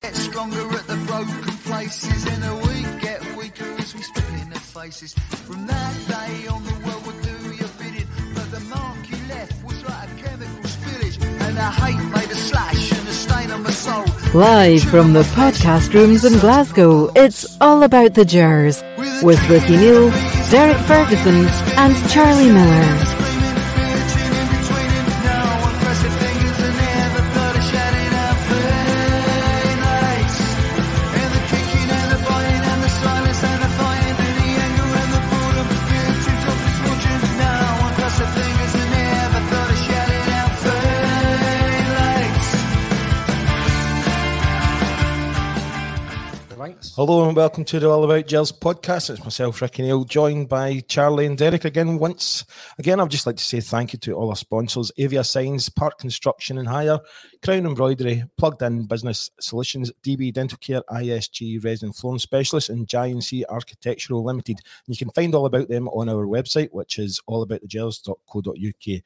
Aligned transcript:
Get 0.00 0.14
stronger 0.14 0.60
at 0.76 0.86
the 0.86 0.96
broken 1.08 1.56
places 1.66 2.24
in 2.24 2.40
a 2.44 2.54
week. 2.54 3.00
Get 3.00 3.20
weaker 3.36 3.64
as 3.78 3.96
we 3.96 4.02
spit 4.02 4.28
in 4.40 4.48
their 4.48 4.60
faces. 4.60 5.12
From 5.12 5.66
that 5.66 5.94
day 6.06 6.46
on, 6.46 6.62
the 6.64 6.86
world 6.86 7.04
would 7.04 7.20
do 7.20 7.56
your 7.56 7.68
bidding. 7.80 8.06
But 8.32 8.48
the 8.52 8.60
mark 8.60 8.96
you 9.10 9.16
left 9.28 9.64
was 9.64 9.82
like 9.82 10.08
a 10.08 10.14
chemical 10.22 10.62
spillage. 10.62 11.20
And 11.20 11.56
the 11.56 11.62
hate 11.62 12.04
made 12.14 12.30
a 12.30 12.36
slash 12.36 12.92
and 12.92 13.08
a 13.08 13.12
stain 13.12 13.50
on 13.50 13.64
my 13.64 13.70
soul. 13.70 14.04
Live 14.34 14.84
from 14.84 15.14
the 15.14 15.24
podcast 15.34 15.92
rooms 15.92 16.24
in 16.24 16.38
Glasgow, 16.38 17.10
it's 17.16 17.60
all 17.60 17.82
about 17.82 18.14
the 18.14 18.24
Gers 18.24 18.80
with 19.24 19.40
Ricki 19.50 19.76
Neill, 19.78 20.10
Derek 20.52 20.78
Ferguson, 20.86 21.44
and 21.76 22.08
Charlie 22.08 22.52
Miller. 22.52 23.17
Hello 46.98 47.28
and 47.28 47.36
welcome 47.36 47.64
to 47.64 47.78
the 47.78 47.88
All 47.88 48.02
About 48.02 48.26
Gers 48.26 48.50
podcast. 48.50 49.08
It's 49.08 49.22
myself, 49.22 49.62
Ricki 49.62 49.82
Neill, 49.82 50.02
joined 50.02 50.48
by 50.48 50.80
Charlie 50.88 51.26
and 51.26 51.38
Derek 51.38 51.64
again. 51.64 51.96
Once 51.96 52.44
again, 52.76 52.98
I'd 52.98 53.08
just 53.08 53.24
like 53.24 53.36
to 53.36 53.44
say 53.44 53.60
thank 53.60 53.92
you 53.92 54.00
to 54.00 54.14
all 54.14 54.30
our 54.30 54.34
sponsors 54.34 54.90
Avia 54.98 55.22
Signs, 55.22 55.68
Park 55.68 55.98
Construction 55.98 56.58
and 56.58 56.66
Hire, 56.66 56.98
Crown 57.40 57.66
Embroidery, 57.66 58.24
Plugdin 58.36 58.88
Business 58.88 59.30
Solutions, 59.38 59.92
DB 60.02 60.32
Dental 60.32 60.58
Care, 60.58 60.82
ISG 60.90 61.62
Resin 61.62 61.92
Flooring 61.92 62.18
Specialist, 62.18 62.68
and 62.68 62.88
J&C 62.88 63.44
Architectural 63.48 64.24
Limited. 64.24 64.58
You 64.88 64.96
can 64.96 65.10
find 65.10 65.32
all 65.36 65.46
about 65.46 65.68
them 65.68 65.86
on 65.90 66.08
our 66.08 66.26
website, 66.26 66.70
which 66.72 66.98
is 66.98 67.20
allaboutthegers.co.uk. 67.30 69.02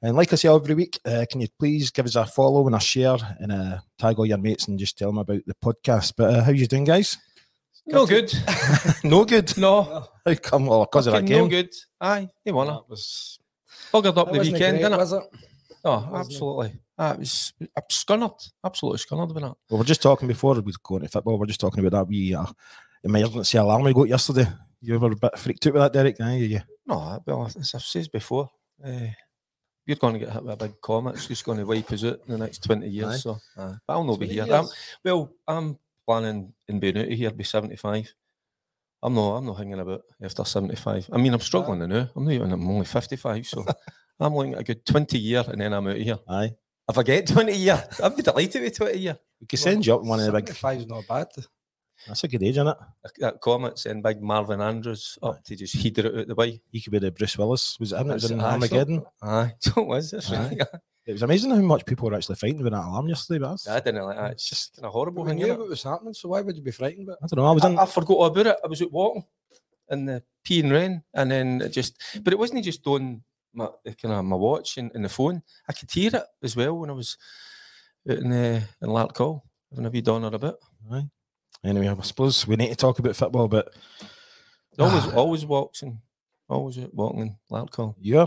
And 0.00 0.16
like 0.16 0.32
I 0.32 0.36
say 0.36 0.48
every 0.48 0.74
week, 0.74 0.98
uh, 1.04 1.26
can 1.30 1.42
you 1.42 1.48
please 1.58 1.90
give 1.90 2.06
us 2.06 2.16
a 2.16 2.24
follow 2.24 2.66
and 2.66 2.74
a 2.74 2.80
share 2.80 3.18
and 3.38 3.52
uh, 3.52 3.80
tag 3.98 4.18
all 4.18 4.24
your 4.24 4.38
mates 4.38 4.66
and 4.66 4.78
just 4.78 4.96
tell 4.96 5.10
them 5.10 5.18
about 5.18 5.42
the 5.46 5.54
podcast? 5.56 6.14
But 6.16 6.32
uh, 6.32 6.42
how 6.44 6.50
you 6.50 6.66
doing, 6.66 6.84
guys? 6.84 7.18
No 7.86 8.06
good. 8.06 8.32
no 9.04 9.24
good. 9.26 9.56
No. 9.58 10.08
How 10.24 10.34
come? 10.36 10.66
Well, 10.66 10.84
because 10.84 11.06
of 11.06 11.12
that 11.12 11.26
game. 11.26 11.44
No 11.44 11.48
good. 11.48 11.70
Aye, 12.00 12.30
he 12.44 12.50
won 12.50 12.68
it. 12.68 12.80
was 12.88 13.38
Buggered 13.92 14.16
up 14.16 14.26
that 14.26 14.32
the 14.32 14.38
weekend, 14.38 14.58
great, 14.58 14.72
didn't 14.82 14.92
it? 14.94 14.96
was 14.96 15.12
it? 15.12 15.22
Oh, 15.84 16.10
absolutely. 16.14 16.80
It 16.98 17.18
was 17.18 17.52
I'm 17.60 17.82
scunnered. 17.90 18.50
Absolutely 18.64 18.98
scunnered 19.00 19.30
about 19.30 19.52
it. 19.52 19.58
Well, 19.68 19.78
we're 19.78 19.84
just 19.84 20.00
talking 20.02 20.28
before 20.28 20.54
we 20.54 20.72
go 20.82 20.96
into 20.96 21.08
football. 21.08 21.38
We're 21.38 21.46
just 21.46 21.60
talking 21.60 21.84
about 21.84 21.98
that 21.98 22.08
wee 22.08 22.34
uh, 22.34 22.46
emergency 23.02 23.58
alarm 23.58 23.82
we 23.82 23.92
got 23.92 24.08
yesterday. 24.08 24.46
You 24.80 24.98
were 24.98 25.12
a 25.12 25.16
bit 25.16 25.38
freaked 25.38 25.66
out 25.66 25.74
with 25.74 25.82
that, 25.82 25.92
Derek. 25.92 26.20
Aye, 26.20 26.36
yeah. 26.36 26.62
No, 26.86 27.22
well, 27.26 27.46
as 27.46 27.74
I've 27.74 27.82
said 27.82 28.08
before, 28.12 28.50
uh, 28.84 29.08
we're 29.86 29.96
going 29.96 30.14
to 30.14 30.20
get 30.20 30.30
hit 30.32 30.42
with 30.42 30.54
a 30.54 30.56
big 30.56 30.80
comet. 30.80 31.16
It's 31.16 31.26
just 31.26 31.44
going 31.44 31.58
to 31.58 31.64
wipe 31.64 31.92
us 31.92 32.04
out 32.04 32.20
in 32.26 32.32
the 32.32 32.38
next 32.38 32.64
20 32.64 32.88
years. 32.88 33.14
Aye. 33.14 33.16
So, 33.18 33.38
uh, 33.56 33.74
but 33.86 33.92
I'll 33.92 34.04
not 34.04 34.18
be 34.18 34.28
here. 34.28 34.46
I'm, 34.50 34.66
well, 35.04 35.30
I'm 35.46 35.78
planning 36.06 36.52
in 36.68 36.80
being 36.80 36.98
out 36.98 37.06
of 37.06 37.12
here 37.12 37.30
by 37.30 37.42
75. 37.42 38.14
I'm 39.02 39.14
not, 39.14 39.36
I'm 39.36 39.46
not 39.46 39.58
hanging 39.58 39.80
about 39.80 40.02
after 40.22 40.44
75. 40.44 41.10
I 41.12 41.18
mean, 41.18 41.34
I'm 41.34 41.40
struggling 41.40 41.86
now. 41.86 42.08
I'm 42.16 42.24
not 42.24 42.32
even, 42.32 42.52
I'm 42.52 42.68
only 42.68 42.86
55. 42.86 43.46
So 43.46 43.64
I'm 44.20 44.34
looking 44.34 44.54
at 44.54 44.60
a 44.60 44.64
good 44.64 44.86
20 44.86 45.18
year 45.18 45.44
and 45.46 45.60
then 45.60 45.72
I'm 45.72 45.86
out 45.86 45.96
of 45.96 46.02
here. 46.02 46.18
Aye. 46.28 46.52
If 46.88 46.98
I 46.98 47.02
get 47.02 47.26
20 47.28 47.52
year, 47.54 47.84
I'd 48.02 48.16
be 48.16 48.22
delighted 48.22 48.62
with 48.62 48.76
20 48.76 48.98
year. 48.98 49.18
We 49.40 49.46
could 49.46 49.58
send 49.58 49.86
you 49.86 49.94
up 49.94 50.02
one 50.02 50.20
of 50.20 50.26
the 50.26 50.32
big. 50.32 50.48
Five's 50.54 50.86
not 50.86 51.06
bad. 51.06 51.28
That's 52.06 52.24
a 52.24 52.28
good 52.28 52.42
age, 52.42 52.50
isn't 52.50 52.66
it? 52.66 52.76
That 53.18 53.40
comment 53.40 53.78
saying 53.78 54.02
big 54.02 54.20
Marvin 54.20 54.60
Andrews 54.60 55.18
up 55.22 55.42
to 55.44 55.56
just 55.56 55.76
header 55.76 56.06
it 56.06 56.20
out 56.20 56.28
the 56.28 56.34
way. 56.34 56.60
He 56.70 56.80
could 56.80 56.92
be 56.92 56.98
the 56.98 57.10
Bruce 57.10 57.38
Willis. 57.38 57.78
Was 57.78 57.92
it 57.92 58.00
him? 58.00 58.10
It 58.10 58.14
was 58.14 58.30
in 58.30 58.40
Aye, 58.40 58.52
Armageddon. 58.52 59.04
Aye, 59.22 59.52
so 59.58 59.82
it 59.82 59.86
was 59.86 60.10
this. 60.10 60.30
Aye. 60.30 60.58
It 61.06 61.12
was 61.12 61.22
amazing 61.22 61.50
how 61.50 61.58
much 61.58 61.84
people 61.84 62.08
were 62.08 62.16
actually 62.16 62.36
fighting 62.36 62.62
with 62.62 62.72
that 62.72 62.78
alarm 62.84 63.08
yesterday. 63.08 63.38
But 63.38 63.50
that's, 63.50 63.68
I 63.68 63.80
didn't 63.80 64.04
like 64.04 64.16
that. 64.16 64.30
It's 64.32 64.48
just 64.48 64.76
kind 64.76 64.86
of 64.86 64.92
horrible. 64.92 65.26
Thing, 65.26 65.36
knew 65.36 65.48
what 65.48 65.68
was 65.68 65.82
happening, 65.82 66.14
so 66.14 66.30
why 66.30 66.40
would 66.40 66.56
you 66.56 66.62
be 66.62 66.70
frightened? 66.70 67.06
But 67.06 67.18
I 67.22 67.26
don't 67.26 67.44
know. 67.44 67.50
I 67.50 67.52
was 67.52 67.64
in. 67.64 67.78
I, 67.78 67.82
I 67.82 67.86
forgot 67.86 68.14
all 68.14 68.24
about 68.26 68.46
it. 68.46 68.56
I 68.64 68.66
was 68.66 68.80
out 68.80 68.92
walking 68.92 69.24
in 69.90 70.06
the 70.06 70.22
peeing 70.46 70.72
rain, 70.72 71.02
and 71.12 71.30
then 71.30 71.60
it 71.60 71.70
just, 71.70 72.00
but 72.22 72.32
it 72.32 72.38
wasn't 72.38 72.64
just 72.64 72.86
on 72.86 73.22
my 73.52 73.68
kind 73.84 74.14
of 74.14 74.24
my 74.24 74.36
watch 74.36 74.78
and, 74.78 74.90
and 74.94 75.04
the 75.04 75.08
phone. 75.10 75.42
I 75.68 75.74
could 75.74 75.90
hear 75.90 76.10
it 76.14 76.24
as 76.42 76.56
well 76.56 76.78
when 76.78 76.90
I 76.90 76.94
was 76.94 77.18
out 78.08 78.18
in 78.18 78.30
the 78.30 78.62
in 78.80 78.88
Larkhall. 78.88 79.42
Having 79.70 79.86
a 79.86 79.90
wee 79.90 80.00
done 80.00 80.24
it 80.24 80.34
a 80.34 80.38
bit. 80.38 80.54
Aye. 80.90 81.08
Anyway, 81.64 81.88
I 81.88 82.02
suppose 82.02 82.46
we 82.46 82.56
need 82.56 82.68
to 82.70 82.76
talk 82.76 82.98
about 82.98 83.16
football, 83.16 83.48
but 83.48 83.74
Always, 84.78 85.04
ah. 85.06 85.14
always 85.14 85.46
walks 85.46 85.82
and 85.82 85.98
always 86.48 86.78
walking 86.92 87.20
in 87.20 87.36
Larkhall. 87.50 87.94
you're 88.00 88.26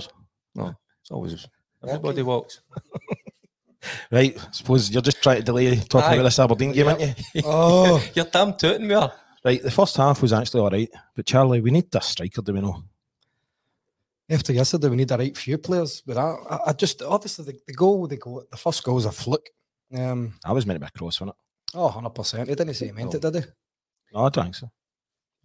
no, 0.55 0.73
It's 1.01 1.11
always 1.11 1.47
everybody 1.83 2.21
walks. 2.21 2.61
right. 4.11 4.38
I 4.38 4.51
suppose 4.51 4.89
you're 4.91 5.01
just 5.01 5.21
trying 5.21 5.38
to 5.38 5.43
delay 5.43 5.75
talking 5.77 6.09
Aye. 6.09 6.13
about 6.15 6.23
this 6.23 6.39
Aberdeen 6.39 6.71
game, 6.71 6.88
aren't 6.88 7.01
you? 7.01 7.13
oh, 7.45 8.03
You're 8.13 8.25
damn 8.25 8.55
tooting 8.55 8.88
me. 8.88 8.95
are. 8.95 9.13
Right. 9.43 9.61
The 9.61 9.71
first 9.71 9.95
half 9.97 10.21
was 10.21 10.33
actually 10.33 10.61
all 10.61 10.69
right, 10.69 10.89
but 11.15 11.25
Charlie, 11.25 11.61
we 11.61 11.71
need 11.71 11.93
a 11.93 12.01
striker, 12.01 12.41
do 12.41 12.53
we 12.53 12.61
know? 12.61 12.83
after 14.29 14.51
yesterday, 14.51 14.89
we 14.89 14.97
need 14.97 15.07
the 15.07 15.17
right 15.17 15.38
few 15.38 15.57
players. 15.57 16.01
But 16.05 16.17
I, 16.17 16.35
I, 16.49 16.59
I 16.67 16.73
just 16.73 17.01
obviously 17.01 17.45
the, 17.45 17.59
the 17.67 17.73
goal, 17.73 18.07
the 18.07 18.17
goal, 18.17 18.44
the 18.49 18.57
first 18.57 18.83
goal 18.83 18.95
was 18.95 19.05
a 19.05 19.11
fluke. 19.11 19.49
Um, 19.95 20.33
I 20.44 20.51
was 20.51 20.65
meant 20.65 20.75
to 20.75 20.81
be 20.81 20.88
a 20.94 20.97
cross, 20.97 21.21
wasn't 21.21 21.29
it? 21.29 21.77
oh, 21.77 21.85
100 21.85 22.09
percent. 22.09 22.49
He 22.49 22.55
didn't 22.55 22.73
say 22.73 22.88
he 22.88 22.91
meant 22.91 23.13
it, 23.13 23.21
did 23.21 23.35
he? 23.35 23.41
No, 24.13 24.25
I 24.25 24.29
don't 24.29 24.45
think 24.45 24.55
so. 24.55 24.69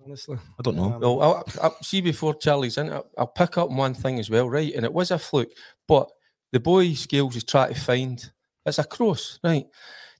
Honestly, 0.04 0.36
I 0.36 0.62
don't 0.62 0.76
know. 0.76 0.94
Um, 0.94 1.00
Well, 1.00 1.22
I'll, 1.22 1.44
I'll 1.62 1.76
see 1.82 2.00
before 2.00 2.34
Charlie's 2.34 2.76
in. 2.76 2.90
I'll, 2.92 3.06
I'll 3.16 3.28
pick 3.28 3.56
up 3.56 3.70
one 3.70 3.94
thing 3.94 4.18
as 4.18 4.28
well, 4.28 4.50
right? 4.50 4.72
And 4.74 4.84
it 4.84 4.92
was 4.92 5.12
a 5.12 5.18
fluke, 5.18 5.50
but 5.86 6.10
the 6.52 6.60
boy 6.60 6.92
Scales 6.94 7.36
is 7.36 7.44
trying 7.44 7.74
to 7.74 7.80
find 7.80 8.30
it's 8.64 8.78
a 8.78 8.84
cross, 8.84 9.38
right? 9.42 9.66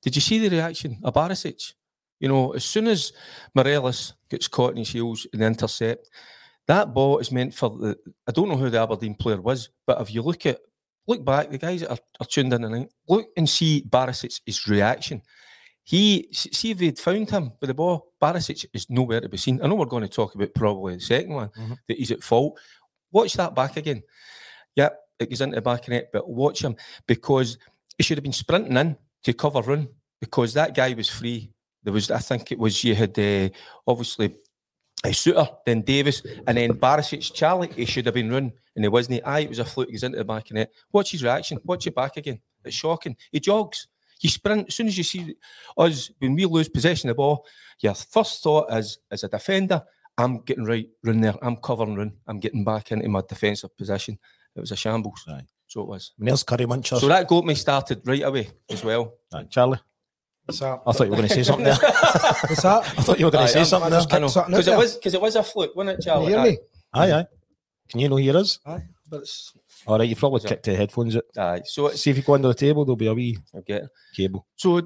Did 0.03 0.17
you 0.17 0.21
see 0.23 0.39
the 0.39 0.51
reaction 0.51 0.99
of 1.05 1.15
Barisic? 1.15 1.75
You 2.19 2.29
know, 2.29 2.53
as 2.53 2.65
soon 2.65 2.87
as 2.89 3.13
Morelos 3.55 4.15
gets 4.31 4.49
caught 4.49 4.73
in 4.73 4.79
his 4.79 4.91
heels 4.91 5.27
in 5.33 5.41
the 5.41 5.47
intercept, 5.47 6.09
that 6.67 6.93
ball 6.95 7.19
is 7.19 7.31
meant 7.33 7.55
for 7.55 7.71
the. 7.71 7.97
I 8.27 8.33
don't 8.33 8.49
know 8.49 8.57
who 8.57 8.71
the 8.71 8.81
Aberdeen 8.81 9.15
player 9.15 9.41
was, 9.41 9.71
but 9.87 10.01
if 10.01 10.13
you 10.15 10.23
look 10.23 10.47
at 10.47 10.59
look 11.07 11.25
back, 11.25 11.51
the 11.51 11.59
guys 11.59 11.81
that 11.81 11.91
are, 11.91 11.99
are 12.21 12.27
tuned 12.27 12.53
in 12.53 12.65
and 12.65 12.89
look 13.09 13.27
and 13.37 13.49
see 13.49 13.85
Barisic's 13.89 14.69
reaction. 14.69 15.21
He 15.85 16.29
see 16.33 16.71
if 16.71 16.79
they'd 16.79 16.99
found 16.99 17.29
him 17.29 17.53
with 17.61 17.67
the 17.69 17.75
ball. 17.75 18.13
Barisic 18.23 18.67
is 18.73 18.89
nowhere 18.89 19.21
to 19.21 19.29
be 19.29 19.37
seen. 19.37 19.61
I 19.63 19.67
know 19.67 19.75
we're 19.75 19.87
going 19.87 20.05
to 20.05 20.09
talk 20.09 20.35
about 20.37 20.55
probably 20.55 20.95
the 20.95 21.01
second 21.01 21.35
one 21.35 21.49
Mhm. 21.49 21.77
that 21.89 21.99
he's 21.99 22.13
at 22.13 22.23
fault. 22.23 22.57
Watch 23.11 23.35
that 23.35 23.55
back 23.57 23.77
again. 23.77 24.03
Yep, 24.77 24.97
goes 25.19 25.41
into 25.41 25.55
the 25.55 25.63
back 25.63 25.83
of 25.83 25.89
net, 25.89 26.11
but 26.13 26.29
watch 26.29 26.63
him 26.63 26.77
because 27.07 27.59
he 27.97 28.03
should 28.03 28.19
have 28.19 28.25
been 28.25 28.33
sprinting 28.33 28.77
in 28.77 28.97
to 29.25 29.33
cover 29.33 29.61
run 29.61 29.89
because 30.21 30.55
that 30.55 30.75
guy 30.75 30.95
was 30.95 31.09
free. 31.09 31.53
There 31.83 31.93
was, 31.93 32.11
I 32.11 32.19
think 32.19 32.53
it 32.53 32.59
was 32.59 32.83
you 32.85 32.95
had 32.95 33.19
uh, 33.19 33.49
obviously 33.87 34.37
a 35.05 35.09
Souttar, 35.09 35.57
then 35.67 35.83
Davis, 35.83 36.23
and 36.47 36.57
then 36.57 36.75
Barisic, 36.75 37.33
Charlie. 37.33 37.73
He 37.75 37.85
should 37.85 38.07
have 38.07 38.15
been 38.15 38.31
run, 38.31 38.53
and 38.77 38.85
he 38.85 38.89
wasn't. 38.89 39.27
Aye, 39.27 39.41
it 39.41 39.49
was 39.49 39.59
a 39.59 39.65
fluke. 39.65 39.91
He's 39.91 40.05
into 40.05 40.19
the 40.19 40.25
back 40.25 40.51
of 40.51 40.55
net. 40.55 40.71
Watch 40.93 41.11
his 41.11 41.25
reaction. 41.25 41.59
Watch 41.65 41.87
it 41.87 41.95
back 41.95 42.17
again. 42.17 42.41
It's 42.65 42.77
shocking. 42.77 43.17
He 43.33 43.41
jogs. 43.41 43.89
You 44.21 44.31
sprint 44.31 44.69
as 44.69 44.77
soon 44.77 44.87
as 44.87 44.97
you 44.97 45.03
see 45.03 45.35
us 45.77 46.11
when 46.21 46.37
we 46.37 46.45
lose 46.45 46.69
possession 46.69 47.11
of 47.11 47.17
the 47.17 47.19
ball. 47.19 47.45
Your 47.81 47.95
first 47.95 48.43
thought 48.43 48.73
is, 48.73 48.99
as 49.11 49.25
a 49.25 49.29
defender, 49.29 49.83
I'm 50.17 50.39
getting 50.43 50.65
right 50.65 50.89
run 51.03 51.21
there. 51.21 51.35
I'm 51.43 51.57
covering 51.57 51.97
run. 51.97 52.13
I'm 52.29 52.39
getting 52.39 52.63
back 52.63 52.93
into 52.93 53.09
my 53.09 53.23
defensive 53.29 53.77
position. 53.77 54.19
It 54.57 54.61
was 54.61 54.71
a 54.73 54.77
shambles. 54.77 55.25
Aye. 55.29 55.43
So 55.67 55.81
it 55.83 55.89
was. 55.89 56.13
And 56.19 56.29
there's 56.29 56.43
Curry 56.43 56.67
Muncher. 56.67 56.99
So 57.01 57.09
that 57.09 57.27
got 57.29 57.45
me 57.47 57.55
started 57.55 58.03
right 58.07 58.23
away 58.23 58.51
as 58.71 58.85
well. 58.85 59.15
Aye, 59.33 59.45
Charlie, 59.51 59.79
what's 60.45 60.61
that? 60.61 60.81
I 60.87 60.93
thought 60.93 61.05
you 61.05 61.11
were 61.11 61.17
going 61.17 61.29
to 61.29 61.35
say 61.35 61.43
something 61.43 61.65
there. 61.65 61.75
What's 61.81 62.63
that? 62.63 62.83
I 62.99 63.03
thought 63.03 63.19
you 63.19 63.25
were 63.25 63.31
going 63.31 63.47
to 63.47 63.53
say 63.53 63.61
I'm- 63.61 63.67
something 63.67 63.87
I 63.87 63.91
there. 63.91 64.01
just 64.21 64.35
something 64.35 64.53
because 64.53 64.69
it 64.69 64.77
was 64.77 64.95
because 64.97 65.15
it 65.15 65.21
was 65.21 65.37
a 65.37 65.43
fluke, 65.43 65.75
wasn't 65.75 65.99
it, 66.01 66.03
Can 66.05 66.21
you 66.23 66.29
Charlie? 66.29 66.33
hear 66.33 66.39
Aye. 66.41 66.45
me? 66.45 66.59
Aye, 66.95 67.13
aye. 67.21 67.27
Can 67.89 68.01
you 68.01 68.09
know 68.11 68.17
hear 68.17 68.37
us? 68.37 68.59
Aye. 68.67 68.83
but 69.09 69.21
it's 69.21 69.53
All 69.87 69.99
right, 69.99 70.09
you 70.09 70.15
probably 70.17 70.39
Is 70.39 70.45
kicked 70.45 70.65
the 70.67 70.75
headphones 70.77 71.17
out. 71.17 71.25
Aye, 71.39 71.63
so 71.65 71.89
See 71.91 72.11
if 72.11 72.17
you 72.19 72.23
go 72.23 72.35
under 72.35 72.49
the 72.49 72.55
table, 72.55 72.85
there'll 72.85 72.97
be 72.97 73.07
a 73.07 73.15
wee 73.15 73.39
I 73.57 73.61
get 73.67 73.85
cable. 74.15 74.47
So, 74.57 74.83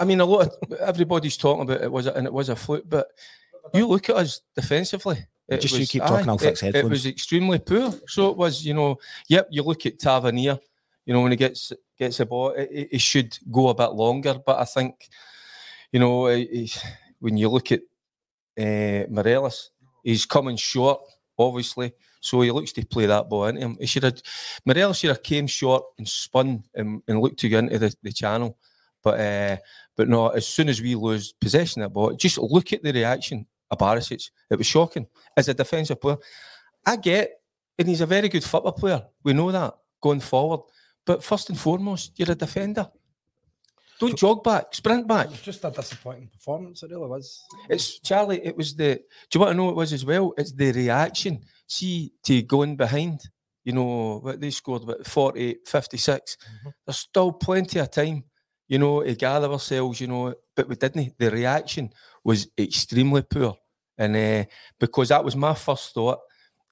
I 0.00 0.04
mean, 0.04 0.20
a 0.20 0.24
lot 0.24 0.46
of 0.48 0.72
everybody's 0.80 1.36
talking 1.36 1.62
about 1.64 1.82
it 1.82 1.92
was 1.92 2.06
a, 2.06 2.12
and 2.14 2.26
it 2.26 2.32
was 2.32 2.48
a 2.48 2.56
fluke, 2.56 2.84
but 2.88 3.06
you 3.74 3.86
look 3.86 4.08
at 4.08 4.16
us 4.16 4.40
defensively. 4.54 5.26
It 5.48 5.60
Just 5.60 5.74
you 5.74 5.80
was, 5.80 5.90
keep 5.90 6.02
talking, 6.02 6.28
I'll 6.28 6.38
fix 6.38 6.62
it, 6.62 6.74
it 6.74 6.88
was 6.88 7.04
extremely 7.04 7.58
poor. 7.58 7.92
So 8.06 8.30
it 8.30 8.36
was, 8.36 8.64
you 8.64 8.72
know, 8.72 8.98
yep. 9.28 9.46
You 9.50 9.62
look 9.62 9.84
at 9.84 9.98
Tavernier, 9.98 10.58
you 11.04 11.12
know, 11.12 11.20
when 11.20 11.32
he 11.32 11.36
gets 11.36 11.72
gets 11.98 12.18
a 12.20 12.26
ball, 12.26 12.50
it, 12.50 12.70
it, 12.72 12.88
it 12.92 13.00
should 13.00 13.38
go 13.50 13.68
a 13.68 13.74
bit 13.74 13.92
longer. 13.92 14.36
But 14.44 14.58
I 14.58 14.64
think, 14.64 15.08
you 15.92 16.00
know, 16.00 16.26
eh, 16.26 16.46
eh, 16.50 16.66
when 17.20 17.36
you 17.36 17.50
look 17.50 17.72
at 17.72 17.80
uh, 18.58 19.06
Morelos, 19.10 19.70
he's 20.02 20.24
coming 20.24 20.56
short, 20.56 21.00
obviously. 21.38 21.92
So 22.20 22.40
he 22.40 22.50
looks 22.50 22.72
to 22.72 22.86
play 22.86 23.04
that 23.04 23.28
ball 23.28 23.44
into 23.44 23.60
him. 23.60 23.76
He 23.78 23.86
should 23.86 24.04
have 24.04 24.22
Morelos 24.64 24.98
should 24.98 25.10
have 25.10 25.22
came 25.22 25.46
short 25.46 25.84
and 25.98 26.08
spun 26.08 26.64
and, 26.74 27.02
and 27.06 27.20
looked 27.20 27.40
to 27.40 27.50
go 27.50 27.58
into 27.58 27.78
the, 27.78 27.94
the 28.02 28.12
channel. 28.12 28.56
But 29.02 29.20
uh, 29.20 29.56
but 29.94 30.08
no, 30.08 30.28
as 30.28 30.46
soon 30.46 30.70
as 30.70 30.80
we 30.80 30.94
lose 30.94 31.34
possession 31.34 31.82
of 31.82 31.90
that 31.90 31.94
ball, 31.94 32.14
just 32.14 32.38
look 32.38 32.72
at 32.72 32.82
the 32.82 32.92
reaction 32.92 33.46
of 33.70 33.78
Barisic. 33.78 34.30
It 34.50 34.56
was 34.56 34.66
shocking. 34.66 35.06
As 35.36 35.48
a 35.48 35.54
defensive 35.54 36.00
player, 36.00 36.18
I 36.84 36.96
get, 36.96 37.30
and 37.78 37.88
he's 37.88 38.00
a 38.00 38.06
very 38.06 38.28
good 38.28 38.44
football 38.44 38.72
player. 38.72 39.02
We 39.22 39.32
know 39.32 39.50
that 39.52 39.74
going 40.00 40.20
forward. 40.20 40.60
But 41.06 41.22
first 41.22 41.50
and 41.50 41.58
foremost, 41.58 42.12
you're 42.16 42.30
a 42.30 42.34
defender. 42.34 42.88
Don't 44.00 44.18
jog 44.18 44.42
back, 44.42 44.74
sprint 44.74 45.06
back. 45.06 45.26
it 45.26 45.30
was 45.30 45.40
just 45.40 45.64
a 45.64 45.70
disappointing 45.70 46.28
performance. 46.32 46.82
It 46.82 46.90
really 46.90 47.06
was. 47.06 47.40
It's 47.68 48.00
Charlie. 48.00 48.44
It 48.44 48.56
was 48.56 48.74
the. 48.74 48.96
Do 49.30 49.38
you 49.38 49.40
want 49.40 49.52
to 49.52 49.56
know 49.56 49.64
what 49.66 49.72
it 49.72 49.76
was 49.76 49.92
as 49.92 50.04
well? 50.04 50.34
It's 50.36 50.52
the 50.52 50.72
reaction. 50.72 51.42
See, 51.66 52.12
to 52.24 52.42
going 52.42 52.76
behind. 52.76 53.20
You 53.62 53.72
know 53.72 54.18
what 54.18 54.40
they 54.40 54.50
scored 54.50 54.82
about 54.82 55.06
48, 55.06 55.66
56. 55.66 56.36
Mm-hmm. 56.36 56.68
There's 56.84 56.98
still 56.98 57.32
plenty 57.32 57.78
of 57.78 57.90
time. 57.90 58.24
You 58.68 58.78
know 58.78 59.02
to 59.02 59.14
gather 59.14 59.50
ourselves. 59.50 60.00
You 60.00 60.08
know, 60.08 60.34
but 60.54 60.68
we 60.68 60.76
didn't. 60.76 61.16
The 61.18 61.30
reaction 61.30 61.90
was 62.24 62.48
extremely 62.58 63.22
poor, 63.22 63.56
and 63.98 64.16
uh, 64.16 64.44
because 64.78 65.10
that 65.10 65.24
was 65.24 65.36
my 65.36 65.54
first 65.54 65.92
thought 65.94 66.20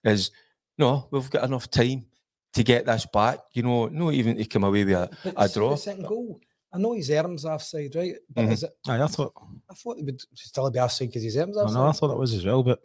is, 0.05 0.31
no, 0.79 1.07
we've 1.11 1.31
got 1.31 1.45
enough 1.45 1.71
time 1.71 2.07
to 2.55 2.63
get 2.65 2.87
this 2.87 3.07
back. 3.07 3.39
You 3.53 3.63
know, 3.63 3.87
not 3.89 4.15
even 4.15 4.37
to 4.39 4.45
come 4.47 4.65
away 4.65 4.85
with 4.85 4.95
a, 4.95 5.11
But 5.23 5.35
a 5.37 5.49
draw. 5.49 5.71
The 5.71 5.77
second 5.77 6.07
goal. 6.07 6.41
I 6.75 6.79
know 6.79 6.95
his 6.95 7.11
arms 7.11 7.45
offside, 7.45 7.95
right? 7.95 8.15
But 8.35 8.47
Mhm. 8.47 8.53
is 8.53 8.63
it? 8.63 8.77
Aye, 8.89 9.03
I 9.03 9.07
thought, 9.07 9.35
I 9.71 9.75
thought 9.75 9.99
it 9.99 10.05
would 10.07 10.23
still 10.35 10.71
be 10.71 10.79
offside 10.79 11.09
because 11.09 11.23
his 11.23 11.37
arms 11.37 11.57
I 11.59 11.63
offside. 11.65 11.75
know, 11.77 11.87
I 11.87 11.93
thought 11.93 12.11
it 12.13 12.19
was 12.19 12.33
as 12.33 12.45
well, 12.47 12.63
but 12.63 12.83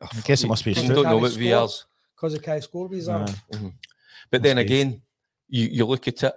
I 0.00 0.20
guess 0.20 0.44
it 0.44 0.46
must 0.46 0.64
be 0.64 0.70
I 0.70 0.74
Because 0.74 0.88
don't 0.88 1.04
know 1.04 1.18
what 1.18 1.32
score. 1.32 1.42
VR's. 1.42 1.84
because 2.14 2.34
of 2.34 2.42
Kai 2.42 2.60
score 2.60 2.86
with 2.86 2.98
his 2.98 3.08
arm. 3.08 3.26
Aye. 3.52 3.72
But 4.30 4.42
then 4.44 4.58
again, 4.58 5.02
you, 5.48 5.66
you 5.66 5.84
look 5.84 6.06
at 6.06 6.22
it, 6.22 6.34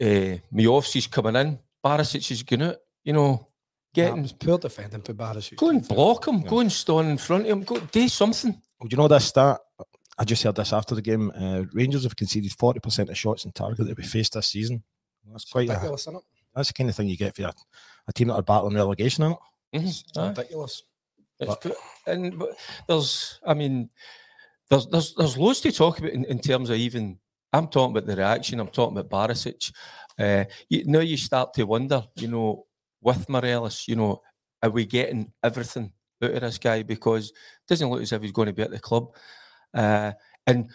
uh, 0.00 0.38
Miovski's 0.52 1.06
coming 1.06 1.36
in, 1.36 1.58
Barisic 1.84 2.28
is 2.32 2.42
going 2.42 2.62
out, 2.62 2.76
you 3.04 3.12
know, 3.12 3.36
That 3.36 3.46
getting, 3.94 4.22
was 4.22 4.32
poor 4.32 4.58
defending 4.58 5.02
for 5.02 5.14
Barisic. 5.14 5.56
go 5.56 5.68
and 5.70 5.86
block 5.86 6.26
him, 6.26 6.42
go 6.42 6.60
and 6.60 6.70
stand 6.72 7.08
in 7.10 7.18
front 7.18 7.44
of 7.44 7.50
him, 7.50 7.62
go 7.64 7.78
do 7.78 8.08
something. 8.08 8.52
Well, 8.80 8.88
do 8.88 8.94
you 8.94 8.96
know 8.96 9.08
that 9.08 9.22
stat? 9.22 9.58
I 10.18 10.24
just 10.24 10.42
heard 10.42 10.56
this 10.56 10.72
after 10.72 10.94
the 10.94 11.02
game. 11.02 11.30
Uh, 11.34 11.64
Rangers 11.72 12.02
have 12.04 12.16
conceded 12.16 12.52
40% 12.52 13.08
of 13.08 13.16
shots 13.16 13.44
in 13.44 13.52
target 13.52 13.86
that 13.86 13.96
we 13.96 14.02
faced 14.04 14.34
this 14.34 14.48
season. 14.48 14.82
That's 15.30 15.44
quite 15.50 15.68
a, 15.68 15.72
ridiculous, 15.72 16.02
isn't 16.02 16.16
it? 16.16 16.22
that's 16.54 16.68
the 16.68 16.74
kind 16.74 16.90
of 16.90 16.96
thing 16.96 17.08
you 17.08 17.16
get 17.16 17.34
for 17.34 17.44
a, 17.44 17.52
a 18.08 18.12
team 18.12 18.28
that 18.28 18.34
are 18.34 18.42
battling 18.42 18.74
relegation, 18.74 19.24
isn't 19.24 19.38
it? 19.72 19.78
Mhm, 19.80 19.88
It's 19.88 20.04
aye. 20.18 20.28
ridiculous. 20.28 20.82
It's 21.40 21.56
good. 21.56 21.74
And 22.06 22.38
but 22.38 22.50
there's, 22.86 23.40
I 23.44 23.54
mean, 23.54 23.88
there's 24.68 24.86
there's 24.86 25.14
there's 25.14 25.38
loads 25.38 25.60
to 25.62 25.72
talk 25.72 25.98
about 25.98 26.12
in, 26.12 26.24
in 26.26 26.38
terms 26.38 26.70
of 26.70 26.76
even. 26.76 27.18
I'm 27.54 27.68
talking 27.68 27.94
about 27.96 28.06
the 28.06 28.16
reaction. 28.16 28.60
I'm 28.60 28.68
talking 28.68 28.96
about 28.96 29.10
Barisic. 29.30 29.72
Uh, 30.18 30.44
you, 30.68 30.84
now 30.86 31.00
you 31.00 31.16
start 31.16 31.52
to 31.54 31.64
wonder, 31.64 32.02
you 32.16 32.28
know, 32.28 32.66
with 33.02 33.28
Morelos, 33.28 33.84
you 33.88 33.96
know, 33.96 34.22
are 34.62 34.70
we 34.70 34.86
getting 34.86 35.32
everything 35.42 35.92
out 36.22 36.30
of 36.30 36.40
this 36.40 36.58
guy? 36.58 36.82
Because 36.82 37.30
it 37.30 37.68
doesn't 37.68 37.88
look 37.88 38.02
as 38.02 38.12
if 38.12 38.22
he's 38.22 38.32
going 38.32 38.46
to 38.46 38.52
be 38.52 38.62
at 38.62 38.70
the 38.70 38.78
club. 38.78 39.08
Uh, 39.74 40.12
and 40.46 40.70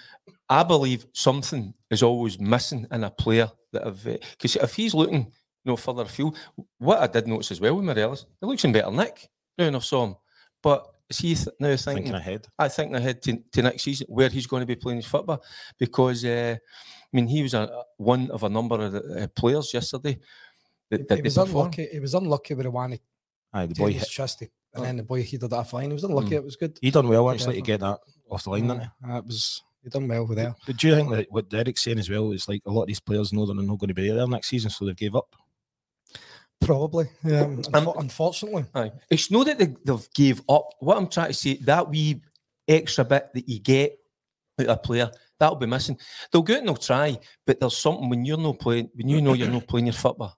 I 0.50 0.64
believe 0.64 1.06
something 1.14 1.74
is 1.90 2.04
always 2.04 2.40
missing 2.40 2.88
in 2.92 3.04
a 3.04 3.10
player 3.10 3.50
that 3.74 3.84
have 3.86 4.04
because 4.04 4.56
if 4.56 4.76
he's 4.76 4.94
looking, 4.94 5.26
you 5.26 5.72
know, 5.72 5.76
further 5.76 6.04
afield, 6.04 6.38
what 6.78 7.00
I 7.00 7.08
did 7.08 7.28
notice 7.28 7.52
as 7.52 7.62
well 7.62 7.76
with 7.76 7.86
Morelos, 7.86 8.26
he 8.40 8.48
looks 8.48 8.64
in 8.64 8.72
better 8.72 8.92
nick 8.92 9.30
now 9.58 9.76
I 9.76 9.80
saw 9.80 10.06
him. 10.06 10.16
But 10.62 10.88
is 11.10 11.20
he 11.20 11.36
th- 11.36 11.48
now 11.60 11.76
thinking? 11.76 12.04
Thinking 12.04 12.16
ahead. 12.16 12.48
I 12.60 12.68
think 12.68 12.94
ahead 12.94 13.22
to, 13.24 13.38
to 13.54 13.62
next 13.62 13.84
season 13.84 14.08
where 14.10 14.30
he's 14.30 14.48
going 14.48 14.62
to 14.62 14.68
be 14.68 14.76
playing 14.76 14.98
his 14.98 15.06
football 15.06 15.44
because 15.80 16.24
uh, 16.26 16.56
I 16.58 17.16
mean 17.16 17.28
he 17.28 17.44
was 17.44 17.54
a, 17.54 17.84
one 17.98 18.30
of 18.32 18.44
a 18.44 18.50
number 18.50 18.76
of 18.76 18.92
the, 18.94 19.24
uh, 19.24 19.28
players 19.28 19.74
yesterday 19.74 20.20
that 20.90 21.02
He 21.02 21.16
did 21.16 21.24
was 21.24 21.38
unlucky. 21.38 21.88
He 21.92 22.00
was 22.00 22.14
unlucky 22.14 22.54
with 22.54 22.66
the 22.66 22.72
one 22.72 22.98
Aye, 23.54 23.66
the 23.66 23.76
boy 23.76 23.94
hit, 23.94 24.08
chest, 24.10 24.42
and 24.42 24.50
Oh. 24.76 24.82
then 24.82 24.98
the 24.98 25.04
boy 25.04 25.24
he 25.24 25.38
did 25.38 25.50
that 25.50 25.70
fine. 25.70 25.90
He 25.90 25.94
was 25.94 26.04
unlucky. 26.04 26.30
Mm. 26.32 26.34
It 26.34 26.44
was 26.44 26.56
good. 26.56 26.78
he 26.82 26.92
done 26.92 27.08
well 27.08 27.26
Yeah, 27.26 27.32
actually 27.34 27.56
to 27.56 27.62
get 27.62 27.80
that 27.80 28.00
off 28.30 28.44
the 28.44 28.50
line, 28.52 28.68
didn't 28.68 28.82
he? 28.82 28.88
It 29.18 29.26
was 29.26 29.62
he 29.84 29.90
done 29.90 30.08
well 30.08 30.26
with 30.28 30.38
that. 30.38 30.56
But 30.66 30.78
do 30.78 30.88
you 30.90 30.96
think 30.96 31.10
that 31.12 31.28
what 31.32 31.50
Derek's 31.50 31.84
saying 31.84 32.00
as 32.00 32.10
well 32.10 32.32
is 32.32 32.48
like 32.48 32.62
a 32.66 32.72
lot 32.72 32.82
of 32.84 32.88
these 32.88 33.00
players 33.00 33.32
know 33.32 33.46
they're 33.46 33.56
not 33.56 33.80
going 33.80 33.88
to 33.88 33.94
be 33.94 34.10
there 34.10 34.28
next 34.28 34.50
season, 34.50 34.70
so 34.70 34.86
they've 34.86 34.96
gave 34.96 35.16
up? 35.16 35.34
Probably. 36.60 37.06
Um, 37.24 37.62
unfo- 37.62 38.00
unfortunately, 38.00 38.66
Aye. 38.74 38.92
It's 39.10 39.30
not 39.30 39.46
that 39.46 39.60
they, 39.60 39.76
they've 39.86 40.10
gave 40.14 40.42
up. 40.50 40.70
What 40.80 40.98
I'm 40.98 41.08
trying 41.08 41.28
to 41.30 41.34
say, 41.34 41.56
that 41.66 41.88
wee 41.90 42.22
extra 42.68 43.06
bit 43.06 43.30
that 43.34 43.48
you 43.48 43.60
get 43.60 43.98
out 44.60 44.66
of 44.66 44.72
a 44.76 44.78
player, 44.80 45.12
that'll 45.40 45.56
be 45.56 45.68
missing. 45.68 45.98
They'll 46.32 46.42
go 46.42 46.54
out 46.56 46.60
and 46.60 46.68
they'll 46.70 46.76
try, 46.76 47.18
but 47.46 47.60
there's 47.60 47.78
something 47.78 48.10
when 48.10 48.26
you're 48.26 48.38
not 48.40 48.60
playing, 48.60 48.90
when 48.96 49.08
you 49.08 49.22
know 49.22 49.34
you're 49.34 49.50
not 49.50 49.68
playing 49.68 49.86
your 49.86 49.94
football. 49.94 50.36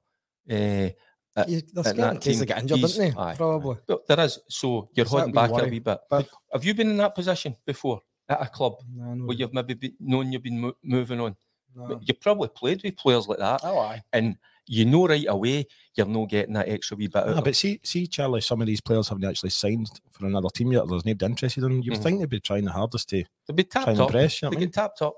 Uh, 0.50 0.90
Uh, 1.36 1.46
He- 1.46 1.62
they're 1.74 1.84
scared 1.84 1.98
that 1.98 2.14
in 2.16 2.20
case 2.20 2.40
they 2.40 2.46
team, 2.46 2.48
get 2.48 2.58
injured, 2.64 2.78
he's- 2.80 2.94
didn't 2.98 3.16
they? 3.16 3.22
aye, 3.22 3.36
Probably. 3.36 3.78
But 3.88 4.08
there 4.08 4.20
is, 4.22 4.40
so 4.50 4.90
you're 4.96 5.06
holding 5.06 5.32
back 5.32 5.52
a 5.52 5.66
wee 5.68 5.80
bit. 5.80 6.00
But- 6.10 6.28
Have 6.52 6.66
you 6.66 6.74
been 6.74 6.90
in 6.90 6.98
that 6.98 7.16
position 7.16 7.56
before 7.66 8.02
at 8.28 8.42
a 8.42 8.48
club 8.48 8.74
No, 8.94 9.14
no, 9.14 9.26
where 9.26 9.38
you've 9.38 9.54
maybe 9.54 9.76
been, 9.76 9.96
known 10.02 10.32
you've 10.34 10.44
been 10.44 10.60
mo- 10.60 10.74
moving 10.84 11.20
on? 11.22 11.38
no. 11.76 11.98
You 12.02 12.14
probably 12.16 12.50
played 12.50 12.84
with 12.84 12.98
players 12.98 13.28
like 13.28 13.38
that, 13.38 13.62
Oh, 13.64 13.78
aye. 13.78 14.04
and 14.12 14.38
you 14.66 14.84
know 14.86 15.08
right 15.08 15.26
away 15.30 15.66
you're 15.96 16.08
not 16.08 16.28
getting 16.30 16.56
that 16.56 16.68
extra 16.68 16.98
wee 16.98 17.08
bit. 17.08 17.18
Out 17.18 17.30
Ah, 17.30 17.38
of 17.38 17.44
but 17.46 17.56
see, 17.56 17.80
see, 17.84 18.08
Charlie, 18.08 18.42
some 18.42 18.60
of 18.60 18.68
these 18.68 18.82
players 18.82 19.08
haven't 19.08 19.24
actually 19.24 19.52
signed 19.52 19.88
for 20.12 20.26
another 20.26 20.50
team 20.50 20.72
yet. 20.74 20.88
There's 20.90 21.06
nobody 21.06 21.26
interested 21.32 21.64
in. 21.64 21.70
Them. 21.70 21.82
You 21.84 21.92
Mhm. 21.92 22.04
think 22.04 22.20
they'd 22.20 22.30
be 22.30 22.40
trying 22.42 22.66
the 22.66 22.72
hardest 22.72 23.08
to 23.10 23.24
They'll 23.48 23.56
be 23.56 23.64
tapped 23.64 23.88
up. 23.88 23.98
impress. 23.98 24.42
You 24.42 24.48
know 24.48 24.50
They 24.50 24.58
I 24.58 24.60
mean? 24.62 24.68
get 24.70 24.74
tapped 24.74 25.02
up. 25.04 25.14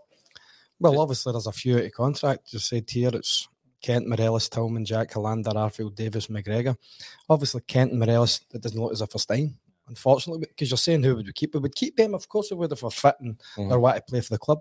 Well, 0.79 0.99
obviously, 0.99 1.31
there's 1.31 1.47
a 1.47 1.51
few 1.51 1.77
out 1.77 1.85
of 1.85 1.91
contract. 1.93 2.53
You 2.53 2.59
said 2.59 2.87
here, 2.89 3.09
it's 3.13 3.47
Kent, 3.81 4.07
Morelos, 4.07 4.47
Tillman, 4.49 4.85
Jack, 4.85 5.11
Helander, 5.11 5.53
Arfield, 5.53 5.95
Davis, 5.95 6.27
McGregor. 6.27 6.75
Obviously, 7.29 7.61
Kent 7.67 7.91
and 7.91 7.99
Morelos, 7.99 8.41
it 8.53 8.61
doesn't 8.61 8.79
look 8.79 8.91
as 8.91 9.01
if 9.01 9.13
a 9.15 9.19
staying, 9.19 9.57
unfortunately, 9.87 10.45
because 10.47 10.69
you're 10.69 10.77
saying 10.77 11.03
who 11.03 11.15
would 11.15 11.25
we 11.25 11.33
keep? 11.33 11.53
We 11.53 11.59
would 11.61 11.75
keep 11.75 11.95
them, 11.97 12.13
of 12.13 12.27
course, 12.29 12.51
we 12.51 12.57
would 12.57 12.71
if 12.71 12.83
we're 12.83 12.89
fit 12.91 13.15
and 13.19 13.37
Mhm. 13.57 13.69
they're 13.69 13.79
want 13.79 13.95
to 13.97 14.01
play 14.03 14.21
for 14.21 14.33
the 14.33 14.39
club. 14.39 14.59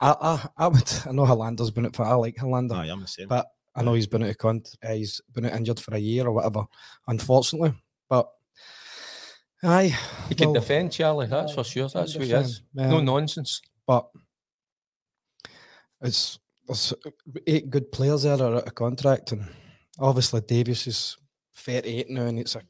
I, 0.00 0.16
I, 0.20 0.48
I 0.64 0.66
would. 0.68 0.90
I 1.06 1.12
know 1.12 1.24
Helander's 1.24 1.70
been 1.70 1.84
it 1.84 1.94
for. 1.94 2.04
I 2.04 2.14
like 2.14 2.36
Helander, 2.36 2.74
Aye, 2.74 2.88
I'm 2.90 3.00
the 3.00 3.06
same. 3.06 3.28
but 3.28 3.46
I 3.74 3.82
know 3.82 3.94
he's 3.94 4.06
been 4.08 4.22
out 4.24 4.30
of 4.30 4.38
con- 4.38 4.62
uh, 4.82 4.92
He's 4.92 5.20
been 5.32 5.46
out 5.46 5.52
injured 5.54 5.80
for 5.80 5.94
a 5.94 5.98
year 5.98 6.26
or 6.26 6.32
whatever. 6.32 6.64
Unfortunately, 7.06 7.72
but 8.08 8.28
aye, 9.62 9.96
He 10.28 10.34
can 10.34 10.52
defend, 10.52 10.92
Charlie. 10.92 11.26
That's 11.26 11.52
aye, 11.52 11.54
for 11.54 11.64
sure. 11.64 11.88
That's 11.88 12.12
who 12.14 12.20
he 12.24 12.32
is. 12.32 12.58
defend. 12.74 12.90
No 12.90 12.98
Um, 12.98 13.04
nonsense. 13.04 13.62
but 13.86 14.08
it's 16.02 16.38
there's 16.66 16.94
eight 17.46 17.70
good 17.70 17.90
players 17.92 18.22
there 18.22 18.36
that 18.36 18.44
are 18.44 18.56
out 18.56 18.66
of 18.66 18.74
contract, 18.74 19.32
and 19.32 19.46
obviously 19.98 20.40
Davis 20.42 20.86
is 20.86 21.16
38 21.56 22.10
now, 22.10 22.22
and 22.26 22.38
it's 22.38 22.56
a 22.56 22.62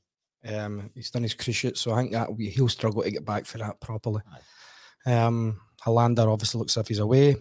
um, 0.44 0.90
he's 0.94 1.10
done 1.10 1.22
his 1.22 1.36
cruciate, 1.36 1.76
so 1.76 1.92
I 1.92 2.00
think 2.00 2.12
that 2.12 2.34
we, 2.36 2.48
he'll 2.48 2.68
struggle 2.68 3.02
to 3.02 3.10
get 3.12 3.24
back 3.24 3.46
for 3.46 3.58
that 3.58 3.80
properly. 3.80 4.22
Um, 5.06 5.60
Helander 5.84 6.26
obviously 6.32 6.58
looks 6.58 6.76
as 6.76 6.80
if 6.82 6.88
he's 6.88 6.98
away. 6.98 7.36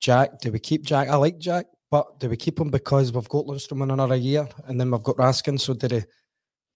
Jack, 0.00 0.40
do 0.40 0.50
we 0.50 0.58
keep 0.58 0.82
Jack? 0.82 1.08
I 1.08 1.14
like 1.16 1.38
Jack, 1.38 1.66
but 1.90 2.18
do 2.18 2.28
we 2.28 2.36
keep 2.36 2.58
him 2.58 2.68
because 2.70 3.12
we've 3.12 3.28
got 3.28 3.46
Lundstram 3.46 3.82
in 3.84 3.90
another 3.92 4.16
year, 4.16 4.48
and 4.66 4.80
then 4.80 4.90
we've 4.90 5.02
got 5.02 5.16
Raskin? 5.18 5.60
So 5.60 5.74
did 5.74 5.92
he 5.92 6.00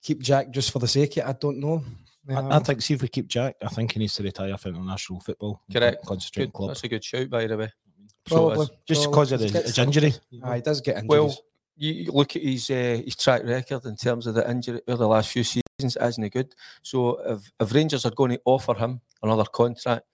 keep 0.03 0.21
Jack 0.23 0.51
just 0.51 0.71
for 0.71 0.79
the 0.79 0.87
sake 0.89 1.17
of 1.17 1.25
it? 1.25 1.29
I 1.29 1.33
don't 1.33 1.59
know. 1.59 1.83
I, 2.29 2.35
I 2.35 2.57
Um, 2.57 2.63
think, 2.65 2.81
see 2.83 2.95
if 2.95 3.03
we 3.03 3.09
keep 3.09 3.27
Jack, 3.27 3.57
I 3.63 3.69
think 3.69 3.93
he 3.93 3.99
needs 3.99 4.15
to 4.15 4.23
retire 4.23 4.57
from 4.57 4.77
international 4.77 5.21
football. 5.21 5.63
and 5.69 5.75
con- 5.75 5.81
Correct. 5.83 6.07
Concentrate 6.07 6.45
Good. 6.47 6.53
club. 6.53 6.71
That's 6.71 6.85
a 6.85 6.89
good 6.89 7.03
shout, 7.05 7.29
by 7.31 7.47
the 7.47 7.57
way. 7.57 7.73
So 8.27 8.51
it 8.51 8.55
probably 8.55 8.63
is. 8.63 8.71
Just 8.87 9.11
because 9.11 9.33
of 9.33 9.41
the, 9.41 9.51
gets 9.51 9.67
his 9.69 9.79
injury. 9.79 10.15
Aye, 10.43 10.57
he 10.57 10.63
does 10.63 10.81
get 10.81 10.97
injuries. 10.97 11.09
Well, 11.09 11.37
you 11.77 11.93
you 11.93 12.13
look 12.13 12.37
at 12.37 12.43
his 12.43 12.71
uh, 12.71 13.03
his 13.05 13.17
track 13.17 13.43
record 13.45 13.85
in 13.85 13.97
terms 13.97 14.27
of 14.27 14.35
the 14.35 14.49
injury 14.49 14.81
of 14.87 14.99
the 14.99 15.09
last 15.09 15.31
few 15.31 15.45
seasons 15.45 15.97
isn't 16.01 16.33
good. 16.33 16.55
So 16.83 17.19
if, 17.33 17.51
if 17.61 17.75
Rangers 17.75 18.07
are 18.07 18.11
going 18.11 18.33
to 18.33 18.41
offer 18.45 18.75
him 18.75 19.01
another 19.23 19.45
contract, 19.45 20.07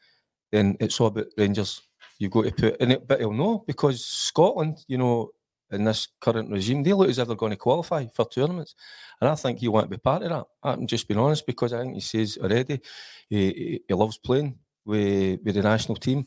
then 0.51 0.77
it's 0.81 1.01
all 1.01 1.09
about 1.09 1.27
Rangers. 1.37 1.83
You've 2.19 2.33
got 2.33 2.45
to 2.45 2.53
put 2.53 2.77
in 2.79 2.91
it, 2.91 3.07
but 3.07 3.21
he'll 3.21 3.33
know 3.33 3.65
because 3.67 4.05
Scotland, 4.05 4.85
you 4.89 4.99
know, 4.99 5.31
in 5.71 5.85
this 5.85 6.09
current 6.21 6.51
regime, 6.51 6.83
they 6.83 6.93
look 6.93 7.09
as 7.09 7.19
if 7.19 7.27
they're 7.27 7.37
going 7.37 7.51
to 7.51 7.57
qualify 7.57 8.07
for 8.13 8.29
tournaments, 8.29 8.75
and 9.21 9.31
I 9.31 9.35
think 9.37 9.59
he 9.59 9.69
won't 9.69 9.91
be 9.91 9.97
part 9.99 10.23
of 10.23 10.31
that. 10.31 10.47
I'm 10.63 10.87
just 10.87 11.07
being 11.09 11.21
honest 11.21 11.47
because 11.47 11.73
I 11.73 11.83
think 11.83 11.95
he 11.95 12.01
says 12.01 12.39
already 12.43 12.81
he, 13.29 13.47
he, 13.47 13.83
he 13.87 13.95
loves 13.95 14.19
playing 14.19 14.59
with 14.85 15.41
with 15.45 15.55
the 15.55 15.63
national 15.63 15.97
team. 15.97 16.27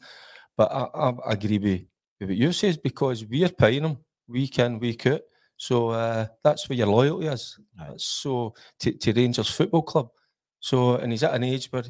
But 0.57 0.71
I, 0.71 0.83
I, 0.93 1.09
I 1.09 1.33
agree 1.33 1.57
with, 1.57 1.81
with 2.19 2.29
what 2.29 2.37
you 2.37 2.51
says 2.53 2.77
because 2.77 3.25
we're 3.25 3.49
paying 3.49 3.83
him 3.83 3.97
week 4.27 4.59
in, 4.59 4.79
week 4.79 5.07
out. 5.07 5.21
So 5.57 5.89
uh, 5.89 6.27
that's 6.43 6.67
where 6.67 6.77
your 6.77 6.87
loyalty 6.87 7.27
is. 7.27 7.57
That's 7.77 8.05
so 8.05 8.53
to, 8.79 8.91
to 8.91 9.13
Rangers 9.13 9.49
Football 9.49 9.83
Club. 9.83 10.09
So 10.59 10.95
and 10.95 11.11
he's 11.11 11.23
at 11.23 11.33
an 11.33 11.43
age 11.43 11.67
where, 11.71 11.83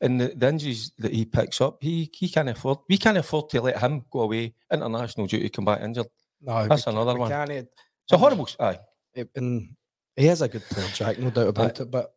and 0.00 0.20
the, 0.20 0.28
the 0.36 0.48
injuries 0.48 0.92
that 0.98 1.12
he 1.12 1.24
picks 1.24 1.60
up, 1.60 1.78
he 1.80 2.08
he 2.14 2.28
can't 2.28 2.48
afford. 2.48 2.78
We 2.88 2.96
can't 2.96 3.18
afford 3.18 3.50
to 3.50 3.60
let 3.60 3.80
him 3.80 4.04
go 4.10 4.20
away 4.20 4.54
international 4.72 5.26
duty, 5.26 5.48
come 5.48 5.64
back 5.64 5.80
injured. 5.80 6.06
No, 6.40 6.66
That's 6.68 6.86
we, 6.86 6.92
another 6.92 7.14
we 7.14 7.20
one. 7.20 7.30
Can't, 7.30 7.50
It's 7.50 7.68
a 8.12 8.18
horrible. 8.18 8.48
Aye, 8.60 8.78
it, 9.14 9.30
and 9.34 9.74
he 10.14 10.28
is 10.28 10.42
a 10.42 10.48
good 10.48 10.62
player, 10.62 10.86
Jack, 10.94 11.18
no 11.18 11.30
doubt 11.30 11.48
about 11.48 11.80
it. 11.80 11.90
But 11.90 12.14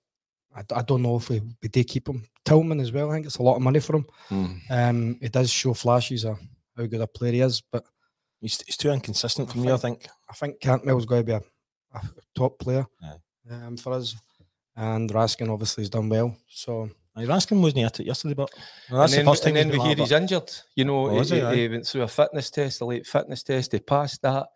I, 0.55 0.61
I 0.75 0.81
don't 0.83 1.01
know 1.01 1.17
if 1.17 1.29
we, 1.29 1.41
we 1.61 1.69
do 1.69 1.83
keep 1.83 2.07
him. 2.07 2.23
Tillman 2.45 2.79
as 2.79 2.91
well. 2.91 3.09
I 3.09 3.15
think 3.15 3.25
it's 3.25 3.37
a 3.37 3.43
lot 3.43 3.55
of 3.55 3.61
money 3.61 3.79
for 3.79 3.97
him. 3.97 4.05
Mm. 4.29 4.59
Um, 4.69 5.17
it 5.21 5.31
does 5.31 5.49
show 5.49 5.73
flashes 5.73 6.25
of 6.25 6.39
how 6.77 6.85
good 6.85 7.01
a 7.01 7.07
player 7.07 7.31
he 7.33 7.41
is, 7.41 7.61
but 7.71 7.83
He's, 8.43 8.61
he's 8.65 8.75
too 8.75 8.91
inconsistent 8.91 9.49
for 9.49 9.57
me, 9.57 9.71
I 9.71 9.77
think. 9.77 10.05
I 10.29 10.33
think 10.33 10.59
Cantwell's 10.59 11.05
going 11.05 11.21
to 11.21 11.25
be 11.25 11.31
a, 11.31 11.41
a 11.97 12.01
top 12.35 12.59
player 12.59 12.85
Aye. 13.01 13.15
um, 13.49 13.77
for 13.77 13.93
us. 13.93 14.17
And 14.75 15.09
Raskin 15.09 15.49
obviously 15.49 15.83
has 15.83 15.89
done 15.89 16.09
well. 16.09 16.35
So 16.49 16.89
I 17.15 17.23
asking 17.23 17.61
wasn't 17.61 17.77
he 17.77 17.83
at 17.85 18.01
it 18.01 18.07
yesterday, 18.07 18.33
but 18.33 18.49
well, 18.91 18.99
that's 18.99 19.13
then, 19.13 19.23
the 19.23 19.31
first 19.31 19.43
time 19.43 19.55
and 19.55 19.71
then 19.71 19.79
he's 19.79 19.79
we 19.79 19.87
hear 19.87 19.95
he's 19.95 20.11
injured. 20.11 20.51
You 20.75 20.83
know, 20.83 21.07
Oh, 21.07 21.21
he, 21.21 21.39
he? 21.39 21.55
He 21.55 21.67
went 21.69 21.87
through 21.87 22.01
a 22.01 22.07
fitness 22.09 22.51
test, 22.51 22.81
a 22.81 22.85
late 22.85 23.07
fitness 23.07 23.43
test. 23.43 23.71
He 23.71 23.79
passed 23.79 24.21
that, 24.23 24.47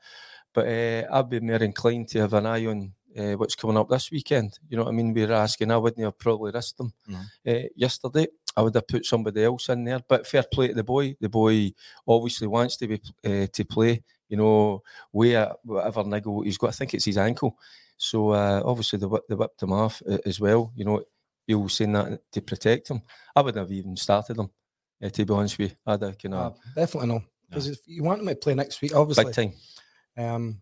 but 0.53 0.67
uh, 0.67 1.03
I'd 1.09 1.29
be 1.29 1.39
more 1.39 1.63
inclined 1.63 2.09
to 2.09 2.19
have 2.19 2.33
an 2.33 2.45
eye 2.45 2.65
on 2.65 2.91
uh, 3.17 3.33
what's 3.33 3.55
coming 3.55 3.77
up 3.77 3.89
this 3.89 4.11
weekend. 4.11 4.57
You 4.69 4.77
know 4.77 4.83
what 4.83 4.89
I 4.91 4.95
mean? 4.95 5.13
We're 5.13 5.31
asking. 5.31 5.71
I 5.71 5.77
wouldn't 5.77 6.03
have 6.03 6.17
probably 6.19 6.51
risked 6.51 6.79
him 6.79 6.93
Mhm. 7.09 7.25
uh, 7.47 7.67
yesterday. 7.75 8.27
I 8.55 8.61
would 8.61 8.75
have 8.75 8.87
put 8.87 9.05
somebody 9.05 9.43
else 9.43 9.69
in 9.69 9.83
there. 9.83 10.01
But 10.07 10.25
fair 10.27 10.43
play 10.51 10.69
to 10.69 10.73
the 10.73 10.83
boy. 10.83 11.15
The 11.19 11.29
boy 11.29 11.71
obviously 12.07 12.47
wants 12.47 12.77
to 12.77 12.87
be 12.87 13.01
uh, 13.25 13.47
to 13.51 13.65
play. 13.65 14.03
You 14.29 14.37
know, 14.37 14.83
where 15.11 15.53
whatever 15.63 16.03
niggle 16.03 16.41
he's 16.41 16.57
got. 16.57 16.69
I 16.69 16.73
think 16.73 16.93
it's 16.93 17.05
his 17.05 17.17
ankle. 17.17 17.57
So 17.97 18.29
uh, 18.31 18.61
obviously 18.65 18.99
they, 18.99 19.05
whip- 19.07 19.27
they 19.27 19.35
whipped 19.35 19.63
him 19.63 19.71
off 19.73 20.01
uh, 20.07 20.17
as 20.25 20.39
well. 20.39 20.71
You 20.75 20.85
know, 20.85 21.03
you 21.47 21.59
were 21.59 21.69
saying 21.69 21.93
that 21.93 22.19
to 22.33 22.41
protect 22.41 22.89
him. 22.89 23.01
I 23.35 23.41
wouldn't 23.41 23.63
have 23.63 23.71
even 23.71 23.95
started 23.95 24.37
him. 24.37 24.49
Uh, 25.01 25.09
to 25.09 25.25
be 25.25 25.33
honest 25.33 25.57
with 25.57 25.71
you, 25.71 25.77
I'd 25.85 26.01
have 26.01 26.17
kind 26.17 26.33
uh, 26.33 26.51
definitely 26.75 27.09
no. 27.09 27.23
Because 27.49 27.67
if 27.69 27.79
you 27.87 28.03
want 28.03 28.19
him 28.21 28.27
to 28.27 28.35
play 28.35 28.53
next 28.53 28.81
week, 28.81 28.93
obviously. 28.93 29.25
big 29.25 29.33
time. 29.33 29.53
Um, 30.17 30.61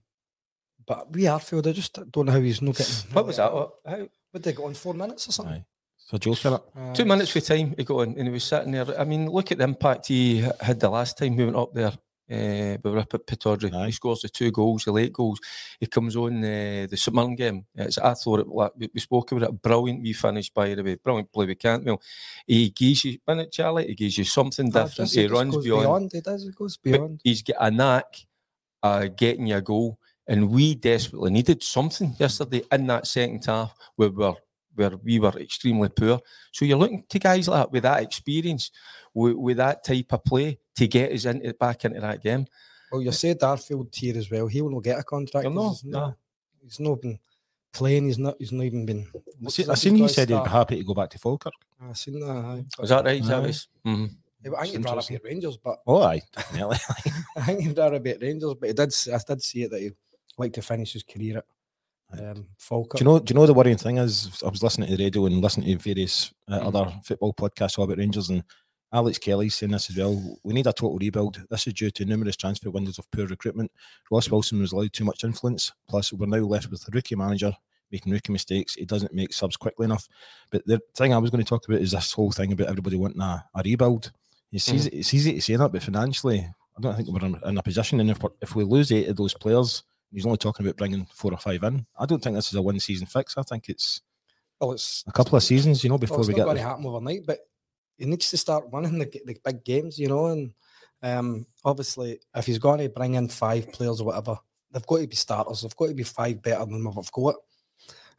but 0.85 1.11
we 1.11 1.23
Arfield, 1.23 1.67
I 1.67 1.71
just 1.71 1.93
don't 2.11 2.25
know 2.25 2.31
how 2.31 2.39
he's 2.39 2.61
not 2.61 2.75
getting. 2.75 2.95
What 3.13 3.25
was 3.25 3.37
that? 3.37 3.53
What, 3.53 3.73
how, 3.85 4.07
Would 4.33 4.43
they 4.43 4.53
go 4.53 4.65
on 4.65 4.73
four 4.73 4.93
minutes 4.93 5.27
or 5.27 5.31
something? 5.31 5.55
Aye. 5.55 5.65
So 5.97 6.17
Joe's 6.17 6.43
got 6.43 6.61
it. 6.61 6.79
Uh, 6.79 6.93
two 6.93 7.05
minutes 7.05 7.31
for 7.31 7.39
time 7.39 7.73
he 7.75 7.83
got 7.83 8.01
on 8.01 8.15
and 8.15 8.27
he 8.27 8.29
was 8.29 8.43
sitting 8.43 8.71
there. 8.71 8.99
I 8.99 9.03
mean, 9.05 9.27
look 9.27 9.51
at 9.51 9.57
the 9.57 9.63
impact 9.63 10.07
he 10.07 10.47
had 10.61 10.79
the 10.79 10.89
last 10.89 11.17
time 11.17 11.35
we 11.35 11.45
went 11.45 11.57
up 11.57 11.73
there. 11.73 11.93
Uh, 12.27 12.77
we 12.83 12.91
were 12.91 12.99
up 12.99 13.13
at 13.13 13.25
Pittodrie. 13.25 13.73
Aye. 13.73 13.87
He 13.87 13.91
scores 13.91 14.21
the 14.21 14.29
two 14.29 14.51
goals, 14.51 14.83
the 14.83 14.91
late 14.91 15.13
goals. 15.13 15.39
He 15.79 15.85
comes 15.87 16.15
on 16.15 16.43
uh, 16.43 16.87
the 16.89 16.97
St 16.97 17.15
Mirren 17.15 17.35
game. 17.35 17.65
It's, 17.75 17.97
I 17.97 18.13
thought 18.15 18.39
it, 18.39 18.47
like, 18.47 18.71
we, 18.75 18.89
we 18.93 18.99
spoke 18.99 19.31
about 19.31 19.49
it. 19.49 19.61
Brilliant 19.61 20.01
we 20.01 20.13
finish 20.13 20.49
by 20.49 20.73
the 20.73 20.83
way. 20.83 20.95
Brilliant 20.95 21.31
play 21.31 21.45
with 21.45 21.59
Cantwell. 21.59 22.01
He 22.45 22.69
gives 22.69 23.05
you, 23.05 23.19
wasn't 23.27 23.51
Charlie? 23.51 23.87
He 23.87 23.95
gives 23.95 24.17
you 24.17 24.23
something 24.23 24.69
different. 24.69 25.11
He 25.11 25.27
runs 25.27 25.55
goes 25.55 25.63
beyond. 25.63 26.11
He 26.13 26.21
does. 26.21 26.43
He 26.43 26.51
goes 26.51 26.77
but 26.77 26.91
beyond. 26.91 27.21
he's 27.23 27.41
got 27.41 27.57
a 27.59 27.71
knack 27.71 28.15
uh, 28.81 29.07
getting 29.15 29.47
you 29.47 29.57
a 29.57 29.61
goal, 29.61 29.99
and 30.27 30.49
we 30.49 30.75
desperately 30.75 31.31
needed 31.31 31.61
something 31.63 32.15
yesterday 32.19 32.61
in 32.71 32.87
that 32.87 33.07
second 33.07 33.43
half 33.45 33.73
where 33.95 34.09
we 34.09 34.15
were 34.17 34.33
where 34.75 34.91
we 35.03 35.19
were 35.19 35.37
extremely 35.39 35.87
poor. 35.87 36.19
So 36.51 36.65
you're 36.65 36.77
looking 36.77 37.05
to 37.07 37.17
guys 37.19 37.47
like 37.47 37.61
that 37.61 37.71
with 37.71 37.83
that 37.83 38.03
experience, 38.03 38.71
with, 39.13 39.35
with 39.35 39.57
that 39.57 39.85
type 39.85 40.11
of 40.11 40.23
play 40.25 40.59
to 40.75 40.87
get 40.87 41.13
us 41.13 41.23
into 41.23 41.53
back 41.53 41.85
into 41.85 42.01
that 42.01 42.21
game. 42.21 42.45
Well, 42.91 43.01
you 43.01 43.11
said 43.13 43.39
Darfield 43.39 43.95
here 43.95 44.17
as 44.17 44.29
well. 44.29 44.47
He 44.47 44.61
will 44.61 44.71
not 44.71 44.83
get 44.83 44.99
a 44.99 45.03
contract. 45.03 45.47
He'll 45.47 45.69
He's 45.69 45.83
no. 45.85 45.99
not, 45.99 46.15
he's 46.61 46.79
not 46.81 47.01
been 47.01 47.17
playing. 47.71 48.07
He's 48.07 48.17
not. 48.19 48.35
He's 48.37 48.51
not 48.51 48.63
even 48.63 48.85
been. 48.85 49.07
I 49.15 49.19
what's 49.39 49.55
seen, 49.55 49.63
his 49.63 49.69
I 49.69 49.75
seen 49.75 49.95
He's 49.95 49.99
he 49.99 50.01
got 50.01 50.07
to 50.07 50.13
said 50.13 50.29
he'd 50.29 50.43
be 50.43 50.49
happy 50.49 50.75
to 50.77 50.83
go 50.83 50.93
back 50.93 51.09
to 51.11 51.19
Falkirk. 51.19 51.53
I 51.81 51.93
seen 51.93 52.19
that. 52.19 52.29
aye. 52.29 52.65
Is 52.83 52.89
that 52.89 53.05
right, 53.05 53.23
Aye. 53.23 53.25
Travis? 53.27 53.67
Mhm. 53.85 54.09
Yeah, 54.43 54.51
I 54.57 54.63
think 54.63 54.75
he'd 54.75 54.85
rather 54.85 54.95
be 55.01 55.15
interesting. 55.15 55.15
at 55.15 55.23
Rangers, 55.23 55.57
but 55.57 55.79
Oh, 55.87 56.01
aye, 56.03 56.21
definitely. 56.35 56.77
I 57.37 57.41
think 57.41 57.61
he'd 57.61 57.77
rather 57.77 57.99
be 57.99 58.11
at 58.11 58.21
Rangers. 58.21 58.53
But 58.59 58.67
he 58.67 58.73
did. 58.73 58.87
s- 58.89 59.07
I 59.09 59.19
did 59.25 59.41
see 59.41 59.63
it 59.63 59.71
that 59.71 59.81
he'd 59.81 59.95
like 60.37 60.53
to 60.53 60.61
finish 60.61 60.93
his 60.93 61.03
career 61.03 61.41
at 62.13 62.19
um, 62.19 62.47
Falkirk. 62.57 62.99
Do 62.99 63.03
you 63.05 63.11
know? 63.11 63.19
Do 63.19 63.33
you 63.33 63.39
know 63.39 63.45
the 63.45 63.53
worrying 63.53 63.77
thing 63.77 63.97
is? 63.97 64.41
I 64.45 64.49
was 64.49 64.61
listening 64.63 64.89
to 64.89 64.97
the 64.97 65.03
radio 65.03 65.25
and 65.25 65.41
listening 65.41 65.77
to 65.77 65.83
various 65.83 66.33
uh, 66.49 66.59
Mm. 66.59 66.67
other 66.67 66.93
football 67.03 67.33
podcasts 67.33 67.77
all 67.77 67.85
about 67.85 67.97
Rangers, 67.97 68.29
and 68.29 68.43
Alex 68.93 69.17
Kelly's 69.17 69.55
saying 69.55 69.71
this 69.71 69.89
as 69.89 69.97
well. 69.97 70.37
We 70.43 70.53
need 70.53 70.67
a 70.67 70.73
total 70.73 70.97
rebuild. 70.97 71.41
This 71.49 71.67
is 71.67 71.73
due 71.73 71.91
to 71.91 72.05
numerous 72.05 72.35
transfer 72.37 72.69
windows 72.69 72.99
of 72.99 73.09
poor 73.11 73.25
recruitment. 73.25 73.71
Ross 74.11 74.29
Wilson 74.29 74.61
was 74.61 74.71
allowed 74.71 74.93
too 74.93 75.03
much 75.03 75.23
influence. 75.23 75.71
Plus, 75.89 76.13
we're 76.13 76.27
now 76.27 76.45
left 76.45 76.69
with 76.69 76.87
a 76.87 76.91
rookie 76.93 77.15
manager 77.15 77.53
making 77.91 78.11
rookie 78.13 78.31
mistakes. 78.33 78.73
He 78.75 78.85
doesn't 78.85 79.13
make 79.13 79.31
subs 79.33 79.57
quickly 79.57 79.85
enough. 79.85 80.07
But 80.51 80.65
the 80.65 80.79
thing 80.95 81.13
I 81.13 81.17
was 81.17 81.29
going 81.29 81.43
to 81.43 81.47
talk 81.49 81.67
about 81.67 81.81
is 81.81 81.91
this 81.91 82.11
whole 82.13 82.31
thing 82.31 82.51
about 82.51 82.67
everybody 82.67 82.97
wanting 82.97 83.21
a, 83.21 83.43
a 83.55 83.61
rebuild. 83.63 84.11
It's 84.51 84.71
easy, 84.71 84.89
it's 84.91 85.13
easy 85.13 85.33
to 85.33 85.41
say 85.41 85.55
that, 85.55 85.71
but 85.71 85.83
financially, 85.83 86.39
I 86.77 86.81
don't 86.81 86.95
think 86.95 87.09
we're 87.09 87.25
in, 87.27 87.39
in 87.45 87.57
a 87.57 87.63
position. 87.63 87.99
And 87.99 88.09
if, 88.11 88.21
we're- 88.21 88.35
if 88.41 88.55
we 88.55 88.63
lose 88.63 88.91
eight 88.91 89.07
of 89.09 89.17
those 89.17 89.33
players, 89.33 89.83
he's 90.15 90.25
only 90.25 90.37
talking 90.37 90.65
about 90.65 90.77
bringing 90.77 91.05
four 91.13 91.31
or 91.33 91.37
five 91.37 91.63
in. 91.63 91.85
I 91.97 92.05
don't 92.05 92.23
think 92.23 92.35
this 92.35 92.47
is 92.47 92.55
a 92.55 92.61
one 92.61 92.79
season 92.79 93.07
fix. 93.07 93.37
I 93.37 93.43
think 93.43 93.69
it's 93.69 94.01
well, 94.59 94.71
it's 94.71 95.03
a 95.07 95.11
couple 95.11 95.35
of 95.35 95.43
seasons, 95.43 95.83
you 95.83 95.89
know, 95.89 95.97
before 95.97 96.17
well, 96.17 96.27
before 96.27 96.31
it's 96.31 96.37
we 96.37 96.41
not 96.41 96.45
get. 96.45 96.45
going 96.45 96.57
to 96.57 96.63
happen 96.63 96.85
overnight. 96.85 97.25
But 97.25 97.39
he 97.97 98.05
needs 98.05 98.29
to 98.29 98.37
start 98.37 98.71
winning 98.71 98.97
the, 98.99 99.05
the 99.25 99.37
big 99.43 99.63
games, 99.63 99.99
you 99.99 100.07
know. 100.07 100.27
And 100.27 100.53
um, 101.03 101.45
obviously, 101.63 102.19
if 102.35 102.45
he's 102.45 102.57
going 102.57 102.79
to 102.79 102.89
bring 102.89 103.15
in 103.15 103.27
five 103.27 103.71
players 103.71 104.01
or 104.01 104.05
whatever, 104.07 104.37
they've 104.71 104.85
got 104.85 104.99
to 104.99 105.07
be 105.07 105.15
starters. 105.15 105.61
They've 105.61 105.75
got 105.75 105.87
to 105.87 105.93
be 105.93 106.03
five 106.03 106.41
better 106.41 106.65
than 106.65 106.83
what 106.83 106.95
we've 106.95 107.11
got. 107.11 107.35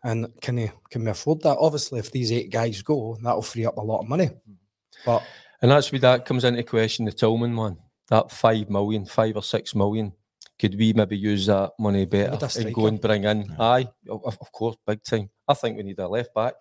And 0.05 0.29
can 0.41 0.59
he 0.59 0.71
can 0.91 1.05
we 1.05 1.11
afford 1.11 1.43
that? 1.43 1.57
Obviously, 1.59 1.99
if 1.99 2.13
these 2.13 2.31
eight 2.31 2.51
guys 2.51 2.83
go, 2.83 3.17
that'll 3.23 3.43
free 3.43 3.67
up 3.67 3.79
a 3.79 3.81
lot 3.81 4.01
of 4.01 4.09
money. 4.09 4.31
But 5.05 5.23
And 5.63 5.71
that's 5.71 5.91
where 5.91 6.01
that 6.01 6.27
comes 6.27 6.45
into 6.45 6.63
question 6.63 7.07
the 7.07 7.13
Tillman 7.13 7.57
one. 7.57 7.79
That 8.09 8.31
five 8.31 8.71
million, 8.71 9.07
five 9.07 9.37
or 9.37 9.43
six 9.43 9.75
million. 9.75 10.13
Could 10.59 10.77
we 10.79 10.93
maybe 10.93 11.19
use 11.19 11.47
that 11.47 11.73
money 11.79 12.07
better 12.07 12.39
and 12.59 12.75
go 12.75 12.87
and 12.87 13.01
bring 13.01 13.25
in? 13.25 13.55
Aye, 13.59 13.89
of, 14.09 14.39
of 14.41 14.53
course, 14.53 14.77
big 14.87 15.03
time. 15.03 15.31
I 15.47 15.55
think 15.55 15.77
we 15.77 15.83
need 15.83 15.99
a 15.99 16.09
left 16.09 16.35
back 16.35 16.55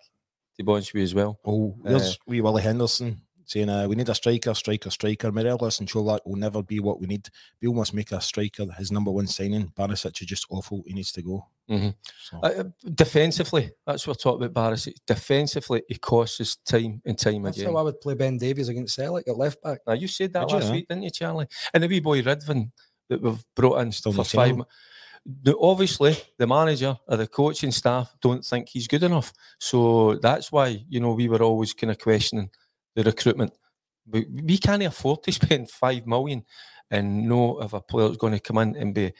to 0.56 0.64
be 0.64 0.72
honest 0.72 0.92
with 0.94 1.00
you 1.00 1.04
as 1.04 1.14
well. 1.14 1.38
Oh, 1.44 1.76
there's 1.84 2.18
wee 2.26 2.40
Willie 2.40 2.62
Henderson 2.62 3.20
saying 3.44 3.68
uh, 3.68 3.86
we 3.86 3.94
need 3.94 4.08
a 4.08 4.14
striker, 4.14 4.54
striker, 4.54 4.90
striker. 4.90 5.30
Morelos 5.30 5.78
and 5.78 5.88
Colak 5.88 6.18
will 6.26 6.34
never 6.36 6.62
be 6.64 6.80
what 6.80 6.98
we 7.00 7.06
need. 7.06 7.28
We 7.62 7.72
must 7.72 7.94
make 7.94 8.10
a 8.10 8.20
striker 8.20 8.66
his 8.76 8.90
number 8.90 9.10
one 9.12 9.26
signing. 9.28 9.68
Barisic 9.78 10.20
is 10.20 10.26
just 10.26 10.46
awful. 10.50 10.82
He 10.86 10.94
needs 10.94 11.12
to 11.12 11.22
go. 11.22 11.46
Mhm. 11.70 11.94
So, 12.24 12.38
Uh, 12.42 12.64
defensively, 12.94 13.70
that's 13.86 14.06
what 14.06 14.16
we're 14.16 14.22
talking 14.30 14.46
about, 14.46 14.54
Barris. 14.54 14.88
Defensively, 15.06 15.82
he 15.88 15.94
costs 15.96 16.40
us 16.40 16.56
time 16.56 17.02
and 17.04 17.18
time 17.18 17.42
that's 17.42 17.58
again. 17.58 17.70
how 17.72 17.76
I 17.78 17.82
would 17.82 18.00
play 18.00 18.14
Ben 18.14 18.38
Davies 18.38 18.68
against 18.68 18.96
Celtic 18.96 19.28
at 19.28 19.36
left 19.36 19.62
back. 19.62 19.80
Now 19.86 19.92
you 19.92 20.08
said 20.08 20.32
that 20.32 20.48
Did 20.48 20.50
you, 20.50 20.56
last 20.56 20.66
huh? 20.68 20.72
week, 20.72 20.88
didn't 20.88 21.04
you, 21.04 21.10
Charlie? 21.10 21.46
And 21.72 21.82
the 21.82 21.88
wee 21.88 22.00
boy 22.00 22.22
Ridvan 22.22 22.70
that 23.08 23.20
we've 23.22 23.44
brought 23.54 23.80
in 23.80 23.92
Still 23.92 24.12
for 24.12 24.18
not 24.18 24.26
five. 24.28 24.50
him. 24.50 24.58
mo- 24.58 24.66
the- 25.42 25.58
obviously, 25.58 26.16
the 26.38 26.46
manager 26.46 26.96
or 27.08 27.16
the 27.16 27.26
coaching 27.26 27.72
staff 27.72 28.14
don't 28.20 28.44
think 28.44 28.68
he's 28.68 28.86
good 28.88 29.02
enough. 29.02 29.32
So 29.58 30.14
that's 30.16 30.52
why 30.52 30.84
you 30.88 31.00
know 31.00 31.12
we 31.14 31.28
were 31.28 31.42
always 31.42 31.72
kind 31.72 31.90
of 31.90 31.98
questioning 31.98 32.50
the 32.94 33.02
recruitment. 33.02 33.52
We, 34.08 34.24
we 34.30 34.58
can't 34.58 34.82
afford 34.84 35.22
to 35.24 35.32
spend 35.40 35.70
five 35.70 36.06
million 36.06 36.44
and 36.90 37.28
know 37.28 37.60
if 37.60 37.72
a 37.72 37.80
player's 37.80 38.16
going 38.16 38.34
to 38.34 38.38
come 38.40 38.58
in 38.58 38.76
and 38.76 38.94
be 38.94 39.12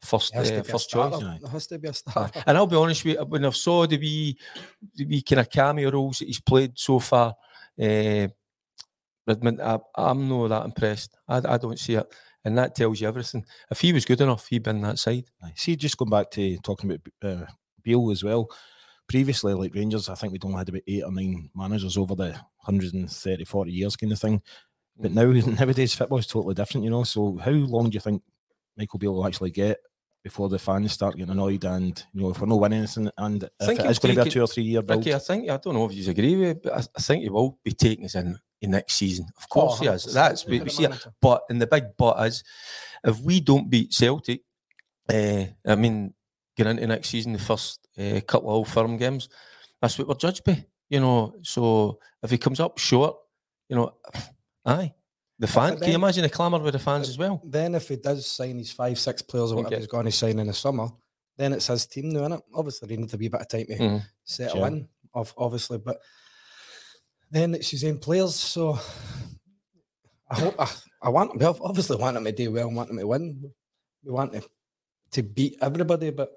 first 0.00 0.32
He 0.32 0.38
has 0.38 0.50
to 0.50 0.60
uh, 0.60 0.62
first 0.62 0.88
choice. 0.88 1.14
starter. 1.14 1.38
There 1.40 1.50
has 1.50 1.66
to 1.66 1.78
be 1.78 1.88
a 1.88 1.92
starter. 1.92 2.42
And 2.46 2.56
I'll 2.56 2.66
be 2.66 2.76
honest 2.76 3.04
with 3.04 3.16
you, 3.18 3.24
when 3.26 3.44
I've 3.44 3.54
saw 3.54 3.86
the 3.86 3.98
wee, 3.98 4.38
the 4.94 5.04
wee 5.04 5.20
kind 5.22 5.40
of 5.40 5.50
cameo 5.50 5.90
roles 5.90 6.20
that 6.20 6.26
he's 6.28 6.40
played 6.40 6.72
so 6.78 6.98
far, 6.98 7.34
uh, 7.80 8.28
Redmond, 9.26 9.60
I, 9.60 9.78
I'm 9.94 10.28
not 10.28 10.48
that 10.48 10.64
impressed. 10.64 11.16
I, 11.28 11.36
I 11.36 11.58
don't 11.58 11.78
see 11.78 11.94
it. 11.94 12.12
And 12.44 12.58
that 12.58 12.74
tells 12.74 13.00
you 13.00 13.08
everything. 13.08 13.44
If 13.70 13.80
he 13.80 13.92
was 13.92 14.04
good 14.04 14.20
enough, 14.20 14.46
he'd 14.48 14.64
been 14.64 14.80
that 14.82 14.98
side. 14.98 15.24
see, 15.54 15.76
just 15.76 15.96
going 15.96 16.10
back 16.10 16.30
to 16.32 16.58
talking 16.58 16.90
about 16.90 17.00
uh, 17.22 17.46
Beale 17.82 18.10
as 18.10 18.24
well. 18.24 18.48
Previously, 19.08 19.54
like 19.54 19.74
Rangers, 19.74 20.08
I 20.08 20.14
think 20.14 20.32
we'd 20.32 20.44
only 20.44 20.58
had 20.58 20.68
about 20.68 20.82
eight 20.86 21.04
or 21.04 21.12
nine 21.12 21.50
managers 21.54 21.96
over 21.96 22.14
the 22.14 22.30
130, 22.64 23.44
40 23.44 23.70
years 23.70 23.96
kind 23.96 24.12
of 24.12 24.18
thing. 24.18 24.42
But 24.98 25.12
now, 25.12 25.24
nowadays, 25.30 25.94
football 25.94 26.18
is 26.18 26.26
totally 26.26 26.54
different, 26.54 26.84
you 26.84 26.90
know. 26.90 27.04
So, 27.04 27.36
how 27.36 27.50
long 27.50 27.90
do 27.90 27.94
you 27.94 28.00
think 28.00 28.22
Michael 28.76 28.98
Beale 28.98 29.14
will 29.14 29.26
actually 29.26 29.50
get 29.50 29.78
before 30.22 30.48
the 30.48 30.58
fans 30.58 30.92
start 30.92 31.16
getting 31.16 31.32
annoyed? 31.32 31.64
And, 31.64 32.02
you 32.12 32.22
know, 32.22 32.30
if 32.30 32.40
we're 32.40 32.46
not 32.46 32.60
winning 32.60 32.78
anything, 32.78 33.10
and 33.18 33.42
if 33.42 33.66
think 33.66 33.80
it 33.80 34.00
going 34.00 34.14
to 34.14 34.22
be 34.22 34.28
a 34.28 34.32
two 34.32 34.42
or 34.42 34.46
three 34.46 34.64
year 34.64 34.82
build, 34.82 35.04
Ricky, 35.04 35.14
I 35.14 35.18
think 35.18 35.50
I 35.50 35.56
don't 35.56 35.74
know 35.74 35.86
if 35.86 35.94
you 35.94 36.10
agree 36.10 36.36
with 36.36 36.48
it, 36.48 36.62
but 36.62 36.72
I, 36.72 36.82
I 36.96 37.00
think 37.00 37.22
he 37.22 37.28
will 37.28 37.58
be 37.64 37.72
taking 37.72 38.04
us 38.04 38.14
in 38.14 38.38
next 38.68 38.94
season. 38.94 39.26
Of 39.36 39.48
course 39.48 39.78
he 39.80 39.86
is. 39.86 40.04
That's 40.04 40.44
yeah. 40.46 40.62
we 40.62 40.68
see 40.70 40.84
it. 40.84 41.06
But 41.20 41.42
and 41.48 41.60
the 41.60 41.66
big 41.66 41.84
but 41.96 42.24
is, 42.26 42.42
if 43.04 43.20
we 43.20 43.40
don't 43.40 43.68
beat 43.70 43.92
Celtic, 43.92 44.42
uh, 45.08 45.44
I 45.66 45.74
mean, 45.74 46.14
get 46.56 46.66
into 46.66 46.86
next 46.86 47.08
season, 47.08 47.32
the 47.32 47.38
first 47.38 47.86
uh, 47.98 48.20
couple 48.26 48.50
of 48.50 48.54
old 48.56 48.68
firm 48.68 48.96
games, 48.96 49.28
that's 49.80 49.98
what 49.98 50.08
we're 50.08 50.14
judged 50.14 50.44
by. 50.44 50.64
You 50.88 51.00
know, 51.00 51.34
so 51.42 51.98
if 52.22 52.30
he 52.30 52.38
comes 52.38 52.60
up 52.60 52.78
short, 52.78 53.16
you 53.68 53.76
know, 53.76 53.94
aye, 54.66 54.92
The 55.38 55.46
fan, 55.46 55.78
can 55.78 55.88
you 55.88 55.94
imagine 55.94 56.22
the 56.22 56.28
clamour 56.28 56.58
with 56.60 56.74
the 56.74 56.78
fans 56.78 57.08
as 57.08 57.18
well? 57.18 57.40
Then 57.44 57.74
if 57.74 57.88
he 57.88 57.96
does 57.96 58.26
sign 58.26 58.58
his 58.58 58.70
five, 58.72 58.98
six 58.98 59.22
players 59.22 59.52
or 59.52 59.56
whatever 59.56 59.76
he's 59.76 59.86
going 59.86 60.04
to 60.06 60.12
sign 60.12 60.38
in 60.38 60.46
the 60.46 60.52
summer, 60.52 60.88
then 61.36 61.54
it's 61.54 61.66
his 61.66 61.86
team 61.86 62.10
now, 62.10 62.20
innit? 62.28 62.42
Obviously, 62.54 62.88
they 62.88 62.96
need 62.96 63.08
to 63.08 63.16
be 63.18 63.26
a 63.26 63.26
wee 63.26 63.30
bit 63.30 63.40
of 63.40 63.48
time 63.48 63.66
to 63.66 63.74
Mhm. 63.76 64.02
settle 64.24 64.56
Sure. 64.58 64.66
in, 64.66 64.88
of 65.14 65.34
obviously, 65.36 65.78
but 65.78 65.98
then 67.32 67.54
it's 67.54 67.70
his 67.70 67.82
own 67.84 67.98
players. 67.98 68.36
So 68.36 68.78
I 70.30 70.38
hope 70.38 70.54
I, 70.58 70.68
I 71.02 71.08
want 71.08 71.36
well, 71.36 71.58
obviously 71.62 71.96
want 71.96 72.16
him 72.16 72.24
to 72.24 72.32
do 72.32 72.52
well, 72.52 72.70
want 72.70 72.90
him 72.90 72.98
to 72.98 73.06
win. 73.06 73.50
We 74.04 74.12
want 74.12 74.32
to, 74.34 74.42
to 75.12 75.22
beat 75.22 75.56
everybody, 75.60 76.10
but 76.10 76.30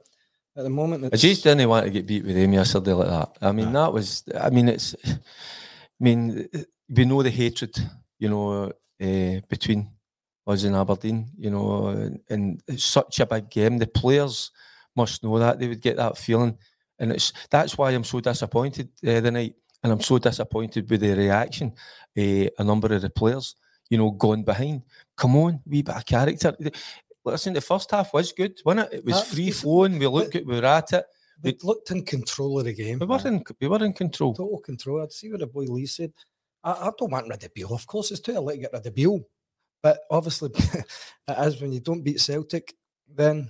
at 0.57 0.63
the 0.63 0.69
moment, 0.69 1.03
I 1.03 1.07
it's, 1.07 1.21
just 1.21 1.43
didn't 1.43 1.67
want 1.67 1.85
to 1.85 1.91
get 1.91 2.07
beat 2.07 2.23
with 2.23 2.35
him 2.35 2.53
yesterday 2.53 2.93
like 2.93 3.09
that. 3.09 3.37
I 3.41 3.51
mean, 3.51 3.73
that 3.73 3.91
was. 3.91 4.23
I 4.39 4.49
mean, 4.49 4.69
it's. 4.69 4.95
I 5.05 5.17
mean, 5.99 6.47
we 6.89 7.05
know 7.05 7.23
the 7.23 7.29
hatred, 7.29 7.75
you 8.19 8.29
know, 8.29 8.71
uh, 9.01 9.41
between 9.49 9.89
us 10.47 10.63
and 10.63 10.75
Aberdeen, 10.75 11.29
you 11.37 11.49
know, 11.49 11.87
and, 11.87 12.19
and 12.29 12.61
it's 12.67 12.85
such 12.85 13.19
a 13.19 13.25
big 13.25 13.49
game. 13.49 13.77
The 13.77 13.87
players 13.87 14.51
must 14.95 15.23
know 15.23 15.39
that 15.39 15.59
they 15.59 15.67
would 15.67 15.81
get 15.81 15.97
that 15.97 16.17
feeling, 16.17 16.57
and 16.99 17.11
it's 17.11 17.33
that's 17.49 17.77
why 17.77 17.91
I'm 17.91 18.03
so 18.03 18.19
disappointed 18.19 18.89
uh, 19.05 19.19
the 19.19 19.31
night, 19.31 19.55
and 19.85 19.91
I'm 19.91 20.01
so 20.01 20.17
disappointed 20.17 20.89
with 20.89 21.01
the 21.01 21.13
reaction. 21.13 21.71
Uh, 22.17 22.49
a 22.57 22.63
number 22.63 22.91
of 22.91 23.03
the 23.03 23.09
players, 23.11 23.55
you 23.87 23.99
know, 23.99 24.09
going 24.09 24.43
behind. 24.43 24.81
Come 25.15 25.35
on, 25.35 25.61
wee 25.63 25.83
bit 25.83 25.95
of 25.95 26.03
character. 26.07 26.57
Listen, 27.23 27.53
the 27.53 27.61
first 27.61 27.91
half 27.91 28.11
was 28.11 28.31
good, 28.31 28.59
wasn't 28.65 28.91
it? 28.91 28.97
It 28.97 29.05
was 29.05 29.13
That's 29.13 29.33
free 29.33 29.45
decent. 29.45 29.61
flowing. 29.61 29.99
We 29.99 30.07
looked 30.07 30.31
good. 30.31 30.47
We 30.47 30.59
were 30.59 30.65
at 30.65 30.91
it. 30.93 31.05
We 31.43 31.55
looked 31.61 31.91
in 31.91 32.03
control 32.03 32.57
of 32.57 32.65
the 32.65 32.73
game. 32.73 32.97
We 32.97 33.05
were 33.05 33.19
in. 33.25 33.43
We 33.61 33.67
were 33.67 33.85
in 33.85 33.93
control. 33.93 34.33
total 34.33 34.57
control. 34.59 35.03
I'd 35.03 35.11
see 35.11 35.29
what 35.29 35.41
the 35.41 35.47
boy 35.47 35.65
Lee 35.65 35.85
said. 35.85 36.13
I, 36.63 36.71
I 36.71 36.89
don't 36.97 37.11
want 37.11 37.29
rid 37.29 37.43
of 37.43 37.53
Beale. 37.53 37.75
Of 37.75 37.85
course, 37.85 38.09
it's 38.09 38.21
too 38.21 38.33
early 38.33 38.55
to 38.55 38.61
get 38.61 38.73
rid 38.73 38.87
of 38.87 38.95
Beale. 38.95 39.21
But 39.83 39.99
obviously, 40.09 40.49
it 40.55 40.85
is 41.27 41.61
when 41.61 41.73
you 41.73 41.79
don't 41.79 42.01
beat 42.01 42.19
Celtic, 42.19 42.73
then 43.07 43.49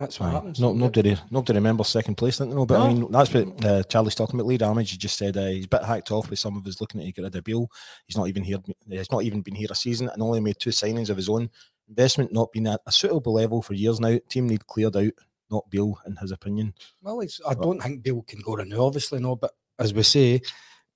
that's 0.00 0.18
what 0.18 0.30
Aye. 0.30 0.32
happens. 0.32 0.58
No, 0.58 0.72
nobody, 0.72 1.16
nobody 1.30 1.58
remembers 1.58 1.88
second 1.88 2.16
place, 2.16 2.38
didn't 2.38 2.50
they? 2.50 2.56
know? 2.56 2.66
But 2.66 2.80
I 2.80 2.88
No. 2.92 3.00
mean, 3.00 3.12
that's 3.12 3.32
what 3.32 3.64
uh, 3.64 3.82
Charlie's 3.84 4.14
talking 4.16 4.40
about. 4.40 4.46
Lee 4.48 4.56
Ramage, 4.56 4.90
he 4.90 4.96
just 4.96 5.16
said 5.18 5.36
uh, 5.36 5.46
he's 5.46 5.66
a 5.66 5.68
bit 5.68 5.84
hacked 5.84 6.10
off 6.10 6.30
with 6.30 6.38
some 6.38 6.56
of 6.56 6.66
us 6.66 6.80
looking 6.80 7.00
at 7.00 7.04
to 7.06 7.12
get 7.12 7.22
rid 7.22 7.36
of 7.36 7.44
Beale. 7.44 7.70
He's 8.06 8.16
not 8.16 8.26
even 8.26 8.42
here. 8.42 8.56
He's 8.88 9.12
not 9.12 9.22
even 9.22 9.42
been 9.42 9.54
here 9.54 9.68
a 9.70 9.74
season 9.74 10.08
and 10.08 10.22
only 10.22 10.40
made 10.40 10.58
two 10.58 10.70
signings 10.70 11.10
of 11.10 11.16
his 11.18 11.28
own. 11.28 11.50
Investment 11.88 12.32
not 12.32 12.50
been 12.50 12.66
at 12.66 12.80
a 12.86 12.90
suitable 12.92 13.34
level 13.34 13.60
for 13.62 13.74
years 13.74 14.00
now. 14.00 14.16
Team 14.28 14.48
need 14.48 14.66
cleared 14.66 14.96
out, 14.96 15.12
not 15.50 15.68
Beale, 15.70 15.98
in 16.06 16.16
his 16.16 16.30
opinion. 16.32 16.72
Well, 17.02 17.20
it's, 17.20 17.40
I 17.46 17.54
don't 17.54 17.80
think 17.82 18.02
Beale 18.02 18.22
can 18.22 18.40
go 18.40 18.54
renew, 18.56 18.82
obviously, 18.82 19.20
no. 19.20 19.36
But 19.36 19.52
as 19.78 19.92
we 19.92 20.02
say, 20.02 20.40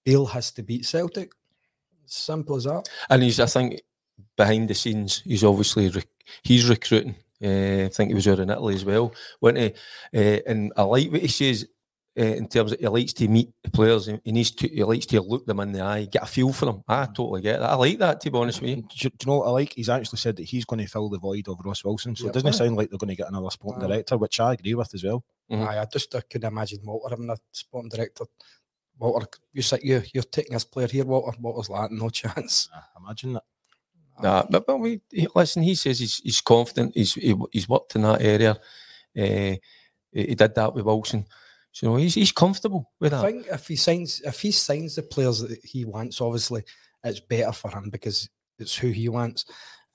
Beale 0.04 0.26
has 0.26 0.50
to 0.52 0.62
beat 0.62 0.86
Celtic. 0.86 1.32
Simple 2.06 2.56
as 2.56 2.64
that. 2.64 2.88
And 3.10 3.22
he's, 3.22 3.40
I 3.40 3.46
think, 3.46 3.80
behind 4.36 4.68
the 4.68 4.74
scenes, 4.74 5.20
he's 5.24 5.44
obviously 5.44 5.88
rec- 5.88 6.06
he's 6.42 6.68
recruiting. 6.68 7.16
Uh, 7.42 7.84
I 7.86 7.88
think 7.88 8.08
he 8.10 8.14
was 8.14 8.28
out 8.28 8.38
in 8.40 8.50
Italy 8.50 8.74
as 8.74 8.84
well, 8.84 9.12
wasn't 9.40 9.58
he? 10.12 10.18
Uh, 10.18 10.40
and 10.46 10.72
I 10.76 10.82
like 10.82 11.10
what 11.10 11.20
he 11.20 11.28
says 11.28 11.66
uh, 12.18 12.22
in 12.22 12.46
terms 12.46 12.72
of 12.72 12.78
he 12.78 12.86
likes 12.86 13.12
to 13.14 13.26
meet 13.28 13.50
the 13.64 13.70
players. 13.70 14.06
He, 14.06 14.18
he 14.24 14.32
needs 14.32 14.52
to. 14.52 14.68
He 14.68 14.84
likes 14.84 15.06
to 15.06 15.20
look 15.20 15.44
them 15.46 15.58
in 15.60 15.72
the 15.72 15.80
eye, 15.80 16.04
get 16.04 16.22
a 16.22 16.26
feel 16.26 16.52
for 16.52 16.66
them. 16.66 16.84
I 16.86 17.06
totally 17.06 17.42
get 17.42 17.58
that. 17.58 17.70
I 17.70 17.74
like 17.74 17.98
that. 17.98 18.20
To 18.20 18.30
be 18.30 18.38
honest 18.38 18.60
with 18.60 18.70
you. 18.70 18.76
Do, 18.76 18.82
you- 18.98 19.10
do 19.10 19.16
you 19.20 19.26
know 19.32 19.38
what 19.38 19.48
I 19.48 19.50
like? 19.50 19.72
He's 19.74 19.88
actually 19.88 20.18
said 20.18 20.36
that 20.36 20.44
he's 20.44 20.64
going 20.64 20.80
to 20.80 20.86
fill 20.90 21.08
the 21.08 21.18
void 21.18 21.48
of 21.48 21.58
Ross 21.64 21.84
Wilson. 21.84 22.14
So 22.14 22.24
Yeah, 22.24 22.30
it 22.30 22.34
doesn't 22.34 22.48
aye. 22.48 22.52
sound 22.52 22.76
like 22.76 22.88
they're 22.90 22.98
going 22.98 23.08
to 23.08 23.16
get 23.16 23.28
another 23.28 23.50
sporting 23.50 23.82
Aye. 23.82 23.88
director, 23.88 24.16
which 24.16 24.38
I 24.38 24.52
agree 24.52 24.74
with 24.74 24.94
as 24.94 25.02
well. 25.04 25.24
Aye, 25.50 25.78
I 25.80 25.84
just 25.92 26.14
I 26.14 26.20
couldn't 26.20 26.46
imagine 26.48 26.78
Walter 26.84 27.10
having 27.10 27.28
a 27.30 27.36
sporting 27.52 27.90
director. 27.90 28.24
Walter, 28.98 29.26
you 29.52 29.60
sit 29.62 29.84
you 29.84 30.02
you're 30.14 30.22
taking 30.22 30.52
this 30.54 30.64
player 30.64 30.86
here, 30.86 31.04
Walter. 31.04 31.36
Walter's 31.40 31.68
like 31.68 31.90
no 31.90 32.08
chance. 32.10 32.68
Imagine 32.96 33.32
that. 33.34 33.42
Nah, 34.22 34.44
but, 34.48 34.66
but 34.66 34.78
we 34.78 35.00
listen. 35.34 35.62
He 35.62 35.74
says 35.74 35.98
he's 35.98 36.18
he's 36.18 36.40
confident. 36.40 36.92
He's 36.94 37.14
he, 37.14 37.34
he's 37.52 37.68
worked 37.68 37.96
in 37.96 38.02
that 38.02 38.22
area. 38.22 38.52
Uh, 39.16 39.58
he, 40.12 40.26
he 40.28 40.34
did 40.34 40.54
that 40.54 40.74
with 40.74 40.84
Wilson. 40.84 41.26
So 41.72 41.86
you 41.86 41.92
know, 41.92 41.96
he's 41.96 42.14
he's 42.14 42.32
comfortable 42.32 42.90
with 43.00 43.12
that. 43.12 43.24
I 43.24 43.32
think 43.32 43.46
if 43.50 43.66
he 43.66 43.76
signs 43.76 44.20
if 44.24 44.40
he 44.40 44.52
signs 44.52 44.94
the 44.94 45.02
players 45.02 45.40
that 45.40 45.64
he 45.64 45.84
wants, 45.84 46.20
obviously 46.20 46.62
it's 47.02 47.20
better 47.20 47.52
for 47.52 47.70
him 47.70 47.90
because 47.90 48.28
it's 48.58 48.76
who 48.76 48.88
he 48.88 49.08
wants. 49.08 49.46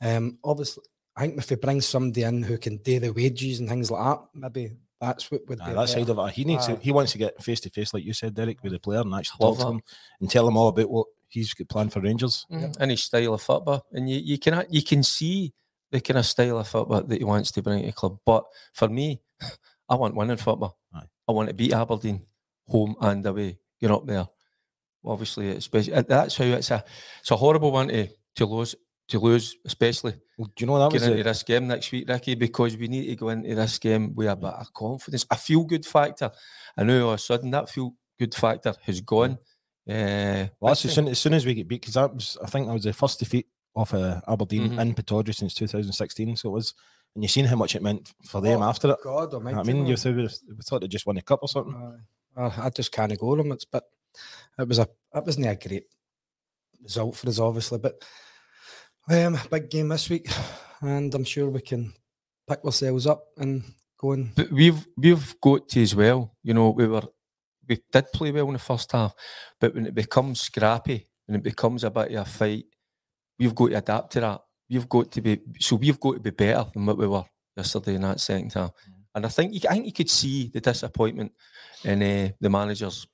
Um, 0.02 0.38
obviously, 0.44 0.84
I 1.16 1.22
think 1.22 1.38
if 1.38 1.50
he 1.50 1.56
brings 1.56 1.86
somebody 1.86 2.24
in 2.24 2.44
who 2.44 2.58
can 2.58 2.78
do 2.78 3.00
the 3.00 3.12
wages 3.12 3.60
and 3.60 3.70
things 3.70 3.90
like 3.90 4.04
that, 4.04 4.26
maybe 4.34 4.74
that's 5.00 5.32
what 5.32 5.48
would 5.48 5.62
Aye, 5.62 5.70
be 5.70 5.76
that 5.76 5.90
side 5.90 6.10
of 6.10 6.20
it, 6.20 6.34
he 6.34 6.44
needs 6.44 6.68
to, 6.68 6.76
he 6.78 6.92
wants 6.92 7.14
to 7.14 7.18
get 7.18 7.42
face 7.42 7.62
to 7.62 7.70
face, 7.70 7.94
like 7.94 8.04
you 8.04 8.14
said, 8.14 8.34
Derek, 8.34 8.62
with 8.64 8.74
the 8.74 8.80
player 8.80 9.02
and 9.02 9.14
actually 9.14 9.38
talk 9.40 9.58
to 9.58 9.64
that. 9.64 9.72
him 9.72 9.82
and 10.20 10.30
tell 10.30 10.48
him 10.48 10.58
all 10.58 10.68
about 10.68 10.90
what 10.90 11.08
he's 11.30 11.54
got 11.54 11.70
planned 11.70 11.94
for 11.94 12.02
Rangers. 12.02 12.46
Mhm. 12.52 12.76
and 12.80 12.92
his 12.92 13.04
style 13.04 13.34
of 13.34 13.42
football, 13.42 13.86
and 13.92 14.10
you, 14.10 14.18
you 14.20 14.38
can 14.38 14.66
you 14.70 14.84
can 14.84 15.04
see 15.04 15.54
the 15.92 16.02
kind 16.02 16.18
of 16.20 16.26
style 16.26 16.58
of 16.60 16.68
football 16.68 17.02
that 17.04 17.18
he 17.18 17.24
wants 17.24 17.52
to 17.52 17.62
bring 17.62 17.82
to 17.82 17.88
the 17.88 17.94
club. 17.94 18.18
But 18.26 18.44
for 18.74 18.88
me, 18.90 19.22
I 19.90 19.96
want 19.96 20.16
winning 20.16 20.38
football. 20.38 20.78
Aye. 20.94 21.08
I 21.28 21.32
want 21.32 21.48
to 21.50 21.56
beat 21.56 21.74
Aberdeen 21.74 22.26
home 22.68 22.96
and 23.02 23.26
away. 23.26 23.60
Get 23.80 23.92
up 23.92 24.06
there. 24.06 24.28
Obviously, 25.06 25.50
especially 25.52 25.94
uh, 25.94 26.02
that's 26.02 26.36
how 26.36 26.44
it's 26.44 26.72
a 26.72 26.84
it's 27.22 27.32
a 27.32 27.38
horrible 27.38 27.72
one 27.72 27.88
to 27.88 28.08
to 28.36 28.46
lose 28.46 28.76
to 29.08 29.20
lose, 29.20 29.56
especially 29.66 30.14
Well, 30.38 30.52
do 30.56 30.64
you 30.64 30.68
know 30.68 30.78
that 30.78 30.92
was 30.92 31.02
get 31.02 31.10
into 31.12 31.24
the, 31.24 31.30
this 31.30 31.42
game 31.44 31.68
next 31.68 31.92
week, 31.92 32.08
Ricky, 32.08 32.36
because 32.36 32.78
we 32.78 32.88
need 32.88 33.08
to 33.08 33.16
go 33.16 33.30
into 33.30 33.56
this 33.56 33.80
game 33.80 34.14
with 34.14 34.28
a 34.28 34.36
bit 34.36 34.50
of 34.54 34.72
confidence, 34.74 35.26
a 35.32 35.36
feel 35.36 35.64
good 35.64 35.86
factor. 35.86 36.30
I 36.78 36.84
know 36.84 37.06
all 37.08 37.14
of 37.14 37.16
a 37.16 37.18
sudden 37.18 37.50
that 37.52 37.70
feel 37.70 37.96
good 38.20 38.36
factor 38.36 38.76
has 38.84 39.02
gone. 39.02 39.40
Uh, 39.88 40.48
well, 40.60 40.70
that's 40.72 40.86
as 40.86 40.94
soon, 40.94 41.08
as 41.08 41.20
soon 41.20 41.34
as 41.34 41.46
we 41.46 41.54
get 41.54 41.68
beat 41.68 41.82
because 41.82 41.96
that 41.96 42.14
was 42.14 42.38
I 42.44 42.48
think 42.48 42.68
that 42.68 42.74
was 42.74 42.84
the 42.84 42.94
first 42.94 43.20
defeat 43.20 43.48
of 43.76 43.94
uh, 43.94 44.22
Aberdeen 44.28 44.72
Mhm. 44.72 44.82
in 44.82 44.94
Pittodrie 44.96 45.34
since 45.36 45.54
2016. 45.54 46.36
So 46.36 46.50
it 46.50 46.54
was, 46.54 46.74
and 47.16 47.24
you've 47.24 47.32
seen 47.32 47.46
how 47.46 47.56
much 47.56 47.76
it 47.76 47.82
meant 47.82 48.12
for 48.24 48.42
them 48.42 48.62
Oh, 48.62 48.66
after 48.70 48.92
it. 48.92 48.98
God, 49.04 49.34
I 49.34 49.38
almighty, 49.38 49.74
mean, 49.74 49.86
you 49.86 49.96
thought 49.96 50.16
we 50.16 50.24
we 50.24 50.62
thought 50.64 50.82
they 50.82 50.88
just 50.88 51.06
won 51.06 51.18
a 51.18 51.22
cup 51.22 51.40
or 51.42 51.48
something. 51.48 51.76
Aye. 51.76 52.42
I, 52.44 52.66
I 52.66 52.70
just 52.70 52.92
can't 52.92 53.18
go 53.18 53.36
them. 53.36 53.52
It's 53.52 53.66
but 53.66 53.84
it 54.60 54.68
was 54.68 54.80
a 54.80 54.88
it 55.16 55.26
wasn't 55.26 55.48
a 55.48 55.56
great 55.68 55.86
result 56.84 57.16
for 57.16 57.28
us, 57.30 57.40
obviously. 57.40 57.80
But 57.80 58.04
um, 59.10 59.38
big 59.50 59.70
game 59.70 59.88
this 59.90 60.10
week, 60.10 60.28
and 60.82 61.14
I'm 61.16 61.24
sure 61.24 61.50
we 61.50 61.62
can 61.62 61.94
pick 62.48 62.64
ourselves 62.64 63.08
up 63.08 63.24
and 63.38 63.64
go 63.98 64.12
and 64.12 64.36
But 64.36 64.52
we've 64.52 64.86
we've 64.98 65.36
got 65.42 65.68
to 65.70 65.82
as 65.82 65.96
well. 65.96 66.36
You 66.44 66.54
know, 66.54 66.70
we 66.72 66.88
were 66.88 67.04
we 67.70 67.82
did 67.92 68.12
play 68.12 68.32
well 68.32 68.48
in 68.48 68.54
the 68.54 68.60
first 68.60 68.92
half, 68.92 69.14
but 69.60 69.74
when 69.74 69.86
it 69.86 69.96
becomes 69.96 70.42
scrappy 70.42 71.08
and 71.28 71.38
it 71.38 71.44
becomes 71.44 71.84
a 71.84 71.92
bit 71.92 72.12
of 72.12 72.28
a 72.28 72.30
fight, 72.30 72.66
we've 73.38 73.56
got 73.56 73.70
to 73.70 73.78
adapt 73.78 74.12
to 74.14 74.20
that. 74.22 74.42
We've 74.70 74.90
got 74.90 75.12
to 75.14 75.22
be 75.22 75.40
so 75.60 75.78
we've 75.78 76.00
got 76.00 76.14
to 76.14 76.20
be 76.20 76.32
better 76.32 76.66
than 76.74 76.86
what 76.86 76.98
we 76.98 77.08
were 77.08 77.26
yesterday 77.56 77.96
in 77.96 78.02
that 78.02 78.20
second 78.20 78.54
half. 78.54 78.72
And 79.16 79.26
I 79.26 79.30
think 79.30 79.54
you, 79.54 79.62
I 79.70 79.74
think 79.74 79.86
you 79.86 79.94
could 79.94 80.10
see 80.10 80.50
the 80.54 80.62
disappointment 80.62 81.32
in 81.84 82.04
uh, 82.04 82.30
the 82.40 82.50
managers 82.50 83.08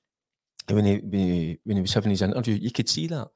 when 0.68 0.84
he 0.84 0.96
when 0.96 1.12
he, 1.12 1.58
when 1.64 1.76
he 1.76 1.82
was 1.82 1.94
having 1.94 2.10
his 2.10 2.22
interview. 2.22 2.54
You 2.54 2.70
could 2.70 2.88
see 2.88 3.06
that 3.08 3.28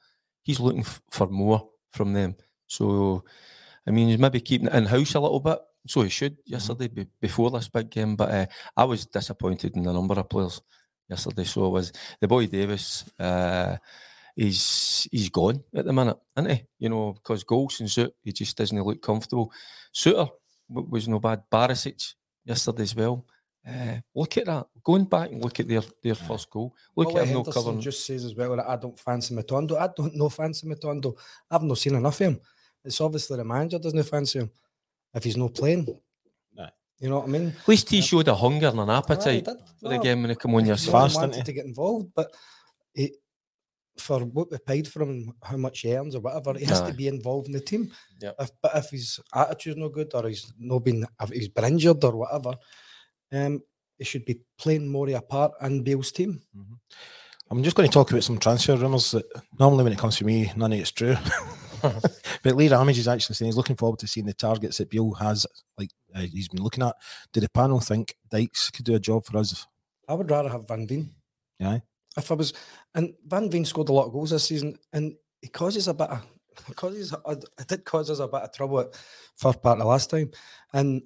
he's 0.43 0.61
looking 0.61 0.81
f- 0.81 1.03
for 1.11 1.27
more 1.29 1.69
from 1.93 2.13
them. 2.13 2.37
So, 2.67 3.25
I 3.87 3.91
mean, 3.91 4.09
he's 4.09 4.19
maybe 4.19 4.41
keeping 4.41 4.69
it 4.69 4.75
in 4.75 4.85
house 4.87 5.15
a 5.15 5.21
little 5.21 5.41
bit. 5.41 5.59
So 5.87 6.03
he 6.03 6.11
should 6.11 6.37
yesterday 6.45 6.89
be, 6.89 7.07
before 7.21 7.51
this 7.51 7.69
big 7.69 7.91
game. 7.91 8.17
But 8.17 8.31
uh, 8.31 8.47
I 8.77 8.85
was 8.85 9.07
disappointed 9.07 9.77
in 9.77 9.83
the 9.83 9.93
number 9.93 10.15
of 10.15 10.29
players 10.29 10.61
yesterday. 11.11 11.45
So 11.45 11.67
it 11.67 11.71
was 11.71 11.93
the 12.21 12.29
boy 12.29 12.47
Davis. 12.47 13.05
Uh, 13.19 13.77
he's 14.37 15.09
he's 15.11 15.29
gone 15.29 15.63
at 15.75 15.85
the 15.85 15.93
minute, 15.93 16.19
isn't 16.39 16.51
he? 16.51 16.65
You 16.79 16.89
know, 16.89 17.13
because 17.13 17.45
Goldson 17.45 17.89
Soot, 17.89 18.15
he 18.23 18.33
just 18.33 18.57
doesn't 18.57 18.83
look 18.83 19.03
comfortable. 19.03 19.53
Souttar 19.93 20.31
was 20.69 21.09
no 21.09 21.19
bad. 21.19 21.43
Barisic 21.53 22.15
yesterday 22.45 22.83
as 22.83 22.95
well. 22.95 23.27
Uh, 23.67 23.97
look 24.15 24.39
at 24.39 24.47
that. 24.47 24.67
Going 24.83 25.05
back 25.05 25.31
and 25.31 25.43
look 25.45 25.61
at 25.61 25.69
their, 25.69 25.83
their 26.03 26.15
first 26.15 26.49
goal. 26.49 26.75
Look 26.97 27.09
Ollie 27.09 27.21
at 27.21 27.27
him 27.27 27.35
no 27.35 27.39
Henderson 27.41 27.63
covering. 27.63 27.81
just 27.81 28.07
says 28.07 28.25
as 28.25 28.35
well 28.35 28.57
that 28.57 28.69
I 28.69 28.77
don't 28.77 28.99
fancy 28.99 29.35
Matondo. 29.35 29.79
I 29.79 29.91
don't 29.95 30.17
know 30.17 30.31
fancy 30.31 30.67
Matondo. 30.67 31.15
I've 31.51 31.63
not 31.63 31.77
seen 31.79 31.95
enough 31.95 32.21
of 32.21 32.27
him. 32.27 32.41
It's 32.85 33.01
obviously 33.01 33.37
the 33.37 33.45
manager 33.45 33.79
doesn't 33.79 34.03
fancy 34.05 34.39
him 34.39 34.51
if 35.15 35.25
he's 35.25 35.37
not 35.37 35.55
playing. 35.55 35.87
Aye. 37.01 37.05
You 37.05 37.11
know 37.11 37.19
what 37.21 37.29
I 37.29 37.33
mean? 37.33 37.55
At 37.61 37.69
least 37.69 37.89
he 37.91 38.01
showed 38.01 38.29
a 38.29 38.35
hunger 38.35 38.69
and 38.69 38.81
an 38.81 38.91
appetite 38.91 39.45
did. 39.45 39.59
for 39.81 39.89
the 39.89 39.97
No, 39.97 40.03
game 40.03 40.23
when 40.23 40.31
he 40.31 40.37
come 40.37 40.55
on 40.55 40.67
your 40.67 40.77
he 40.77 40.83
side. 40.83 40.93
fast, 40.93 41.17
wanted 41.17 41.45
to 41.45 41.53
get 41.53 41.65
involved, 41.65 42.09
but 42.15 42.35
he, 42.95 43.15
for 43.99 44.21
what 44.21 44.51
we 44.51 44.59
paid 44.59 44.89
for 44.89 45.03
him, 45.03 45.33
how 45.43 45.57
much 45.57 45.81
he 45.81 45.95
earns 45.97 46.15
or 46.15 46.21
whatever, 46.21 46.59
he 46.59 46.65
has 46.67 46.81
Aye. 46.83 46.91
to 46.91 46.97
be 46.97 47.09
involved 47.09 47.47
in 47.47 47.53
the 47.53 47.61
team. 47.61 47.91
Yep. 48.21 48.35
If, 48.39 48.51
but 48.63 48.77
if 48.77 48.91
his 48.91 49.21
attitude's 49.35 49.77
no 49.77 49.89
good 49.89 50.11
or 50.15 50.29
he's 50.29 50.53
not 50.59 50.81
been, 50.85 51.07
if 51.23 51.31
he's 51.31 51.49
been 51.49 51.65
injured 51.65 52.03
or 52.05 52.17
whatever, 52.17 52.55
um, 53.33 53.63
he 53.99 54.05
should 54.05 54.25
be 54.25 54.41
playing 54.59 54.89
more 54.89 55.09
of 55.09 55.15
a 55.15 55.23
part 55.23 55.53
in 55.63 55.83
Beale's 55.83 56.13
team. 56.13 56.41
I'm 57.51 57.63
just 57.63 57.77
going 57.77 57.89
to 57.89 57.93
talk 57.93 58.11
about 58.11 58.25
some 58.25 58.39
transfer 58.39 58.77
rumours 58.77 59.11
that 59.11 59.25
normally 59.59 59.85
when 59.85 59.93
it 59.93 59.99
comes 59.99 60.17
to 60.19 60.25
me, 60.25 60.53
none 60.57 60.73
of 60.73 60.79
it's 60.79 60.93
true. 60.93 61.17
but 62.43 62.57
Lee 62.57 62.69
Ramage 62.69 62.99
is 62.99 63.09
actually 63.09 63.35
saying 63.35 63.49
he's 63.49 63.57
looking 63.57 63.77
forward 63.77 63.99
to 63.99 64.07
seeing 64.07 64.27
the 64.27 64.35
targets 64.35 64.79
that 64.79 64.91
Beale 64.91 65.13
has, 65.15 65.47
like 65.79 65.91
uh, 66.15 66.21
he's 66.21 66.49
been 66.49 66.63
looking 66.63 66.85
at. 66.85 66.95
Do 67.33 67.41
the 67.41 67.49
panel 67.51 67.81
think 67.81 68.15
Dykes 68.31 68.71
could 68.71 68.85
do 68.85 68.95
a 68.95 69.01
job 69.01 69.25
for 69.25 69.39
us? 69.39 69.67
I 70.09 70.15
would 70.15 70.31
rather 70.31 70.49
have 70.49 70.67
Van 70.67 70.87
Veen. 70.87 71.11
Yeah. 71.59 71.79
If 72.17 72.31
I 72.31 72.35
was, 72.35 72.53
and 72.95 73.15
Van 73.27 73.51
Veen 73.51 73.65
scored 73.65 73.89
a 73.89 73.93
lot 73.93 74.07
of 74.07 74.13
goals 74.13 74.31
this 74.31 74.45
season, 74.45 74.79
and 74.93 75.15
he 75.41 75.49
causes 75.49 75.89
a 75.89 75.95
bit 75.95 76.09
of 76.09 76.27
because 76.67 76.97
he's, 76.97 77.13
it 77.13 77.45
it 77.59 77.69
did 77.69 77.85
cause 77.85 78.11
us 78.11 78.19
a 78.19 78.27
bit 78.27 78.43
of 78.43 78.53
trouble 78.53 78.81
at 78.81 78.97
first 79.37 79.63
part 79.63 79.79
of 79.79 79.87
last 79.87 80.11
time. 80.11 80.31
And 80.73 81.03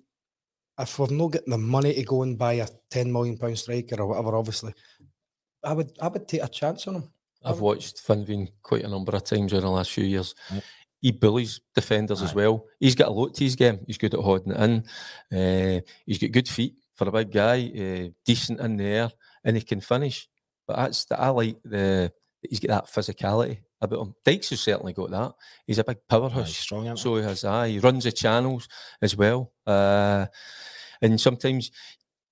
if 0.79 0.99
we've 0.99 1.11
not 1.11 1.33
getting 1.33 1.51
the 1.51 1.59
money 1.59 1.95
to 1.95 2.03
go 2.03 2.23
and 2.23 2.39
buy 2.39 2.55
a 2.55 2.69
ten 2.91 3.13
million 3.13 3.37
pound 3.37 3.59
striker 3.59 4.01
or 4.01 4.07
whatever, 4.07 4.37
obviously, 4.37 4.75
I 5.63 5.73
would 5.73 5.93
I 6.01 6.09
would 6.09 6.27
take 6.27 6.43
a 6.43 6.49
chance 6.49 6.87
on 6.89 6.97
him. 6.97 7.11
I've 7.45 7.61
watched 7.61 8.07
Van 8.07 8.25
Veen 8.25 8.49
quite 8.63 8.85
a 8.85 8.89
number 8.89 9.15
of 9.15 9.25
times 9.25 9.53
in 9.53 9.61
the 9.61 9.69
last 9.69 9.91
few 9.91 10.05
years. 10.05 10.35
Yep. 10.51 10.63
He 11.05 11.13
bullies 11.13 11.61
defenders 11.75 12.23
as 12.23 12.35
well. 12.35 12.65
He's 12.81 12.95
got 12.95 13.09
a 13.09 13.13
lot 13.13 13.35
to 13.35 13.45
his 13.45 13.57
game. 13.57 13.79
He's 13.87 13.99
good 13.99 14.15
at 14.15 14.21
holding 14.21 14.53
it 14.55 14.59
in. 14.59 14.85
Uh, 15.31 15.81
he's 16.07 16.17
got 16.17 16.33
good 16.33 16.49
feet 16.49 16.77
for 16.95 17.07
a 17.07 17.13
big 17.13 17.31
guy, 17.31 17.71
uh, 17.77 18.09
decent 18.25 18.59
in 18.59 18.79
the 18.79 18.85
air, 18.87 19.11
and 19.45 19.55
he 19.55 19.63
can 19.63 19.83
finish. 19.83 20.27
But 20.67 20.77
that's 20.77 21.05
the, 21.05 21.21
I 21.21 21.29
like 21.29 21.57
the 21.63 22.11
he's 22.41 22.59
got 22.59 22.69
that 22.69 22.87
physicality 22.91 23.59
about 23.83 24.01
him. 24.01 24.15
Dykes 24.25 24.49
has 24.49 24.61
certainly 24.63 24.95
got 24.95 25.11
that. 25.11 25.35
He's 25.67 25.79
a 25.79 25.85
big 25.85 25.99
powerhouse. 26.09 26.47
he's 26.47 26.57
strong? 26.57 26.97
So 26.97 27.17
he 27.17 27.23
has. 27.23 27.45
Aye, 27.45 27.69
he 27.69 27.79
runs 27.81 28.05
the 28.05 28.13
channels 28.13 28.67
as 29.03 29.15
well. 29.15 29.53
Uh, 29.67 30.25
and 31.03 31.21
sometimes 31.21 31.71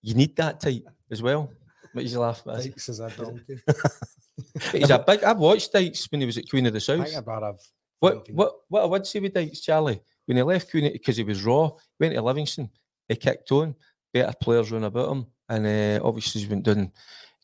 you 0.01 0.15
need 0.15 0.35
that 0.37 0.61
type 0.61 0.89
as 1.11 1.21
well. 1.21 1.53
But 1.95 2.05
he's 2.05 2.17
laughing. 2.17 2.55
Dykes 2.55 2.89
is 2.89 3.01
a 3.01 3.11
donkey. 3.11 3.61
He's 4.73 4.89
a 4.89 4.99
big. 4.99 5.23
I've 5.25 5.37
watched 5.37 5.75
Dykes 5.75 6.11
when 6.11 6.23
he 6.23 6.27
was 6.27 6.39
at 6.39 6.49
Queen 6.49 6.65
of 6.65 6.73
the 6.73 6.79
I 6.79 6.81
South. 6.81 7.05
think 7.05 7.19
I'd 7.19 7.27
rather 7.27 7.47
have 7.47 7.61
What 8.03 8.29
what 8.31 8.53
what 8.69 8.83
I 8.83 8.87
would 8.87 9.07
say 9.07 9.21
with 9.21 9.33
Dykes, 9.33 9.61
Charlie, 9.61 10.03
when 10.27 10.37
he 10.37 10.43
left 10.43 10.69
Queen 10.73 10.93
because 10.93 11.17
he 11.17 11.23
was 11.23 11.45
raw, 11.45 11.71
went 12.01 12.13
to 12.15 12.21
Livingston, 12.21 12.69
he 13.09 13.15
kicked 13.15 13.53
on, 13.53 13.77
better 14.13 14.33
players 14.41 14.73
run 14.73 14.83
about 14.83 15.13
him, 15.13 15.27
and 15.49 15.65
uh, 15.65 16.05
obviously 16.05 16.41
he's 16.41 16.51
been 16.51 16.63
doing 16.63 16.91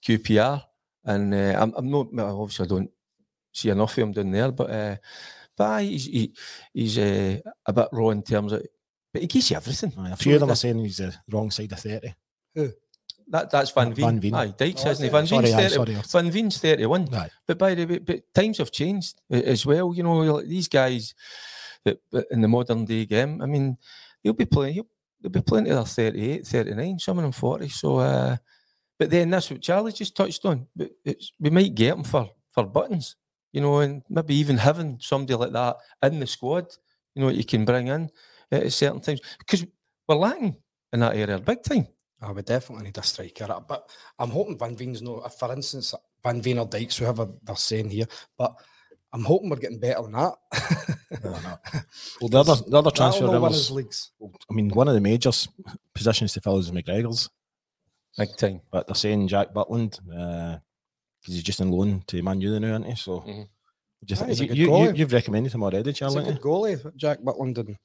QPR, 0.04 0.64
and 1.04 1.32
uh, 1.32 1.54
I'm, 1.60 1.72
I'm 1.76 1.88
not 1.88 2.08
obviously 2.18 2.64
I 2.64 2.68
don't 2.68 2.90
see 3.52 3.68
enough 3.68 3.92
of 3.92 4.02
him 4.02 4.10
down 4.10 4.32
there, 4.32 4.50
but 4.50 4.68
uh, 4.68 4.96
but 5.56 5.84
he's 5.84 6.06
he, 6.06 6.32
he's 6.74 6.98
uh, 6.98 7.38
a 7.64 7.72
bit 7.72 7.88
raw 7.92 8.08
in 8.08 8.24
terms 8.24 8.50
of, 8.50 8.66
but 9.12 9.22
he 9.22 9.28
gives 9.28 9.52
you 9.52 9.56
everything. 9.58 9.92
Aye, 9.96 10.08
a 10.08 10.16
So 10.16 10.24
few 10.24 10.34
of 10.34 10.40
them 10.40 10.50
are 10.50 10.56
saying 10.56 10.78
he's 10.80 10.96
the 10.96 11.14
wrong 11.30 11.52
side 11.52 11.70
of 11.70 11.78
30. 11.78 12.12
That 13.30 13.50
that's 13.50 13.70
Van 13.72 13.88
Uh, 13.88 13.94
Veen. 13.94 14.04
Van 14.06 14.20
Veen. 14.20 14.34
Aye, 14.34 14.54
Dykes 14.56 14.86
Oh, 14.86 14.90
isn't 14.90 15.04
he? 15.04 15.10
Van 15.10 15.26
sorry, 15.26 15.42
Veen's 15.46 15.54
aye, 15.54 15.68
30, 15.68 15.74
sorry. 15.74 15.94
Van 16.24 16.30
Veen's 16.32 16.58
31. 16.58 17.14
Aye. 17.14 17.30
But 17.46 17.58
by 17.58 17.74
the 17.74 17.84
way, 17.84 17.98
but 17.98 18.34
times 18.34 18.58
have 18.58 18.70
changed 18.72 19.20
as 19.30 19.66
well. 19.66 19.92
You 19.94 20.02
know, 20.02 20.40
these 20.42 20.68
guys 20.68 21.14
that 21.84 21.98
that 22.10 22.26
in 22.30 22.40
the 22.40 22.48
modern 22.48 22.84
day 22.84 23.04
game, 23.06 23.42
I 23.42 23.46
mean, 23.46 23.76
he'll 24.22 24.32
be 24.32 24.46
playing. 24.46 24.74
He'll, 24.74 24.86
they'll 25.20 25.30
be 25.30 25.42
playing 25.42 25.66
to 25.66 25.74
their 25.74 25.84
38, 25.84 26.46
39, 26.46 26.98
some 26.98 27.18
of 27.18 27.22
them 27.22 27.32
40. 27.32 27.68
So, 27.68 27.98
uh, 27.98 28.36
but 28.98 29.10
then 29.10 29.30
that's 29.30 29.50
what 29.50 29.60
Charlie 29.60 29.92
just 29.92 30.16
touched 30.16 30.44
on. 30.44 30.66
But 30.74 30.90
it's, 31.04 31.32
we 31.38 31.50
might 31.50 31.74
get 31.74 31.94
him 31.96 32.04
for 32.04 32.30
for 32.50 32.64
buttons, 32.64 33.16
you 33.52 33.60
know, 33.60 33.80
and 33.80 34.02
maybe 34.08 34.34
even 34.36 34.56
having 34.56 34.98
somebody 35.00 35.34
like 35.34 35.52
that 35.52 35.76
in 36.02 36.18
the 36.18 36.26
squad, 36.26 36.66
you 37.14 37.22
know, 37.22 37.28
you 37.28 37.44
can 37.44 37.64
bring 37.66 37.88
in 37.88 38.10
at 38.50 38.72
certain 38.72 39.00
times 39.00 39.20
because 39.38 39.66
we're 40.08 40.16
lacking 40.16 40.56
in 40.94 41.00
that 41.00 41.14
area 41.14 41.38
big 41.38 41.62
time. 41.62 41.86
I 42.20 42.32
would 42.32 42.44
definitely 42.46 42.86
need 42.86 42.98
a 42.98 43.02
striker. 43.02 43.46
uh, 43.50 43.60
But 43.60 43.88
I'm 44.18 44.30
hoping 44.30 44.58
Van 44.58 44.76
Veen's 44.76 45.02
not. 45.02 45.38
for 45.38 45.52
instance, 45.52 45.94
Van 46.22 46.42
Veen 46.42 46.58
or 46.58 46.66
Dykes, 46.66 46.96
whoever 46.96 47.28
they're 47.44 47.54
saying 47.56 47.90
here, 47.90 48.06
but 48.36 48.54
I'm 49.12 49.24
hoping 49.24 49.48
we're 49.50 49.56
getting 49.56 49.78
better 49.78 50.02
than 50.02 50.12
that. 50.12 50.34
Well, 52.20 52.28
the 52.28 52.40
other, 52.40 52.54
the 52.56 52.76
other 52.76 52.90
That'll 52.90 52.90
transfer 52.90 53.24
not 53.24 53.32
win 53.32 53.44
us 53.44 53.70
rumours, 53.70 53.70
leagues. 53.70 54.10
I 54.50 54.54
mean, 54.54 54.68
one 54.70 54.88
of 54.88 54.94
the 54.94 55.00
major 55.00 55.30
positions 55.94 56.32
to 56.34 56.40
fill 56.40 56.58
is 56.58 56.70
McGregor's, 56.70 57.30
Big 58.18 58.36
time. 58.36 58.60
but 58.70 58.86
they're 58.86 58.94
saying 58.94 59.28
Jack 59.28 59.54
Butland, 59.54 59.98
because 60.04 60.60
he's 61.34 61.42
just 61.42 61.60
on 61.60 61.70
loan 61.70 62.02
to 62.08 62.22
Man 62.22 62.40
U 62.42 62.58
now, 62.60 62.68
isn't 62.76 62.84
he? 62.84 62.94
So, 62.96 63.20
Mhm. 63.20 63.24
do 63.24 64.14
you 64.14 64.16
Aye, 64.16 64.18
think, 64.18 64.28
he's 64.28 64.40
a 64.40 64.42
you, 64.44 64.48
good 64.48 64.58
you, 64.58 64.64
you, 64.64 64.70
goalie. 64.70 64.96
you've 64.98 65.12
recommended 65.12 65.54
him 65.54 65.62
already, 65.62 65.88
He's 65.90 65.96
a 65.96 65.98
Charlie? 66.00 66.24
good 66.24 66.40
goalie, 66.42 66.96
Jack 66.96 67.20
Butland. 67.20 67.58
And 67.58 67.76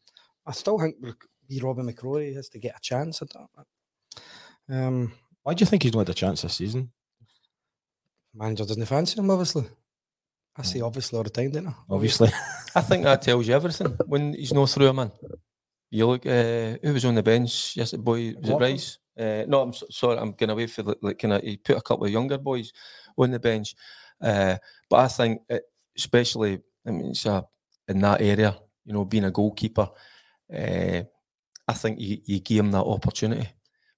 I 0.46 0.52
still 0.52 0.78
think 0.80 0.98
we're- 1.00 1.14
McCrorie 1.50 2.34
has 2.36 2.50
to 2.50 2.60
get 2.60 2.76
a 2.76 2.82
chance 2.82 3.22
at 3.22 3.30
that. 3.30 3.48
Um, 4.70 5.14
Why 5.44 5.54
do 5.54 5.62
you 5.62 5.66
think 5.66 5.84
he's 5.84 5.94
not 5.94 6.08
had 6.08 6.10
a 6.10 6.14
chance 6.14 6.42
this 6.42 6.56
season? 6.56 6.92
manager 8.34 8.66
doesn't 8.66 8.86
fancy 8.86 9.20
him, 9.20 9.30
obviously. 9.30 9.66
I 10.56 10.64
say 10.64 10.82
obviously 10.82 11.18
all 11.18 11.24
the 11.24 11.30
time, 11.30 11.52
don't 11.52 11.68
I? 11.68 11.74
Obviously. 11.90 12.30
I 12.76 12.82
think 12.82 13.04
that 13.04 13.22
tells 13.22 13.48
you 13.48 13.56
everything 13.56 13.98
when 14.06 14.34
he's 14.34 14.54
no 14.54 14.66
through 14.66 14.88
a 14.88 14.94
man. 14.94 15.12
You 15.90 16.08
look, 16.08 16.26
uh, 16.26 16.78
who 16.82 16.94
was 16.94 17.06
on 17.06 17.16
the 17.16 17.24
bench 17.24 17.76
yesterday? 17.76 18.04
Boy, 18.04 18.34
was 18.38 18.50
it 18.50 18.54
Watford? 18.54 18.62
Rice? 18.62 18.98
Uh, 19.18 19.44
no, 19.48 19.62
I'm 19.62 19.74
so, 19.74 19.86
sorry, 19.90 20.18
I'm 20.18 20.32
going 20.32 20.50
away 20.50 20.68
for 20.68 20.84
like 21.02 21.20
kind 21.20 21.34
of. 21.34 21.44
He 21.44 21.58
put 21.58 21.78
a 21.78 21.82
couple 21.82 22.06
of 22.06 22.12
younger 22.12 22.38
boys 22.38 22.74
on 23.16 23.32
the 23.32 23.40
bench, 23.40 23.76
uh, 24.22 24.58
but 24.90 25.00
I 25.00 25.08
think, 25.08 25.42
it, 25.50 25.64
especially, 25.96 26.60
I 26.86 26.92
mean, 26.92 27.12
it's 27.12 27.26
a, 27.28 27.46
in 27.88 28.00
that 28.02 28.22
area, 28.22 28.58
you 28.86 28.94
know, 28.94 29.06
being 29.06 29.26
a 29.26 29.32
goalkeeper, 29.32 29.90
uh, 30.52 31.02
I 31.68 31.74
think 31.74 32.00
you, 32.00 32.18
you 32.26 32.40
give 32.40 32.66
him 32.66 32.72
that 32.72 32.84
opportunity. 32.84 33.50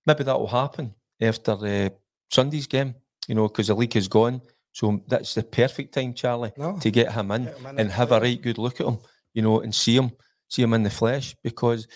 Maybe 0.06 0.24
that 0.24 0.40
will 0.40 0.48
happen 0.48 0.94
after 1.22 1.52
uh, 1.52 1.90
Sunday's 2.30 2.68
game, 2.68 2.96
you 3.28 3.36
know, 3.36 3.48
because 3.48 3.68
the 3.68 3.76
league 3.76 3.96
is 3.96 4.08
gone. 4.08 4.42
So 4.72 5.02
that's 5.08 5.34
the 5.36 5.44
perfect 5.44 5.94
time, 5.94 6.14
Charlie, 6.14 6.52
No. 6.58 6.78
to 6.80 6.92
get 6.92 7.14
him 7.14 7.32
in 7.32 7.46
Get 7.46 7.58
him 7.58 7.66
in 7.66 7.70
and 7.72 7.80
and 7.80 7.92
have 7.92 8.12
a 8.12 8.20
play. 8.20 8.30
right 8.32 8.42
good 8.42 8.58
look 8.58 8.82
at 8.82 8.88
him, 8.88 8.98
you 9.34 9.42
know, 9.42 9.62
and 9.62 9.74
see 9.74 9.96
him, 9.96 10.12
see 10.50 10.62
him 10.64 10.74
in 10.74 10.84
the 10.84 10.90
flesh 10.90 11.36
because 11.44 11.88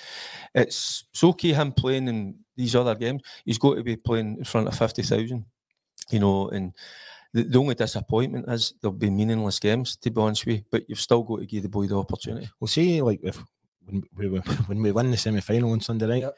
it's 0.55 1.03
so 1.13 1.33
key 1.33 1.53
him 1.53 1.71
playing 1.73 2.07
in 2.07 2.35
these 2.55 2.75
other 2.75 2.95
games. 2.95 3.21
He's 3.45 3.57
got 3.57 3.75
to 3.75 3.83
be 3.83 3.95
playing 3.97 4.37
in 4.37 4.43
front 4.45 4.67
of 4.67 4.77
fifty 4.77 5.03
thousand, 5.03 5.45
you 6.09 6.19
know, 6.19 6.47
and 6.49 6.73
the, 7.33 7.43
the 7.43 7.59
only 7.59 7.75
disappointment 7.75 8.45
is 8.49 8.73
there'll 8.81 8.95
be 8.97 9.09
meaningless 9.09 9.59
games 9.59 9.97
to 9.97 10.09
be 10.09 10.21
honest 10.21 10.45
with 10.45 10.55
you, 10.59 10.63
but 10.71 10.83
you've 10.89 10.99
still 11.01 11.23
got 11.23 11.39
to 11.39 11.45
give 11.45 11.63
the 11.63 11.69
boy 11.69 11.85
the 11.85 11.97
opportunity. 11.99 12.49
We'll 12.59 12.67
see, 12.69 13.01
like, 13.01 13.19
if 13.23 13.43
when 13.85 14.03
we, 14.15 14.27
when 14.67 14.81
we 14.81 14.91
win 14.93 15.11
the 15.11 15.17
semi 15.17 15.41
final 15.41 15.71
on 15.73 15.81
Sunday 15.81 16.07
night, 16.07 16.21
Yep. 16.23 16.37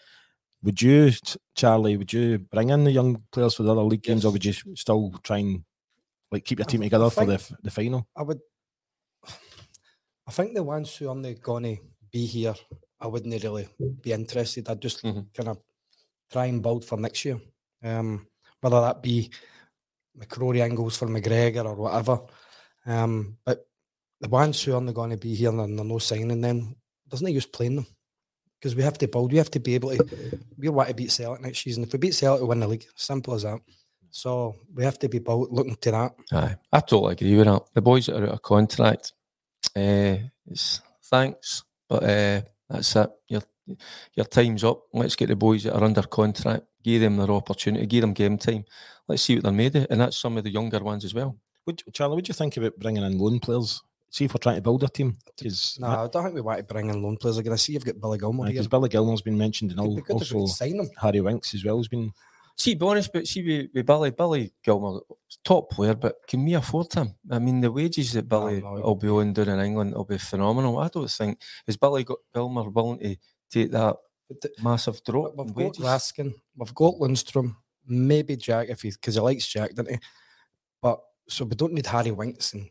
Would 0.63 0.81
you, 0.81 1.11
Charlie, 1.55 1.97
would 1.97 2.13
you 2.13 2.37
bring 2.39 2.69
in 2.69 2.83
the 2.83 2.91
young 2.91 3.21
players 3.31 3.55
for 3.55 3.63
the 3.63 3.71
other 3.71 3.81
league 3.81 4.03
games, 4.03 4.25
or 4.25 4.31
would 4.31 4.45
you 4.45 4.53
still 4.75 5.11
try 5.23 5.39
and 5.39 5.63
like 6.31 6.45
keep 6.45 6.59
your 6.59 6.65
team 6.67 6.81
th- 6.81 6.91
together 6.91 7.09
for 7.09 7.25
the 7.25 7.41
the 7.63 7.71
final? 7.71 8.07
I 8.15 8.21
would. 8.23 8.39
I 10.27 10.31
think 10.31 10.53
the 10.53 10.63
ones 10.63 10.95
who 10.95 11.09
aren't 11.09 11.41
going 11.41 11.63
to 11.63 11.77
be 12.11 12.25
here, 12.25 12.53
I 12.99 13.07
wouldn't 13.07 13.43
really 13.43 13.67
be 14.01 14.13
interested. 14.13 14.69
I'd 14.69 14.81
just 14.81 15.03
Mhm. 15.03 15.33
kind 15.33 15.49
of 15.49 15.57
try 16.31 16.45
and 16.45 16.61
build 16.61 16.85
for 16.85 16.97
next 16.97 17.25
year. 17.25 17.41
Um, 17.83 18.27
whether 18.61 18.79
that 18.81 19.01
be 19.01 19.31
McCrorie 20.17 20.61
angles 20.61 20.95
for 20.97 21.07
McGregor 21.07 21.65
or 21.65 21.75
whatever. 21.75 22.21
Um, 22.85 23.37
but 23.43 23.67
the 24.19 24.29
ones 24.29 24.61
who 24.61 24.75
aren't 24.75 24.93
going 24.93 25.09
to 25.09 25.17
be 25.17 25.33
here 25.33 25.49
and 25.49 25.77
they're 25.77 25.85
no 25.85 25.97
signing 25.97 26.41
them, 26.41 26.75
there's 27.07 27.23
no 27.23 27.29
use 27.29 27.47
playing 27.47 27.77
them 27.77 27.87
because 28.61 28.75
we 28.75 28.83
have 28.83 28.97
to 28.99 29.07
build. 29.07 29.31
We 29.31 29.39
have 29.39 29.49
to 29.51 29.59
be 29.59 29.73
able 29.73 29.95
to. 29.95 30.39
We 30.57 30.69
want 30.69 30.89
to 30.89 30.93
beat 30.93 31.11
Celtic 31.11 31.41
next 31.41 31.63
season. 31.63 31.83
If 31.83 31.93
we 31.93 31.99
beat 31.99 32.13
Celtic, 32.13 32.43
we 32.43 32.49
win 32.49 32.59
the 32.59 32.67
league. 32.67 32.85
Simple 32.95 33.33
as 33.33 33.43
that. 33.43 33.59
So 34.11 34.55
we 34.75 34.83
have 34.83 34.99
to 34.99 35.09
be 35.09 35.19
built, 35.19 35.51
looking 35.51 35.77
to 35.77 35.91
that. 35.91 36.11
Aye, 36.31 36.55
I 36.71 36.79
totally 36.81 37.13
agree 37.13 37.37
with 37.37 37.47
that. 37.47 37.63
The 37.73 37.81
boys 37.81 38.05
that 38.05 38.17
are 38.17 38.27
out 38.27 38.33
of 38.33 38.41
contract, 38.41 39.13
uh, 39.75 40.17
it's 40.45 40.81
thanks, 41.05 41.63
but 41.89 42.03
uh, 42.03 42.41
that's 42.69 42.95
it. 42.95 43.09
Your 43.29 43.41
your 44.13 44.25
time's 44.25 44.63
up. 44.63 44.83
Let's 44.93 45.15
get 45.15 45.29
the 45.29 45.35
boys 45.35 45.63
that 45.63 45.75
are 45.75 45.83
under 45.83 46.03
contract, 46.03 46.65
give 46.83 47.01
them 47.01 47.17
their 47.17 47.31
opportunity, 47.31 47.85
give 47.87 48.01
them 48.01 48.13
game 48.13 48.37
time. 48.37 48.65
Let's 49.07 49.23
see 49.23 49.35
what 49.35 49.43
they're 49.43 49.53
made 49.53 49.75
of, 49.75 49.87
and 49.89 50.01
that's 50.01 50.17
some 50.17 50.37
of 50.37 50.43
the 50.43 50.51
younger 50.51 50.79
ones 50.79 51.03
as 51.03 51.13
well. 51.13 51.35
Would 51.65 51.81
Charlie? 51.93 52.15
Would 52.15 52.27
you 52.27 52.33
think 52.33 52.57
about 52.57 52.77
bringing 52.77 53.03
in 53.03 53.17
loan 53.17 53.39
players? 53.39 53.81
See 54.11 54.25
if 54.25 54.33
we're 54.33 54.39
trying 54.39 54.57
to 54.57 54.61
build 54.61 54.83
a 54.83 54.89
team. 54.89 55.17
Because 55.37 55.77
No, 55.79 55.87
I 55.87 56.07
don't 56.07 56.23
think 56.23 56.35
we 56.35 56.41
want 56.41 56.59
to 56.59 56.63
bring 56.65 56.89
in 56.89 57.01
loan 57.01 57.15
players 57.17 57.37
again. 57.37 57.53
I 57.53 57.55
see 57.55 57.73
you've 57.73 57.85
got 57.85 57.99
Billy 57.99 58.17
Gilmour 58.19 58.47
here. 58.51 58.61
Billy 58.67 58.89
Gilmour's 58.89 59.21
been 59.21 59.37
mentioned, 59.37 59.71
and 59.71 59.79
It'd 59.79 59.95
be 59.95 60.01
good 60.01 60.21
if 60.21 60.31
we 60.31 60.39
also 60.39 60.53
could 60.53 60.55
sign 60.69 60.79
him. 60.79 60.89
Harry 61.01 61.21
Winks 61.21 61.53
as 61.55 61.63
well 61.65 61.77
has 61.77 61.87
been. 61.87 62.11
See, 62.57 62.75
be 62.75 62.85
honest, 62.85 63.11
but 63.13 63.25
see, 63.25 63.41
with, 63.41 63.71
with 63.73 63.85
Billy, 63.85 64.11
Billy 64.11 64.51
Gilmour, 64.63 64.99
top 65.45 65.71
player, 65.71 65.95
but 65.95 66.15
can 66.27 66.43
we 66.43 66.53
afford 66.55 66.93
him? 66.93 67.15
I 67.31 67.39
mean, 67.39 67.61
the 67.61 67.71
wages 67.71 68.11
that 68.13 68.27
Billy 68.27 68.59
no. 68.61 68.73
will 68.73 68.95
be 68.95 69.07
on 69.07 69.31
down 69.33 69.47
in 69.47 69.59
England 69.61 69.95
will 69.95 70.03
be 70.03 70.17
phenomenal. 70.17 70.77
I 70.77 70.89
don't 70.89 71.09
think 71.09 71.39
is 71.65 71.77
Billy 71.77 72.03
Go- 72.03 72.17
Gilmour 72.35 72.69
willing 72.69 72.99
to 72.99 73.15
take 73.49 73.71
that 73.71 73.95
But 74.27 74.41
the- 74.41 74.51
massive 74.61 75.01
drop 75.05 75.31
We've 75.37 75.47
in 75.47 75.53
got 75.53 75.55
wages. 75.55 75.85
Raskin, 75.85 76.33
we've 76.57 76.75
got 76.75 76.95
Lundstram, 76.95 77.55
maybe 77.87 78.35
Jack 78.35 78.67
if 78.69 78.81
he 78.81 78.89
because 78.91 79.15
he 79.15 79.21
likes 79.21 79.47
Jack, 79.47 79.73
doesn't 79.73 79.93
he? 79.93 79.99
But 80.81 80.99
so 81.29 81.45
we 81.45 81.55
don't 81.55 81.73
need 81.73 81.87
Harry 81.87 82.11
Winks 82.11 82.53
and 82.53 82.69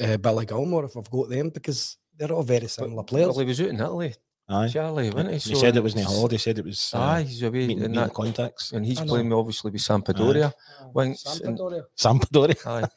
uh, 0.00 0.16
Billy 0.18 0.46
Gilmour 0.46 0.84
if 0.84 0.96
I've 0.96 1.10
got 1.10 1.28
them 1.28 1.50
because 1.50 1.96
they're 2.16 2.32
all 2.32 2.42
very 2.42 2.66
similar 2.68 3.02
players. 3.02 3.28
Well, 3.28 3.38
he 3.40 3.44
was 3.46 3.60
out 3.60 3.68
in 3.68 3.76
Italy, 3.76 4.14
Aye. 4.48 4.68
Charlie, 4.68 5.10
wasn't 5.10 5.30
he? 5.30 5.38
He 5.50 5.54
said 5.56 5.76
it 5.76 5.82
wasn't 5.82 6.00
a 6.00 6.04
it's- 6.04 6.16
holiday. 6.16 6.36
Said 6.36 6.58
it 6.58 6.64
was. 6.64 6.92
Uh, 6.94 6.98
Aye, 7.00 7.22
he's 7.22 7.42
away 7.42 7.50
meeting, 7.66 7.70
in 7.78 7.82
meeting 7.82 7.94
that, 7.96 8.14
context, 8.14 8.72
and 8.72 8.84
he's 8.86 9.00
I 9.00 9.04
know. 9.04 9.12
playing 9.12 9.32
obviously 9.32 9.70
with 9.70 9.80
Sampdoria. 9.80 10.52
Winks 10.94 11.40
and- 11.40 11.58
Sampdoria. 11.58 11.82
Sampdoria. 11.96 12.66
Aye, 12.66 12.88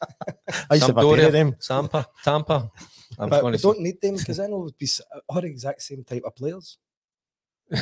I 0.69 0.73
used 0.75 0.87
to 0.87 0.93
have 0.93 0.97
a 1.05 1.15
pair 1.15 1.31
them. 1.31 1.55
Tampa, 1.61 2.05
Tampa. 2.23 2.71
I'm 3.17 3.29
But 3.29 3.41
going 3.41 3.53
we 3.53 3.57
to 3.57 3.63
don't 3.63 3.79
need 3.79 4.01
them 4.01 4.15
because 4.17 4.37
then 4.37 4.51
we'll 4.51 4.69
be 4.77 4.85
s- 4.85 5.01
all 5.29 5.41
the 5.41 5.47
exact 5.47 5.81
same 5.81 6.03
type 6.03 6.23
of 6.25 6.35
players. 6.35 6.77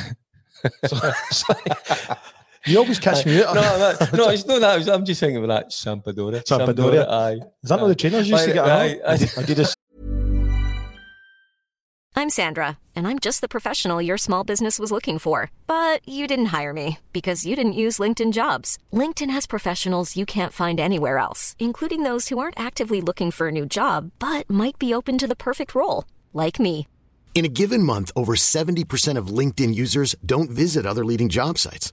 So- 0.86 0.96
sorry. 1.30 1.60
You 2.66 2.78
always 2.78 2.98
catch 2.98 3.24
me 3.24 3.42
out. 3.42 3.54
no, 3.54 3.62
that, 3.62 4.12
no, 4.12 4.28
it's 4.30 4.44
not 4.44 4.60
that. 4.60 4.88
I'm 4.88 5.04
just 5.04 5.20
thinking 5.20 5.42
about 5.42 5.48
that 5.48 5.70
Sampdoria. 5.70 6.42
Sampdoria. 6.44 7.08
Aye. 7.08 7.38
Is 7.62 7.70
that 7.70 7.80
what 7.80 7.88
the 7.88 7.94
trainers 7.94 8.28
used 8.28 8.44
to 8.44 8.52
get? 8.52 8.64
Aye, 8.64 8.98
I 9.06 9.12
aye. 9.12 9.16
did, 9.16 9.38
I 9.38 9.42
did 9.42 9.58
a 9.60 9.66
I'm 12.18 12.30
Sandra, 12.30 12.78
and 12.96 13.06
I'm 13.06 13.18
just 13.18 13.42
the 13.42 13.48
professional 13.48 14.00
your 14.00 14.16
small 14.16 14.42
business 14.42 14.78
was 14.78 14.90
looking 14.90 15.18
for. 15.18 15.50
But 15.66 16.00
you 16.08 16.26
didn't 16.26 16.46
hire 16.46 16.72
me 16.72 16.98
because 17.12 17.44
you 17.44 17.54
didn't 17.54 17.82
use 17.84 17.98
LinkedIn 17.98 18.32
jobs. 18.32 18.78
LinkedIn 18.92 19.30
has 19.30 19.46
professionals 19.46 20.16
you 20.16 20.24
can't 20.24 20.52
find 20.52 20.80
anywhere 20.80 21.18
else, 21.18 21.54
including 21.58 22.04
those 22.04 22.28
who 22.28 22.38
aren't 22.38 22.58
actively 22.58 23.00
looking 23.00 23.30
for 23.30 23.48
a 23.48 23.52
new 23.52 23.66
job 23.66 24.10
but 24.18 24.48
might 24.50 24.78
be 24.78 24.94
open 24.94 25.18
to 25.18 25.26
the 25.26 25.36
perfect 25.36 25.74
role, 25.74 26.04
like 26.32 26.58
me. 26.58 26.88
In 27.34 27.44
a 27.44 27.48
given 27.48 27.82
month, 27.82 28.10
over 28.16 28.34
70% 28.34 29.18
of 29.18 29.26
LinkedIn 29.26 29.74
users 29.74 30.16
don't 30.24 30.48
visit 30.48 30.86
other 30.86 31.04
leading 31.04 31.28
job 31.28 31.58
sites. 31.58 31.92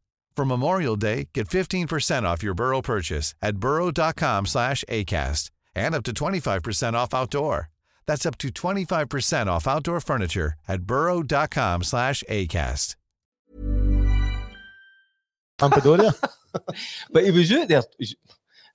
For 0.35 0.45
Memorial 0.45 0.95
Day, 0.95 1.27
get 1.33 1.47
15% 1.49 2.23
off 2.23 2.41
your 2.41 2.53
Burrow 2.53 2.81
purchase 2.81 3.35
at 3.41 3.57
burrow.com/acast 3.57 5.49
and 5.75 5.93
up 5.95 6.03
to 6.03 6.13
25% 6.13 6.95
off 6.95 7.13
outdoor. 7.13 7.69
That's 8.07 8.25
up 8.25 8.37
to 8.39 8.49
25% 8.49 9.47
off 9.49 9.67
outdoor 9.67 9.99
furniture 10.01 10.53
at 10.69 10.81
burrow.com/acast. 10.83 12.95
Sampadoria. 15.59 16.13
But 17.13 17.23
he 17.23 17.31
was 17.31 17.49
out 17.53 17.69
there. 17.69 17.81
he's- 17.97 18.13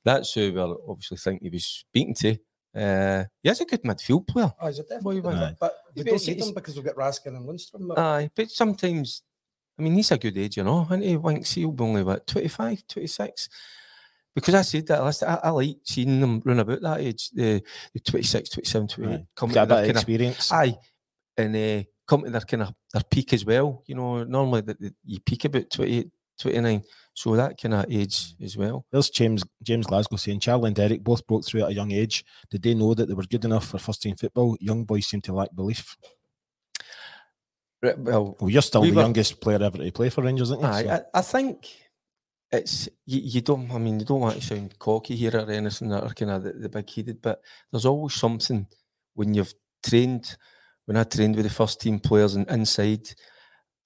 That's 0.03 0.33
who 0.33 0.51
we 0.55 0.61
obviously 0.89 1.19
think 1.19 1.43
he 1.43 1.51
was 1.51 1.67
speaking 1.67 2.15
to. 2.15 2.39
Uh, 2.75 3.25
he 3.43 3.51
is 3.51 3.61
a 3.61 3.67
good 3.67 3.83
midfield 3.83 4.27
player. 4.27 4.51
Oh, 4.59 4.67
is 4.69 4.79
it 4.79 4.87
Well, 5.03 5.15
definitely? 5.15 5.41
might- 5.41 5.59
But 5.61 5.77
we 5.95 6.03
don't 6.05 6.19
see 6.19 6.31
it's- 6.33 6.47
them 6.47 6.55
because 6.55 6.75
we've 6.77 6.87
got 6.87 6.97
Raskin 6.97 7.37
and 7.37 7.45
Lundstram. 7.47 7.87
But 7.89 7.99
Aye, 7.99 8.31
but 8.35 8.51
sometimes, 8.51 9.21
I 9.79 9.83
mean, 9.83 9.95
he's 9.95 10.11
a 10.11 10.19
good 10.19 10.37
age, 10.39 10.57
you 10.57 10.65
know, 10.65 10.87
and 10.91 11.03
he 11.03 11.17
Winks, 11.17 11.53
he'll 11.53 11.73
be 11.73 11.85
only, 11.85 12.03
what, 12.03 12.27
25, 12.27 12.87
26? 12.89 13.49
Because 14.35 14.55
I 14.55 14.63
said 14.63 14.87
that 14.87 15.03
last, 15.03 15.23
I, 15.23 15.41
I 15.45 15.51
like 15.51 15.79
seeing 15.83 16.21
them 16.21 16.43
run 16.45 16.59
about 16.59 16.83
that 16.83 17.01
age, 17.01 17.31
the, 17.31 17.63
the 17.93 18.01
26, 18.01 18.51
27, 18.51 18.89
28. 18.89 19.15
Aye. 19.15 19.27
Come 19.35 19.51
Got 19.51 19.65
to 19.65 19.75
their 19.75 19.83
bit 19.83 19.91
of 19.91 19.97
experience. 19.97 20.53
Aye, 20.53 20.77
and 21.37 21.57
uh, 21.57 21.83
come 22.07 22.25
to 22.25 22.31
their 22.31 22.41
kind 22.43 22.63
of 22.63 22.75
their 22.93 23.03
peak 23.11 23.33
as 23.33 23.45
well. 23.45 23.83
You 23.87 23.95
know, 23.95 24.25
normally 24.25 24.61
the, 24.63 24.75
the, 24.75 24.95
you 25.05 25.21
peak 25.21 25.47
about 25.47 25.71
28, 25.71 26.11
29. 26.39 26.83
So 27.15 27.35
that 27.35 27.59
kind 27.59 27.73
of 27.73 27.87
age 27.91 28.35
as 28.43 28.59
well. 28.59 28.85
There's 28.93 29.09
James 29.09 29.43
James 29.63 29.87
Glasgow 29.87 30.17
saying 30.17 30.41
Charlie 30.41 30.67
and 30.67 30.77
Derek 30.77 31.03
both 31.03 31.27
broke 31.27 31.47
through 31.47 31.63
at 31.63 31.71
a 31.71 31.75
young 31.75 31.91
age. 31.93 32.23
Did 32.51 32.63
they 32.63 32.75
know 32.75 32.93
that 32.93 33.09
they 33.09 33.15
were 33.15 33.23
good 33.23 33.47
enough 33.47 33.69
for 33.69 33.79
first 33.79 34.03
team 34.03 34.17
football? 34.17 34.55
Young 34.61 34.85
boys 34.85 35.07
seem 35.07 35.23
to 35.23 35.33
lack 35.33 35.55
belief. 35.55 35.97
Well, 37.83 38.37
Well, 38.41 38.51
you're 38.51 38.63
still 38.63 38.81
We 38.83 38.91
the 38.91 38.97
were- 38.97 39.03
youngest 39.03 39.41
player 39.41 39.63
ever 39.63 39.79
to 39.79 39.93
play 39.93 40.09
for 40.11 40.23
Rangers, 40.23 40.51
isn't 40.51 40.61
you? 40.61 40.67
Aye, 40.67 40.83
So- 40.85 40.91
I, 40.91 41.19
I 41.19 41.23
think 41.23 41.69
it's 42.53 42.89
you, 43.05 43.21
you 43.21 43.41
don't. 43.41 43.71
I 43.71 43.79
mean, 43.79 44.01
you 44.01 44.07
don't 44.07 44.21
want 44.21 44.37
to 44.37 44.41
sound 44.47 44.79
cocky 44.79 45.15
here 45.17 45.37
or 45.37 45.51
anything 45.51 45.89
that 45.91 46.03
are 46.05 46.15
kind 46.15 46.31
of 46.31 46.43
the, 46.45 46.53
the 46.53 46.69
big 46.69 46.89
headed, 46.91 47.21
but 47.21 47.41
there's 47.71 47.87
always 47.87 48.15
something 48.15 48.67
when 49.15 49.35
you've 49.35 49.53
trained. 49.85 50.37
When 50.87 50.97
I 50.97 51.03
trained 51.03 51.35
with 51.35 51.45
the 51.45 51.51
first 51.53 51.81
team 51.81 51.99
players 51.99 52.37
and 52.37 52.49
inside, 52.49 53.09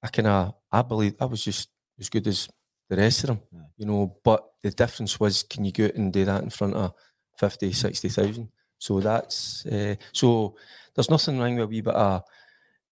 I 0.02 0.08
kind 0.08 0.28
of 0.28 0.54
I 0.70 0.82
believe 0.82 1.14
I 1.20 1.24
was 1.24 1.42
just 1.42 1.70
as 1.98 2.10
good 2.10 2.26
as 2.26 2.48
the 2.90 2.96
rest 2.96 3.24
of 3.24 3.28
them, 3.28 3.40
Aye. 3.56 3.64
you 3.78 3.86
know. 3.86 4.16
But 4.22 4.44
the 4.62 4.70
difference 4.70 5.18
was, 5.18 5.42
can 5.42 5.64
you 5.64 5.72
go 5.72 5.86
out 5.86 5.94
and 5.94 6.12
do 6.12 6.24
that 6.26 6.42
in 6.42 6.50
front 6.50 6.74
of 6.74 6.92
50, 7.38 7.72
60,000? 7.72 8.48
So 8.78 9.00
that's 9.00 9.64
uh, 9.66 9.94
so. 10.12 10.56
There's 10.94 11.08
nothing 11.08 11.38
wrong 11.38 11.54
with 11.54 11.64
a 11.64 11.66
wee 11.68 11.80
bit 11.82 11.94
of 11.94 12.22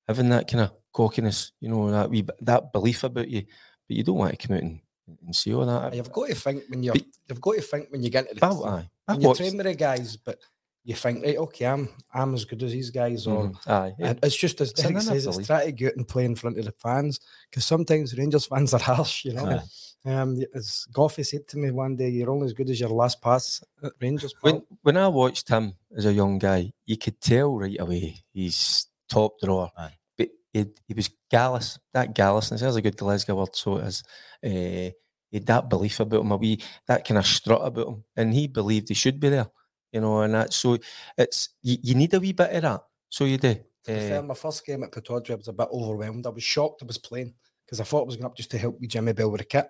having 0.08 0.30
that 0.30 0.50
kind 0.50 0.64
of 0.64 0.72
cockiness, 0.92 1.52
you 1.60 1.68
know, 1.68 1.90
that 1.90 2.10
wee 2.10 2.26
that 2.40 2.72
belief 2.72 3.04
about 3.04 3.28
you. 3.28 3.42
But 3.86 3.96
you 3.96 4.02
don't 4.02 4.16
want 4.16 4.38
to 4.38 4.46
come 4.46 4.56
out 4.56 4.62
and, 4.62 4.80
and 5.24 5.36
see 5.36 5.54
all 5.54 5.64
that. 5.66 5.94
you've 5.94 6.12
got 6.12 6.28
to 6.28 6.34
think 6.34 6.64
when 6.68 6.82
you're. 6.82 6.94
But- 6.94 7.04
You've 7.28 7.40
got 7.42 7.56
to 7.56 7.60
think 7.60 7.88
when 7.90 8.02
you 8.02 8.08
get 8.08 8.26
into 8.30 8.40
the. 8.40 8.48
Team. 8.48 8.62
aye, 8.64 8.88
I 9.06 9.12
when 9.12 9.20
you 9.20 9.34
train 9.34 9.56
with 9.58 9.66
the 9.66 9.74
guys, 9.74 10.16
but 10.16 10.38
you 10.82 10.94
think, 10.94 11.22
right, 11.22 11.36
okay, 11.36 11.66
I'm 11.66 11.90
I'm 12.14 12.32
as 12.32 12.46
good 12.46 12.62
as 12.62 12.72
these 12.72 12.88
guys, 12.90 13.26
or 13.26 13.48
Mhm, 13.50 13.68
Aye, 13.68 13.92
yeah. 13.98 14.14
it's 14.22 14.34
just 14.34 14.58
as 14.62 14.72
Derek 14.72 15.02
says, 15.02 15.26
it's 15.26 15.46
try 15.46 15.66
to 15.66 15.72
go 15.72 15.88
out 15.88 15.96
and 15.96 16.08
play 16.08 16.24
in 16.24 16.34
front 16.34 16.58
of 16.58 16.64
the 16.64 16.72
fans 16.72 17.20
because 17.50 17.66
sometimes 17.66 18.16
Rangers 18.16 18.46
fans 18.52 18.72
are 18.72 18.80
harsh, 18.80 19.26
you 19.26 19.34
know. 19.34 19.44
Aye. 19.44 19.62
Um, 20.10 20.40
as 20.54 20.86
Goughie 20.90 21.22
said 21.24 21.46
to 21.48 21.58
me 21.58 21.70
one 21.70 21.96
day, 21.96 22.08
"You're 22.08 22.30
only 22.30 22.46
as 22.46 22.54
good 22.54 22.70
as 22.70 22.80
your 22.80 22.88
last 22.88 23.20
pass 23.20 23.62
at 23.82 23.92
Rangers." 24.00 24.32
when 24.40 24.62
when 24.82 24.96
I 24.96 25.08
watched 25.08 25.50
him 25.50 25.74
as 25.94 26.06
a 26.06 26.12
young 26.14 26.38
guy, 26.38 26.72
you 26.86 26.96
could 26.96 27.20
tell 27.20 27.58
right 27.58 27.78
away 27.78 28.24
he's 28.32 28.86
top 29.08 29.38
drawer. 29.42 29.70
Aye. 29.76 29.94
But 30.16 30.28
he, 30.52 30.66
he 30.86 30.94
was 30.94 31.10
gallus. 31.30 31.78
That 31.92 32.14
gallusness, 32.14 32.60
there's 32.60 32.76
a 32.76 32.82
good 32.82 32.96
Glasgow 32.96 33.36
word, 33.36 33.54
so 33.54 33.78
it 33.78 33.86
is. 33.86 34.02
Uh, 34.44 34.90
he 35.30 35.36
had 35.36 35.46
that 35.46 35.68
belief 35.68 36.00
about 36.00 36.22
him, 36.22 36.32
a 36.32 36.36
wee 36.36 36.62
that 36.86 37.06
kind 37.06 37.18
of 37.18 37.26
strut 37.26 37.60
about 37.62 37.88
him, 37.88 38.04
and 38.16 38.32
he 38.32 38.46
believed 38.46 38.88
he 38.88 38.94
should 38.94 39.20
be 39.20 39.28
there. 39.28 39.48
You 39.92 40.00
know, 40.00 40.20
and 40.20 40.34
that 40.34 40.52
so 40.52 40.78
it's 41.16 41.50
you, 41.62 41.76
you 41.82 41.94
need 41.94 42.14
a 42.14 42.20
wee 42.20 42.32
bit 42.32 42.52
of 42.52 42.62
that. 42.62 42.82
So 43.08 43.24
you 43.24 43.38
do. 43.38 43.54
To 43.54 43.62
be 43.86 43.94
fair, 43.94 44.18
Uh, 44.20 44.22
my 44.22 44.34
first 44.34 44.66
game 44.66 44.82
at 44.82 44.92
Pittodrie, 44.92 45.32
I 45.32 45.34
was 45.36 45.48
a 45.48 45.52
bit 45.52 45.68
overwhelmed. 45.72 46.26
I 46.26 46.30
was 46.30 46.42
shocked 46.42 46.82
I 46.82 46.86
was 46.86 46.98
playing 46.98 47.34
because 47.64 47.80
I 47.80 47.84
thought 47.84 48.02
I 48.02 48.06
was 48.06 48.16
going 48.16 48.26
up 48.26 48.36
just 48.36 48.50
to 48.50 48.58
help 48.58 48.80
with 48.80 48.90
Jimmy 48.90 49.12
Bell 49.12 49.30
with 49.30 49.40
a 49.40 49.44
kit. 49.44 49.68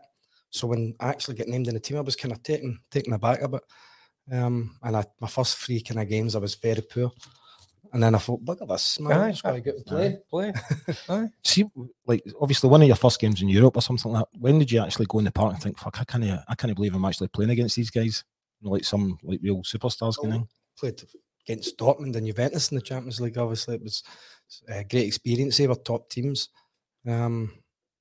So 0.50 0.66
when 0.66 0.94
I 0.98 1.08
actually 1.08 1.36
get 1.36 1.48
named 1.48 1.68
in 1.68 1.74
the 1.74 1.80
team, 1.80 1.98
I 1.98 2.00
was 2.00 2.16
kind 2.16 2.32
of 2.32 2.42
taken 2.42 2.80
taken 2.90 3.12
aback 3.12 3.42
a 3.42 3.48
bit. 3.48 3.62
Um, 4.30 4.76
and 4.82 4.96
I, 4.96 5.04
my 5.20 5.28
first 5.28 5.58
three 5.58 5.80
kind 5.80 6.00
of 6.00 6.08
games, 6.08 6.34
I 6.34 6.38
was 6.38 6.54
very 6.54 6.82
poor. 6.82 7.12
And 7.92 8.02
then 8.02 8.14
I 8.14 8.18
thought, 8.18 8.44
bugger 8.44 8.68
this, 8.68 9.00
man, 9.00 9.18
Aye, 9.18 9.24
I'm 9.26 9.30
just 9.32 9.42
going 9.42 9.54
to 9.54 9.60
get 9.60 9.76
and 9.76 9.86
play. 9.86 10.18
play, 10.28 10.52
play. 11.06 11.28
See, 11.44 11.64
like 12.06 12.22
obviously 12.40 12.70
one 12.70 12.82
of 12.82 12.86
your 12.86 12.96
first 12.96 13.20
games 13.20 13.42
in 13.42 13.48
Europe 13.48 13.76
or 13.76 13.82
something 13.82 14.12
like 14.12 14.24
that. 14.30 14.40
When 14.40 14.58
did 14.58 14.70
you 14.70 14.82
actually 14.82 15.06
go 15.06 15.18
in 15.18 15.24
the 15.24 15.32
park 15.32 15.54
and 15.54 15.62
think, 15.62 15.78
"Fuck, 15.78 16.00
I 16.00 16.04
can't, 16.04 16.24
I 16.48 16.54
can't 16.54 16.74
believe 16.74 16.94
I'm 16.94 17.04
actually 17.04 17.28
playing 17.28 17.50
against 17.50 17.76
these 17.76 17.90
guys"? 17.90 18.24
You 18.60 18.66
know, 18.66 18.72
like 18.72 18.84
some 18.84 19.18
like 19.22 19.40
real 19.42 19.62
superstars 19.62 20.16
kind 20.16 20.32
of 20.34 20.40
thing. 20.40 20.48
Played 20.78 21.02
against 21.48 21.78
Dortmund 21.78 22.16
and 22.16 22.26
Juventus 22.26 22.70
in 22.70 22.76
the 22.76 22.82
Champions 22.82 23.20
League. 23.20 23.38
Obviously, 23.38 23.76
it 23.76 23.82
was 23.82 24.02
a 24.68 24.84
great 24.84 25.06
experience. 25.06 25.56
They 25.56 25.66
were 25.66 25.76
top 25.76 26.10
teams. 26.10 26.48
Um, 27.06 27.52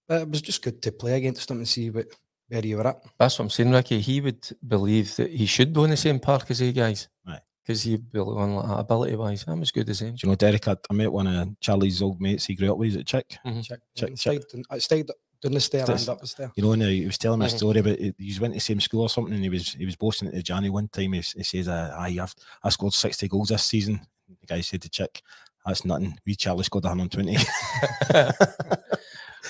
but 0.07 0.21
it 0.21 0.29
was 0.29 0.41
just 0.41 0.63
good 0.63 0.81
to 0.81 0.91
play 0.91 1.17
against 1.17 1.47
them 1.47 1.57
and 1.57 1.67
see 1.67 1.89
what, 1.89 2.07
where 2.47 2.65
you 2.65 2.77
were 2.77 2.87
at. 2.87 3.03
That's 3.17 3.37
what 3.37 3.45
I'm 3.45 3.49
saying, 3.49 3.71
Ricky. 3.71 3.99
He 3.99 4.21
would 4.21 4.47
believe 4.65 5.15
that 5.17 5.31
he 5.31 5.45
should 5.45 5.73
be 5.73 5.83
in 5.83 5.89
the 5.89 5.97
same 5.97 6.19
park 6.19 6.49
as 6.49 6.59
they 6.59 6.71
guys. 6.71 7.07
Right. 7.25 7.41
Because 7.67 7.83
he 7.83 7.97
built 7.97 8.33
one 8.33 8.55
like 8.55 8.79
ability 8.79 9.17
wise. 9.17 9.43
I'm 9.45 9.61
as 9.61 9.71
good 9.71 9.89
as 9.89 9.99
him. 10.01 10.15
Do 10.15 10.19
you 10.23 10.29
know, 10.29 10.35
Derek? 10.35 10.65
I, 10.69 10.77
I 10.89 10.93
met 10.93 11.11
one 11.11 11.27
of 11.27 11.59
Charlie's 11.59 12.01
old 12.01 12.21
mates. 12.21 12.45
He 12.45 12.55
grew 12.55 12.71
up 12.71 12.77
with. 12.77 12.87
He's 12.93 12.97
at 12.97 13.05
Chick. 13.05 13.37
Check, 13.45 13.63
Check- 13.93 14.15
check, 14.15 14.17
stayed, 14.17 14.43
I 14.69 14.77
stayed 14.77 15.07
down 15.43 15.51
the 15.51 15.59
stair 15.59 15.85
Just- 15.85 16.07
and 16.07 16.15
up 16.15 16.21
the 16.21 16.27
stair. 16.27 16.49
You 16.55 16.63
know, 16.63 16.71
and 16.71 16.81
he 16.83 17.05
was 17.05 17.17
telling 17.17 17.39
me 17.41 17.45
a 17.47 17.49
Mhm. 17.49 17.57
story 17.57 17.79
about 17.79 17.99
he 17.99 18.13
he 18.17 18.39
went 18.39 18.53
to 18.53 18.57
the 18.57 18.61
same 18.61 18.79
school 18.79 19.01
or 19.01 19.09
something, 19.09 19.33
and 19.33 19.43
he 19.43 19.49
was 19.49 19.73
he 19.73 19.85
was 19.85 19.97
boasting 19.97 20.31
to 20.31 20.41
Johnny 20.41 20.69
one 20.69 20.87
time. 20.87 21.11
He, 21.11 21.19
he 21.19 21.43
says, 21.43 21.67
uh, 21.67 21.93
"Aye, 21.97 22.17
I've 22.21 22.33
I 22.63 22.69
scored 22.69 22.93
sixty 22.93 23.27
goals 23.27 23.49
this 23.49 23.63
season." 23.65 23.99
The 24.39 24.47
guy 24.47 24.61
said 24.61 24.81
to 24.83 24.89
Chick, 24.89 25.21
"That's 25.65 25.83
nothing. 25.83 26.17
We 26.25 26.35
Charlie 26.35 26.63
scored 26.63 26.85
one 26.85 26.99
hundred 26.99 27.11
twenty. 27.11 27.35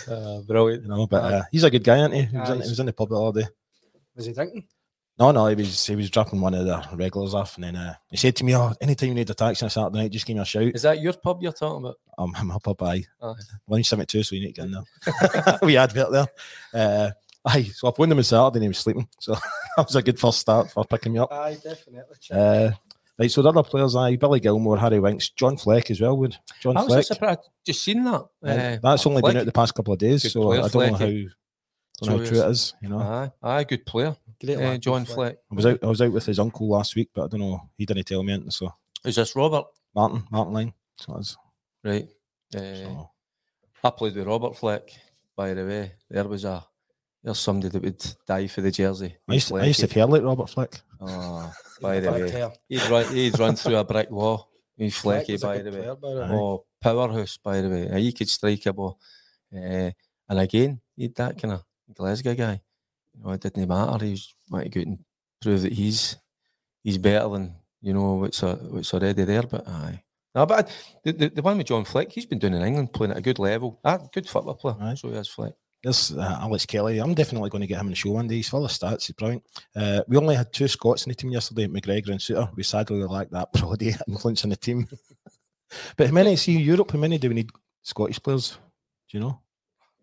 uh, 0.09 0.41
brilliant. 0.41 0.83
you 0.83 0.89
know, 0.89 1.05
but 1.07 1.23
uh, 1.23 1.43
he's 1.51 1.63
a 1.63 1.69
good 1.69 1.83
guy, 1.83 1.97
isn't 1.97 2.13
he? 2.13 2.21
He 2.23 2.37
was, 2.37 2.49
in, 2.49 2.61
he 2.61 2.69
was 2.69 2.79
in 2.79 2.85
the 2.87 2.93
pub 2.93 3.09
the 3.09 3.21
other 3.21 3.41
day. 3.41 3.47
Was 4.15 4.25
he 4.25 4.33
drinking? 4.33 4.65
No, 5.19 5.31
no, 5.31 5.47
he 5.47 5.55
was 5.55 5.85
he 5.85 5.95
was 5.95 6.11
dropping 6.11 6.41
one 6.41 6.53
of 6.53 6.65
the 6.65 6.83
regulars 6.93 7.33
off, 7.33 7.55
and 7.55 7.63
then 7.63 7.75
uh, 7.75 7.95
he 8.11 8.17
said 8.17 8.35
to 8.35 8.43
me, 8.43 8.55
"Oh, 8.55 8.73
anytime 8.79 9.09
you 9.09 9.15
need 9.15 9.29
a 9.29 9.33
taxi 9.33 9.63
on 9.63 9.67
a 9.67 9.69
Saturday 9.71 9.97
night, 9.97 10.11
just 10.11 10.27
give 10.27 10.35
me 10.35 10.43
a 10.43 10.45
shout." 10.45 10.75
Is 10.75 10.83
that 10.83 11.01
your 11.01 11.13
pub 11.13 11.41
you're 11.41 11.51
talking 11.51 11.83
about? 11.83 11.95
I'm, 12.19 12.35
I'm 12.35 12.51
up 12.51 12.67
up 12.67 12.83
aye. 12.83 13.03
Aye. 13.21 13.33
Lunch 13.67 13.87
seventy 13.87 14.05
two, 14.05 14.21
so 14.21 14.35
we 14.35 14.41
need 14.41 14.53
to 14.53 14.61
get 14.61 14.65
in 14.65 14.71
there. 14.71 15.59
we 15.63 15.75
advert 15.75 16.11
there. 16.11 16.27
Uh, 16.71 17.11
aye, 17.45 17.63
so 17.63 17.87
I 17.87 17.91
phoned 17.95 18.11
him 18.11 18.19
on 18.19 18.23
Saturday 18.23 18.57
and 18.57 18.63
he 18.65 18.67
was 18.67 18.77
sleeping. 18.77 19.07
So 19.19 19.33
that 19.77 19.87
was 19.87 19.95
a 19.95 20.03
good 20.03 20.19
first 20.19 20.37
start 20.37 20.69
for 20.69 20.85
picking 20.85 21.13
me 21.13 21.19
up. 21.19 21.33
Aye, 21.33 21.57
definitely. 21.63 22.01
Uh, 22.31 22.71
right, 23.17 23.31
so 23.31 23.41
the 23.41 23.49
other 23.49 23.63
players, 23.63 23.95
aye, 23.95 24.17
Billy 24.17 24.39
Gilmour, 24.39 24.77
Harry 24.77 24.99
Winks, 24.99 25.29
John 25.29 25.57
Fleck 25.57 25.89
as 25.89 25.99
well. 25.99 26.15
Would 26.15 26.37
John 26.61 26.73
Fleck. 26.73 26.77
I 26.77 26.83
was 26.83 26.93
Fleck? 26.93 27.05
surprised. 27.05 27.49
Just 27.65 27.83
seen 27.83 28.03
that. 28.03 28.21
Uh, 28.43 28.77
that's 28.83 29.07
only 29.07 29.23
been 29.23 29.37
out 29.37 29.45
the 29.47 29.51
past 29.51 29.73
couple 29.73 29.93
of 29.93 29.99
days, 29.99 30.21
Good 30.21 30.31
so 30.33 30.43
player, 30.43 30.61
I 30.61 30.67
don't 30.67 30.91
know 30.91 30.97
how, 30.97 31.05
don't 31.05 31.29
know 32.03 32.17
how 32.19 32.29
true 32.29 32.41
it 32.41 32.51
is. 32.51 32.75
You 32.83 32.89
know, 32.89 32.99
Aye, 32.99 33.31
aye, 33.41 33.63
good 33.63 33.83
player. 33.83 34.15
Great 34.43 34.57
Uh, 34.57 34.77
John 34.77 35.05
Fleck. 35.05 35.15
Fleck. 35.15 35.37
I 35.51 35.55
was 35.55 35.65
out. 35.65 35.79
I 35.83 35.87
was 35.87 36.01
out 36.01 36.11
with 36.11 36.25
his 36.25 36.39
uncle 36.39 36.69
last 36.69 36.95
week, 36.95 37.09
but 37.13 37.23
I 37.25 37.27
don't 37.27 37.39
know. 37.39 37.61
He 37.77 37.85
didn't 37.85 38.05
tell 38.05 38.23
me 38.23 38.33
anything. 38.33 38.51
So 38.51 38.73
Is 39.03 39.15
this 39.15 39.35
Robert? 39.35 39.65
Martin, 39.95 40.23
Martin 40.31 40.53
Line. 40.53 40.73
So 40.97 41.13
that's 41.13 41.35
Right. 41.83 42.07
Uh, 42.55 42.59
so. 42.59 43.09
I 43.83 43.89
played 43.91 44.15
with 44.15 44.27
Robert 44.27 44.55
Fleck, 44.57 44.89
by 45.35 45.53
the 45.53 45.65
way. 45.65 45.91
There 46.09 46.27
was 46.27 46.45
a 46.45 46.63
there's 47.23 47.39
somebody 47.39 47.69
that 47.69 47.81
would 47.83 48.05
die 48.27 48.47
for 48.47 48.61
the 48.61 48.71
jersey. 48.71 49.15
I 49.27 49.33
used, 49.33 49.47
to, 49.49 49.57
I 49.57 49.65
used 49.65 49.79
to 49.81 49.87
feel 49.87 50.07
like 50.07 50.23
Robert 50.23 50.49
Fleck. 50.49 50.79
Oh, 51.01 51.51
by 51.81 51.99
the 51.99 52.11
way. 52.11 52.29
player. 52.31 52.51
He'd 52.69 52.89
run, 52.89 53.13
he'd 53.13 53.37
run 53.39 53.55
through 53.55 53.75
a 53.77 53.83
brick 53.83 54.09
wall. 54.11 54.49
He's 54.77 54.95
flecky, 54.95 55.33
was 55.33 55.41
by 55.41 55.57
the 55.59 55.71
way. 55.71 55.77
player, 55.77 55.95
by 55.95 56.13
the 56.13 56.19
way. 56.21 56.27
Oh, 56.31 56.65
powerhouse, 56.79 57.37
by 57.37 57.61
the 57.61 57.69
way. 57.69 58.01
He 58.01 58.13
could 58.13 58.29
strike 58.29 58.65
a 58.67 58.73
ball. 58.73 58.99
Uh, 59.53 59.91
And 60.29 60.39
again, 60.39 60.79
he 60.95 61.03
had 61.03 61.15
that 61.15 61.41
kind 61.41 61.53
of 61.55 61.63
Glasgow 61.93 62.35
guy. 62.35 62.61
You 63.17 63.23
know, 63.25 63.31
it 63.31 63.41
didn't 63.41 63.67
matter. 63.67 64.05
He 64.05 64.11
was 64.11 64.35
wanting 64.49 64.71
to 64.71 64.75
go 64.75 64.81
out 64.81 64.87
and 64.87 64.99
prove 65.41 65.61
that 65.63 65.73
he's 65.73 66.17
he's 66.83 66.97
better 66.97 67.29
than 67.29 67.55
you 67.81 67.93
know 67.93 68.13
what's 68.13 68.43
a, 68.43 68.55
what's 68.55 68.93
already 68.93 69.23
there. 69.23 69.43
But 69.43 69.67
aye. 69.67 70.03
No, 70.35 70.45
but 70.45 70.67
I- 70.67 70.71
the, 71.03 71.11
the, 71.13 71.29
the 71.29 71.41
one 71.41 71.57
with 71.57 71.67
John 71.67 71.83
Fleck, 71.85 72.11
he's 72.11 72.25
been 72.25 72.39
doing 72.39 72.53
in 72.53 72.61
England, 72.61 72.93
playing 72.93 73.11
at 73.11 73.17
a 73.17 73.21
good 73.21 73.39
level. 73.39 73.79
Ah, 73.83 73.97
good 74.13 74.29
football 74.29 74.55
player. 74.55 74.75
Aye. 74.79 74.95
So 74.95 75.09
he 75.09 75.15
has 75.15 75.27
Fleck. 75.27 75.53
There's 75.83 76.11
uh, 76.11 76.39
Alex 76.41 76.65
Kelly. 76.65 76.99
I'm 76.99 77.13
definitely 77.13 77.49
going 77.49 77.61
to 77.61 77.67
get 77.67 77.79
him 77.79 77.85
on 77.85 77.91
the 77.91 77.95
show 77.95 78.11
one 78.11 78.27
day. 78.27 78.35
He's 78.35 78.49
full 78.49 78.65
of 78.65 78.71
stats. 78.71 79.05
He's 79.07 79.15
brilliant. 79.15 79.43
Uh, 79.75 80.01
we 80.07 80.17
only 80.17 80.35
had 80.35 80.51
two 80.51 80.67
Scots 80.67 81.05
in 81.05 81.11
the 81.11 81.15
team 81.15 81.29
yesterday, 81.29 81.67
McGregor 81.67 82.09
and 82.09 82.19
Souttar. 82.19 82.53
We 82.55 82.63
sadly 82.63 83.03
lacked 83.03 83.31
that 83.31 83.51
Brody 83.53 83.93
influence 84.07 84.43
in 84.43 84.49
the 84.49 84.55
team. 84.55 84.87
but 85.97 86.07
how 86.07 86.13
many, 86.13 86.35
see 86.35 86.57
Europe, 86.59 86.91
how 86.91 86.97
many 86.99 87.17
do 87.19 87.29
we 87.29 87.35
need 87.35 87.51
Scottish 87.83 88.21
players? 88.21 88.57
Do 89.09 89.17
you 89.17 89.19
know? 89.21 89.39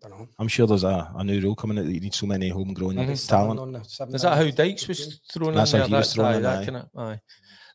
Don't 0.09 0.19
know. 0.19 0.27
I'm 0.39 0.47
sure 0.47 0.67
there's 0.67 0.83
a, 0.83 1.11
a 1.15 1.23
new 1.23 1.39
rule 1.41 1.55
coming 1.55 1.77
out 1.79 1.85
that 1.85 1.93
you 1.93 1.99
need 1.99 2.13
so 2.13 2.25
many 2.25 2.49
homegrown 2.49 2.95
Mhm. 2.95 3.27
Talent. 3.27 3.59
on 3.59 3.71
the- 3.73 3.83
seven 3.83 4.15
Is 4.15 4.21
that 4.23 4.35
how 4.37 4.49
Dykes 4.49 4.87
was 4.87 5.19
thrown 5.31 5.55
That's 5.55 5.73
in 5.73 5.79
how 5.81 5.87
there? 5.87 5.89
he 5.89 5.99
was 5.99 6.13
thrown 6.13 6.25
aye, 6.33 6.35
in, 6.37 6.43
that 6.43 6.59
aye. 6.59 6.65
kinda- 6.65 6.89
aye. 6.97 7.21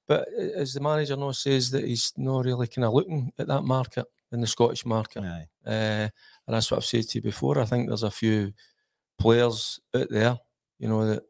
But 0.07 0.29
as 0.57 0.73
the 0.75 0.81
manager 0.81 1.17
now 1.17 1.31
says 1.33 1.71
that 1.71 1.85
he's 1.85 2.13
not 2.17 2.45
really 2.45 2.67
kind 2.67 2.85
of 2.85 2.93
looking 2.95 3.33
at 3.39 3.47
that 3.47 3.63
market 3.63 4.07
in 4.33 4.41
the 4.41 4.47
Scottish 4.47 4.85
market. 4.85 5.23
Aye. 5.23 5.47
Uh, 5.67 5.71
and 5.71 6.11
that's 6.49 6.71
what 6.71 6.79
I've 6.79 6.85
said 6.85 7.05
to 7.09 7.19
you 7.19 7.23
before. 7.23 7.59
I 7.61 7.65
think 7.65 7.89
there's 7.89 8.03
a 8.03 8.11
few 8.11 8.53
players 9.19 9.79
out 9.95 10.09
there, 10.11 10.39
you 10.79 10.89
know, 10.89 11.07
that 11.07 11.23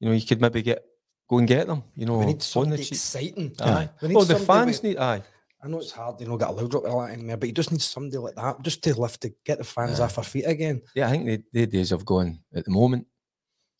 you 0.00 0.08
know 0.08 0.14
you 0.14 0.24
could 0.26 0.40
maybe 0.40 0.62
get 0.62 0.84
go 1.28 1.38
and 1.38 1.48
get 1.48 1.66
them. 1.66 1.82
You 1.96 2.06
know, 2.06 2.14
We 2.18 2.20
on 2.20 2.26
need 2.28 2.40
the 2.40 2.44
somebody 2.44 2.82
cheap. 2.84 2.92
exciting. 2.92 3.54
Aye. 3.60 3.88
We 4.02 4.08
need 4.08 4.16
Oh, 4.16 4.24
the 4.24 4.38
fans 4.38 4.76
with- 4.76 4.82
need. 4.84 4.98
Aye. 4.98 5.22
I 5.64 5.68
know 5.68 5.78
it's 5.78 5.92
hard, 5.92 6.20
you 6.20 6.26
know, 6.26 6.36
get 6.36 6.50
a 6.50 6.52
loud 6.52 6.70
drop 6.70 6.84
like 6.84 7.12
anymore, 7.14 7.38
but 7.38 7.48
you 7.48 7.54
just 7.54 7.72
need 7.72 7.80
somebody 7.80 8.18
like 8.18 8.34
that 8.34 8.60
just 8.60 8.84
to 8.84 9.00
lift 9.00 9.22
to 9.22 9.32
get 9.46 9.56
the 9.56 9.64
fans 9.64 9.98
off 9.98 10.16
their 10.16 10.24
feet 10.24 10.44
again. 10.44 10.82
Yeah, 10.94 11.08
I 11.08 11.10
think 11.12 11.24
the, 11.24 11.42
the 11.52 11.66
days 11.66 11.88
have 11.88 12.04
gone 12.04 12.40
at 12.54 12.66
the 12.66 12.70
moment. 12.70 13.06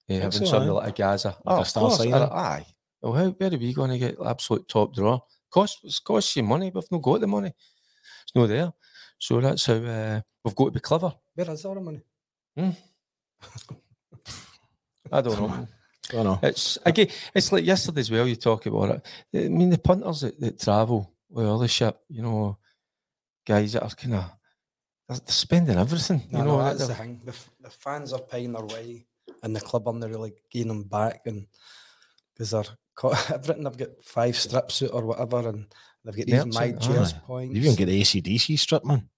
Yeah, 0.09 0.21
having 0.21 0.33
so, 0.33 0.45
somebody 0.47 0.71
aye. 0.71 0.75
like 0.75 0.89
a 0.89 0.93
Gazza. 0.93 1.37
Oh, 1.47 1.57
a 1.57 1.61
of 1.61 1.69
star 1.69 1.83
course. 1.83 1.99
signing. 1.99 2.15
Uh, 2.15 2.29
aye. 2.33 2.39
aye. 2.39 2.67
Well, 3.03 3.13
how, 3.13 3.29
where 3.29 3.53
are 3.53 3.59
we 3.59 3.75
going 3.75 3.91
to 3.91 3.99
get 3.99 4.17
absolute 4.25 4.67
top 4.67 4.95
draw? 4.95 5.21
Cost, 5.51 5.81
it's 5.85 5.99
costs 5.99 6.35
you 6.37 6.43
money. 6.43 6.71
But 6.71 6.85
we've 6.85 6.93
not 6.93 7.03
got 7.03 7.21
the 7.21 7.27
money. 7.27 7.53
It's 8.23 8.35
not 8.35 8.47
there. 8.47 8.73
So 9.19 9.41
that's 9.41 9.67
how 9.67 9.75
uh, 9.75 10.21
we've 10.43 10.55
got 10.55 10.65
to 10.67 10.71
be 10.71 10.81
clever. 10.81 11.13
Where 11.35 11.51
is 11.51 11.65
our 11.67 11.81
money? 11.81 12.01
Hmm? 12.57 12.71
I 15.13 15.21
don't 15.21 15.39
know. 15.39 15.49
I 15.49 15.67
don't 16.13 16.25
know. 16.25 16.39
It's 16.43 16.79
again, 16.85 17.09
it's 17.35 17.53
like 17.53 17.65
yesterday 17.65 18.01
as 18.01 18.11
well. 18.11 18.27
You 18.27 18.37
talk 18.37 18.65
about 18.65 18.91
it. 18.91 19.47
I 19.47 19.49
mean, 19.49 19.69
the 19.69 19.79
punters 19.79 20.23
that, 20.23 20.41
that 20.41 20.61
travel 20.61 21.14
with 21.35 21.47
all 21.47 21.59
the 21.59 21.69
ship, 21.69 21.99
you 22.09 22.23
know, 22.23 22.57
guys 23.47 23.73
that 23.75 23.83
are 23.83 23.91
kind 23.91 24.15
of 24.15 24.25
they're, 25.09 25.19
they're 25.19 25.27
spending 25.29 25.77
everything. 25.79 26.23
You 26.31 26.39
No, 26.39 26.45
know, 26.45 26.57
no, 26.59 26.65
that's 26.65 26.87
the 26.87 26.95
thing. 26.95 27.21
The, 27.25 27.33
f- 27.33 27.51
the 27.61 27.71
fans 27.71 28.13
are 28.13 28.21
paying 28.21 28.53
their 28.53 28.65
way, 28.65 29.07
and 29.43 29.55
the 29.55 29.61
club 29.61 29.87
aren't 29.87 30.05
really 30.05 30.33
gaining 30.51 30.69
them 30.69 30.85
back, 30.85 31.23
and 31.27 31.47
because 32.33 32.53
they're 32.53 32.65
caught, 32.95 33.31
everything 33.31 33.65
they've 33.65 33.77
got 33.77 34.03
five 34.03 34.37
strips 34.37 34.83
out 34.83 34.91
or 34.95 35.05
whatever, 35.05 35.49
and 35.49 35.67
they've 36.05 36.17
got 36.17 36.27
these 36.27 36.55
my 36.55 36.67
Merchant, 36.73 36.81
cheers 36.83 37.13
aye. 37.13 37.19
points. 37.27 37.55
You 37.55 37.61
even 37.63 37.75
get 37.77 37.87
the 37.87 38.01
ACDC 38.01 38.59
strip, 38.59 38.85
man. 38.85 39.09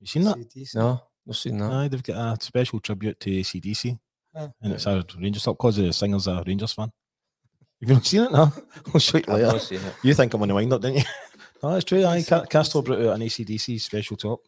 You 0.00 0.06
seen 0.06 0.24
that? 0.24 0.36
CDs. 0.36 0.74
no, 0.74 1.00
not 1.24 1.36
seen 1.36 1.58
that. 1.58 1.70
Aye, 1.72 1.88
they've 1.88 2.02
got 2.02 2.38
a 2.38 2.42
special 2.42 2.80
tribute 2.80 3.18
to 3.20 3.30
ACDC. 3.30 3.98
Ah. 4.34 4.48
and 4.62 4.72
it's 4.72 4.86
a 4.86 5.04
Rangers 5.20 5.46
up 5.46 5.56
because 5.58 5.76
the 5.76 5.92
singer's 5.92 6.26
a 6.26 6.42
Rangers 6.46 6.72
fan. 6.72 6.90
Have 7.80 7.88
you 7.90 7.94
not 7.96 8.06
seen 8.06 8.22
it? 8.22 8.32
No, 8.32 8.50
I'll 8.94 9.00
show 9.00 9.18
you 9.18 9.24
I've 9.28 9.34
later. 9.34 9.46
not 9.52 9.60
seen 9.60 9.80
it. 9.80 9.94
You 10.02 10.14
think 10.14 10.32
I'm 10.32 10.40
on 10.42 10.48
the 10.48 10.54
wind 10.54 10.72
up, 10.72 10.80
don't 10.80 10.94
you? 10.94 11.02
no, 11.62 11.74
it's 11.76 11.84
true. 11.84 12.04
Aye, 12.04 12.22
Ca- 12.22 12.44
Castore 12.46 12.82
brought 12.84 13.00
out 13.00 13.14
an 13.14 13.20
ACDC 13.22 13.80
special 13.80 14.16
top. 14.16 14.40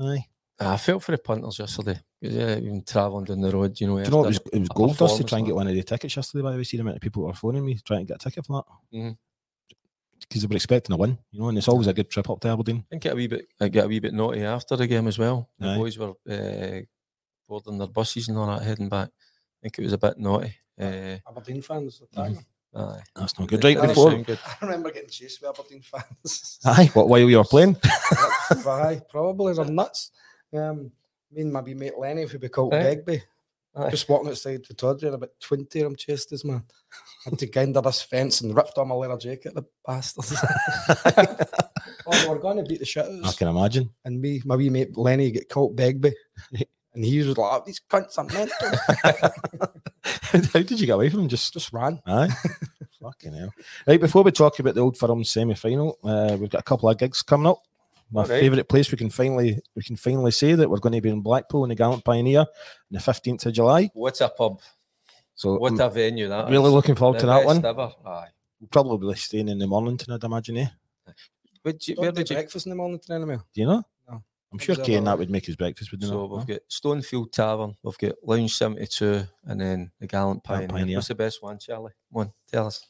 Aye. 0.00 0.24
Ah, 0.60 0.74
I 0.74 0.76
felt 0.76 1.02
for 1.04 1.12
the 1.12 1.18
punters 1.18 1.58
yesterday. 1.58 2.00
Yeah, 2.20 2.56
even 2.56 2.82
travelling 2.82 3.26
down 3.26 3.40
the 3.40 3.50
road, 3.52 3.80
you 3.80 3.86
know. 3.86 3.96
Do 3.98 4.02
you 4.04 4.10
know 4.10 4.24
it 4.24 4.26
was, 4.28 4.36
after 4.38 4.50
it 4.56 4.58
was 4.60 4.68
gold 4.70 4.96
dust 4.98 5.16
to 5.18 5.24
try 5.24 5.38
and 5.38 5.46
get 5.46 5.54
one 5.54 5.68
of 5.68 5.74
the 5.74 5.82
tickets 5.84 6.16
yesterday? 6.16 6.42
By 6.42 6.50
the 6.52 6.56
way, 6.58 6.64
see 6.64 6.76
the 6.76 6.80
amount 6.80 6.96
of 6.96 7.02
people 7.02 7.22
were 7.22 7.32
phoning 7.32 7.64
me 7.64 7.78
trying 7.84 8.00
to 8.00 8.12
get 8.12 8.16
a 8.16 8.28
ticket 8.28 8.44
for 8.44 8.64
that. 8.92 8.96
Mhm. 8.98 9.16
Because 10.20 10.42
they 10.42 10.48
were 10.48 10.56
expecting 10.56 10.92
a 10.94 10.96
win, 10.96 11.16
you 11.30 11.40
know, 11.40 11.48
and 11.48 11.56
it's 11.56 11.68
always 11.68 11.86
a 11.86 11.94
good 11.94 12.10
trip 12.10 12.28
up 12.28 12.40
to 12.40 12.48
Aberdeen. 12.48 12.78
I 12.78 12.86
think 12.90 13.02
get 13.04 13.12
a 13.12 13.16
wee 13.16 13.28
bit, 13.28 13.46
I 13.60 13.68
get 13.68 13.84
a 13.84 13.88
wee 13.88 14.00
bit 14.00 14.12
naughty 14.12 14.42
after 14.42 14.74
the 14.74 14.88
game 14.88 15.06
as 15.06 15.16
well. 15.16 15.48
The 15.60 15.68
Aye. 15.68 15.76
boys 15.76 15.96
were 15.96 16.14
uh, 16.28 16.80
boarding 17.48 17.78
their 17.78 17.86
buses 17.86 18.26
and 18.28 18.36
all 18.36 18.48
that, 18.48 18.62
heading 18.62 18.88
back. 18.88 19.08
I 19.10 19.58
think 19.62 19.78
it 19.78 19.82
was 19.84 19.92
a 19.92 19.98
bit 19.98 20.18
naughty. 20.18 20.54
Uh, 20.78 21.18
Aberdeen 21.28 21.62
fans. 21.62 22.02
attacking. 22.02 22.44
Aye. 22.74 23.02
That's 23.14 23.38
not 23.38 23.48
good. 23.48 23.64
Right 23.64 23.74
didn't 23.74 23.88
before, 23.88 24.16
good. 24.18 24.38
I 24.44 24.64
remember 24.64 24.90
getting 24.90 25.10
chased 25.10 25.40
by 25.40 25.48
Aberdeen 25.48 25.82
fans. 25.82 26.58
aye, 26.64 26.90
what 26.94 27.08
while 27.08 27.20
you 27.20 27.38
were 27.38 27.44
playing? 27.44 27.76
Aye, 28.66 29.00
probably 29.08 29.54
they're 29.54 29.64
nuts. 29.64 30.10
Um, 30.54 30.90
me 31.30 31.42
and 31.42 31.52
my 31.52 31.60
wee 31.60 31.74
mate 31.74 31.98
Lenny, 31.98 32.22
if 32.22 32.32
we 32.32 32.38
be 32.38 32.48
called 32.48 32.74
Aye. 32.74 32.82
Begbie, 32.82 33.22
Aye. 33.76 33.90
just 33.90 34.08
walking 34.08 34.30
outside 34.30 34.64
the 34.66 34.74
Tawdry, 34.74 35.08
and 35.08 35.16
about 35.16 35.30
20 35.40 35.80
of 35.80 35.84
them 35.84 35.96
chased 35.96 36.32
us, 36.32 36.44
man. 36.44 36.62
Had 37.24 37.38
to 37.38 37.46
go 37.46 37.62
under 37.62 37.80
this 37.80 38.02
fence 38.02 38.40
and 38.40 38.56
ripped 38.56 38.78
on 38.78 38.88
my 38.88 38.94
leather 38.94 39.18
jacket, 39.18 39.54
the 39.54 39.64
bastards. 39.86 40.34
oh, 42.06 42.22
they 42.22 42.28
were 42.28 42.38
going 42.38 42.56
to 42.56 42.62
beat 42.62 42.80
the 42.80 42.86
shit 42.86 43.04
out 43.04 43.10
of 43.10 43.24
I 43.24 43.32
can 43.32 43.48
imagine. 43.48 43.90
And 44.04 44.20
me, 44.20 44.42
my 44.44 44.56
wee 44.56 44.70
mate 44.70 44.96
Lenny, 44.96 45.30
get 45.30 45.48
caught 45.48 45.76
Begbie. 45.76 46.14
and 46.94 47.04
he 47.04 47.18
was 47.18 47.36
like, 47.36 47.38
"Oh, 47.38 47.62
these 47.64 47.80
cunts 47.88 48.18
are 48.18 48.24
mental. 48.24 48.78
How 50.52 50.60
did 50.60 50.80
you 50.80 50.86
get 50.86 50.92
away 50.94 51.10
from 51.10 51.20
him? 51.20 51.28
Just, 51.28 51.52
just 51.52 51.72
ran. 51.72 52.00
aye. 52.06 52.28
Fucking 53.02 53.32
hell. 53.32 53.52
Right, 53.86 54.00
before 54.00 54.22
we 54.24 54.32
talk 54.32 54.58
about 54.58 54.74
the 54.74 54.80
Old 54.80 54.96
Firm 54.96 55.22
semi 55.24 55.54
final, 55.54 55.98
uh, 56.02 56.36
we've 56.38 56.50
got 56.50 56.60
a 56.60 56.64
couple 56.64 56.88
of 56.88 56.98
gigs 56.98 57.22
coming 57.22 57.46
up. 57.46 57.58
My 58.10 58.22
Alright. 58.22 58.40
favourite 58.40 58.68
place 58.68 58.90
we 58.90 58.96
can 58.96 59.10
finally 59.10 59.60
we 59.76 59.82
can 59.82 59.94
finally 59.96 60.30
say 60.30 60.54
that 60.54 60.68
we're 60.70 60.78
going 60.78 60.94
to 60.94 61.00
be 61.00 61.10
in 61.10 61.20
Blackpool 61.20 61.64
in 61.64 61.68
the 61.68 61.74
Gallant 61.74 62.02
Pioneer 62.04 62.40
on 62.40 62.46
the 62.90 63.00
fifteenth 63.00 63.44
of 63.44 63.52
July. 63.52 63.90
What 63.92 64.20
a 64.22 64.28
pub. 64.30 64.60
So 65.34 65.58
What 65.58 65.72
I'm 65.74 65.80
a 65.80 65.90
venue 65.90 66.26
that 66.28 66.48
really 66.48 66.68
is. 66.68 66.72
looking 66.72 66.94
forward 66.94 67.18
The 67.18 67.20
to 67.20 67.26
that 67.26 67.44
one. 67.44 67.64
Ever. 67.64 67.92
Aye. 68.06 68.28
We'll 68.60 68.68
probably 68.70 69.12
be 69.12 69.18
staying 69.18 69.48
in 69.48 69.58
the 69.58 69.66
Mornington, 69.66 70.12
I'd 70.14 70.24
imagine. 70.24 70.56
Eh? 70.56 70.68
Would 71.64 71.86
you, 71.86 71.94
where 71.96 72.10
did 72.10 72.28
you? 72.30 72.34
breakfast 72.36 72.66
in 72.66 72.70
the 72.70 72.76
morning 72.76 72.98
to 72.98 73.12
anymore. 73.12 73.44
Do 73.54 73.60
you 73.60 73.66
know? 73.66 73.84
I'm 74.52 74.58
sure 74.58 74.76
Kane 74.76 75.04
that 75.04 75.18
would 75.18 75.30
make 75.30 75.44
his 75.46 75.56
breakfast, 75.56 75.90
wouldn't 75.92 76.10
So 76.10 76.24
it? 76.24 76.30
we've 76.30 76.46
got 76.46 76.60
Stonefield 76.70 77.32
Tavern, 77.32 77.74
we've 77.82 77.98
got 77.98 78.12
Lounge 78.22 78.54
72, 78.54 79.22
and 79.44 79.60
then 79.60 79.90
the 80.00 80.06
Gallant 80.06 80.42
Pioneer. 80.42 80.68
Pioneer. 80.68 80.96
What's 80.96 81.08
the 81.08 81.14
best 81.14 81.42
one, 81.42 81.58
Charlie? 81.58 81.92
One, 82.10 82.32
tell 82.50 82.66
us. 82.68 82.82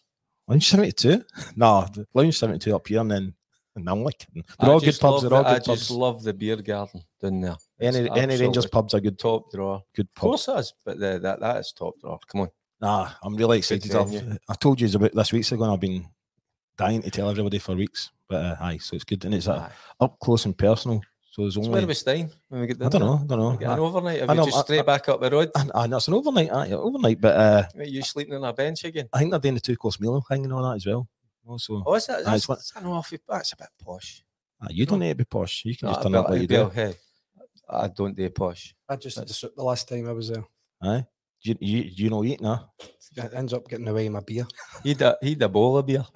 Lounge 0.47 0.69
72? 0.69 1.25
No, 1.57 1.87
Lounge 2.15 2.39
72 2.39 2.75
up 2.75 2.87
here 2.87 3.01
and 3.01 3.11
then 3.11 3.35
and 3.77 3.89
I'm 3.89 4.03
like 4.03 4.19
kidding. 4.19 4.43
I 4.59 4.65
They're 4.65 4.75
all 4.75 4.81
good 4.81 4.99
pubs. 4.99 5.23
They're 5.23 5.33
all 5.35 5.43
the- 5.45 5.49
I 5.51 5.55
good 5.55 5.65
just 5.67 5.89
pubs. 5.89 5.91
love 5.93 6.23
the 6.25 6.33
beer 6.35 6.57
garden 6.57 7.01
down 7.23 7.41
there. 7.41 7.57
It's 7.79 7.97
Any, 7.97 8.11
any 8.19 8.37
Rangers 8.37 8.67
pubs 8.67 8.93
are 8.95 9.01
good, 9.01 9.19
top 9.21 9.53
draw. 9.53 9.81
good 9.95 10.13
pubs. 10.15 10.25
Of 10.25 10.47
course, 10.47 10.49
it 10.49 10.59
is, 10.61 10.75
but 10.85 10.99
the, 10.99 11.19
that 11.21 11.39
that 11.41 11.57
is 11.59 11.73
top 11.73 11.95
draw. 12.01 12.19
Come 12.27 12.41
on, 12.43 12.49
Nah, 12.81 13.11
I'm 13.23 13.37
really 13.37 13.59
excited. 13.59 13.95
I've. 13.95 14.39
I 14.49 14.55
told 14.55 14.81
you 14.81 14.89
about 14.93 15.13
this 15.15 15.33
weeks 15.33 15.53
ago 15.53 15.63
and 15.65 15.73
I've 15.73 15.81
been 15.81 16.09
dying 16.77 17.03
to 17.03 17.11
tell 17.11 17.29
everybody 17.31 17.59
for 17.59 17.75
weeks. 17.77 18.11
But 18.29 18.45
uh, 18.45 18.57
aye, 18.61 18.79
so 18.79 18.95
it's 18.97 19.05
good. 19.05 19.25
And 19.25 19.35
it's 19.35 19.47
uh, 19.49 19.59
Aye. 19.69 19.73
up 20.05 20.19
close 20.21 20.45
and 20.45 20.57
personal. 20.59 21.01
So 21.39 21.43
there's 21.45 21.55
So 21.55 21.61
only. 21.61 21.71
where 21.73 21.83
are 21.85 21.87
we 21.87 21.95
staying 21.95 22.31
when 22.49 22.61
we 22.63 22.67
get 22.67 22.83
I 22.83 22.89
don't 22.89 23.01
know. 23.01 23.15
I 23.23 23.27
don't 23.27 23.39
know. 23.39 23.51
there? 23.51 23.59
Get 23.59 23.69
an 23.71 23.79
I, 23.79 23.83
overnight? 23.83 24.21
Have 24.21 24.31
I 24.31 24.33
you 24.33 24.39
know, 24.39 24.45
just 24.47 24.57
I- 24.59 24.63
straight 24.63 24.79
I- 24.81 24.83
back 24.83 25.09
up 25.09 25.21
the 25.21 25.31
road? 25.31 25.51
I, 25.55 25.67
I, 25.73 25.87
that's 25.87 26.09
an 26.09 26.15
overnight. 26.15 26.51
Aye, 26.53 26.73
overnight. 26.73 27.21
But 27.21 27.37
uh, 27.37 27.63
Mate, 27.77 27.91
you 27.91 28.03
sleeping 28.03 28.35
on 28.35 28.43
a 28.43 28.53
bench 28.53 28.83
again? 28.83 29.09
I 29.13 29.21
think 29.21 29.31
they're 29.31 29.39
doing 29.39 29.55
the 29.55 29.61
two 29.61 29.77
course 29.77 30.01
meal 30.01 30.21
thing 30.29 30.43
and 30.43 30.53
all 30.53 30.65
that 30.69 30.75
as 30.75 30.87
well. 30.87 31.09
Also, 31.47 31.81
Oh, 31.87 31.95
is 31.95 32.07
that? 32.07 32.19
Aye, 32.19 32.23
That's, 32.25 32.37
it's 32.39 32.49
what- 32.49 32.59
that's, 32.59 32.73
an 32.75 32.87
awful, 32.87 33.19
that's 33.29 33.53
a 33.53 33.57
bit 33.57 33.69
posh. 33.85 34.25
ah, 34.61 34.67
you 34.71 34.85
don't 34.85 34.99
need 34.99 35.11
to 35.11 35.15
be 35.15 35.25
posh. 35.25 35.65
You 35.65 35.77
can 35.77 35.87
No, 35.87 35.93
just 35.93 36.03
turn 36.03 36.13
but 36.13 36.25
up 36.25 36.31
like 36.31 36.41
you 36.41 36.47
do. 36.49 36.69
hey, 36.71 36.95
I 37.71 37.87
don't 37.87 38.17
do 38.17 38.29
posh. 38.31 38.75
I 38.89 38.97
just 38.97 39.15
had 39.17 39.23
That's- 39.23 39.37
to 39.41 39.47
soup 39.47 39.55
the 39.55 39.63
last 39.63 39.89
time 39.89 40.09
I 40.09 40.13
was 40.13 40.31
there. 40.31 40.45
Aye. 40.83 41.07
You, 41.43 41.57
you, 41.61 41.91
you 41.95 42.11
know 42.11 42.25
eat 42.25 42.41
now. 42.41 42.71
It 43.17 43.33
ends 43.35 43.53
up 43.53 43.69
getting 43.69 43.89
away 43.89 44.09
my 44.09 44.21
beer. 44.21 44.47
He'd 44.83 45.01
a, 45.03 45.17
he'd 45.23 45.43
a 45.43 45.49
bowl 45.49 45.79
of 45.79 45.87
beer. 45.87 46.05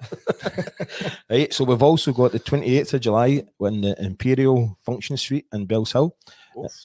Right, 1.29 1.51
so 1.51 1.63
we've 1.63 1.81
also 1.81 2.11
got 2.11 2.31
the 2.31 2.39
28th 2.39 2.93
of 2.93 3.01
July 3.01 3.43
when 3.57 3.81
the 3.81 3.99
Imperial 4.03 4.77
Function 4.85 5.17
Suite 5.17 5.47
in 5.51 5.65
Bellshill, 5.65 6.11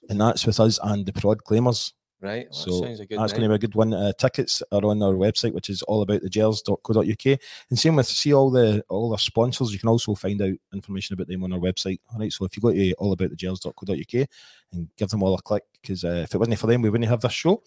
and 0.08 0.20
that's 0.20 0.46
with 0.46 0.58
us 0.60 0.78
and 0.82 1.04
the 1.04 1.12
Prod 1.12 1.38
Claimers. 1.44 1.92
Right, 2.20 2.48
that 2.48 2.54
So 2.54 2.82
sounds 2.82 2.98
a 2.98 3.06
good 3.06 3.20
that's 3.20 3.32
going 3.32 3.44
to 3.44 3.48
be 3.48 3.54
a 3.54 3.58
good 3.58 3.76
one. 3.76 3.94
Uh, 3.94 4.12
tickets 4.18 4.60
are 4.72 4.84
on 4.84 5.00
our 5.04 5.12
website, 5.12 5.54
which 5.54 5.70
is 5.70 5.84
allaboutthegers.co.uk. 5.88 7.40
And 7.70 7.78
same 7.78 7.94
with 7.94 8.08
see 8.08 8.34
all 8.34 8.50
the 8.50 8.82
all 8.88 9.12
our 9.12 9.18
sponsors. 9.18 9.72
You 9.72 9.78
can 9.78 9.88
also 9.88 10.16
find 10.16 10.42
out 10.42 10.54
information 10.74 11.14
about 11.14 11.28
them 11.28 11.44
on 11.44 11.52
our 11.52 11.60
website. 11.60 12.00
All 12.12 12.18
right, 12.18 12.32
so 12.32 12.44
if 12.44 12.56
you 12.56 12.60
go 12.60 12.72
to 12.72 12.94
allaboutthegers.co.uk 12.96 14.28
and 14.72 14.88
give 14.96 15.08
them 15.10 15.22
all 15.22 15.34
a 15.34 15.42
click, 15.42 15.62
because 15.80 16.02
uh, 16.02 16.24
if 16.24 16.34
it 16.34 16.38
wasn't 16.38 16.58
for 16.58 16.66
them, 16.66 16.82
we 16.82 16.90
wouldn't 16.90 17.08
have 17.08 17.20
this 17.20 17.32
show. 17.32 17.62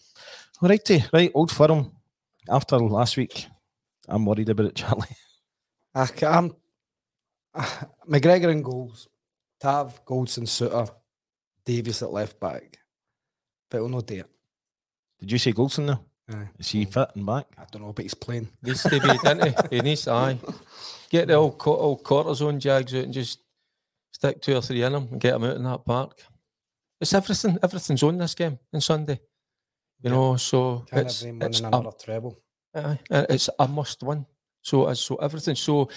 All 0.60 0.68
righty, 0.68 1.02
right, 1.14 1.30
old 1.32 1.50
firm. 1.50 1.92
After 2.46 2.78
last 2.78 3.16
week, 3.16 3.46
I'm 4.06 4.26
worried 4.26 4.50
about 4.50 4.66
it, 4.66 4.74
Charlie. 4.74 5.16
I 5.94 6.06
ca- 6.06 6.30
I'm 6.30 6.54
ah, 7.54 7.86
McGregor 8.06 8.52
in 8.52 8.60
goals, 8.60 9.08
Tav, 9.60 10.04
Goldson, 10.04 10.44
Souttar, 10.44 10.90
Davies 11.64 12.02
at 12.02 12.12
left 12.12 12.38
back. 12.38 12.78
But 13.70 13.80
we'll 13.80 13.88
not 13.88 14.06
do 14.06 14.16
it. 14.16 14.26
Did 15.22 15.30
you 15.32 15.38
say 15.38 15.52
Goldson 15.52 15.84
now? 15.86 16.04
Aye. 16.30 16.48
Is 16.58 16.68
he 16.70 16.84
fit 16.84 17.10
and 17.14 17.24
back? 17.24 17.46
I 17.56 17.64
don't 17.70 17.82
know, 17.82 17.92
but 17.92 18.04
he's 18.04 18.14
playing. 18.14 18.48
Needs 18.60 18.82
to 18.82 18.90
be, 18.90 18.98
doesn't 18.98 19.44
he? 19.70 19.76
He 19.76 19.82
needs 19.82 20.02
to, 20.02 20.10
aye. 20.12 20.38
Get 21.10 21.28
the 21.28 21.34
old, 21.34 21.58
co- 21.58 21.76
old 21.78 22.02
cortisone 22.02 22.58
jags 22.58 22.92
out 22.92 23.04
and 23.04 23.12
just 23.14 23.38
stick 24.12 24.42
two 24.42 24.56
or 24.56 24.60
three 24.62 24.82
in 24.82 24.92
them 24.92 25.06
and 25.12 25.20
get 25.20 25.32
them 25.32 25.44
out 25.44 25.56
in 25.56 25.62
that 25.62 25.84
park. 25.84 26.20
it's 27.00 27.14
everything. 27.14 27.56
Everything's 27.62 28.02
on 28.02 28.18
this 28.18 28.34
game 28.34 28.58
on 28.74 28.80
Sunday. 28.80 29.20
You 30.00 30.10
Yeah. 30.10 30.16
know, 30.16 30.36
so 30.36 30.84
Can't 30.90 31.06
it's, 31.06 31.22
have 31.22 31.38
them 31.38 31.48
it's, 31.48 31.60
a, 31.60 31.92
treble. 32.04 32.36
aye, 32.74 32.98
uh, 33.10 33.26
it's 33.28 33.48
a 33.58 33.68
must 33.68 34.02
win. 34.02 34.26
So 34.62 34.86
as 34.88 34.98
so 35.00 35.14
everything. 35.16 35.54
So 35.56 35.88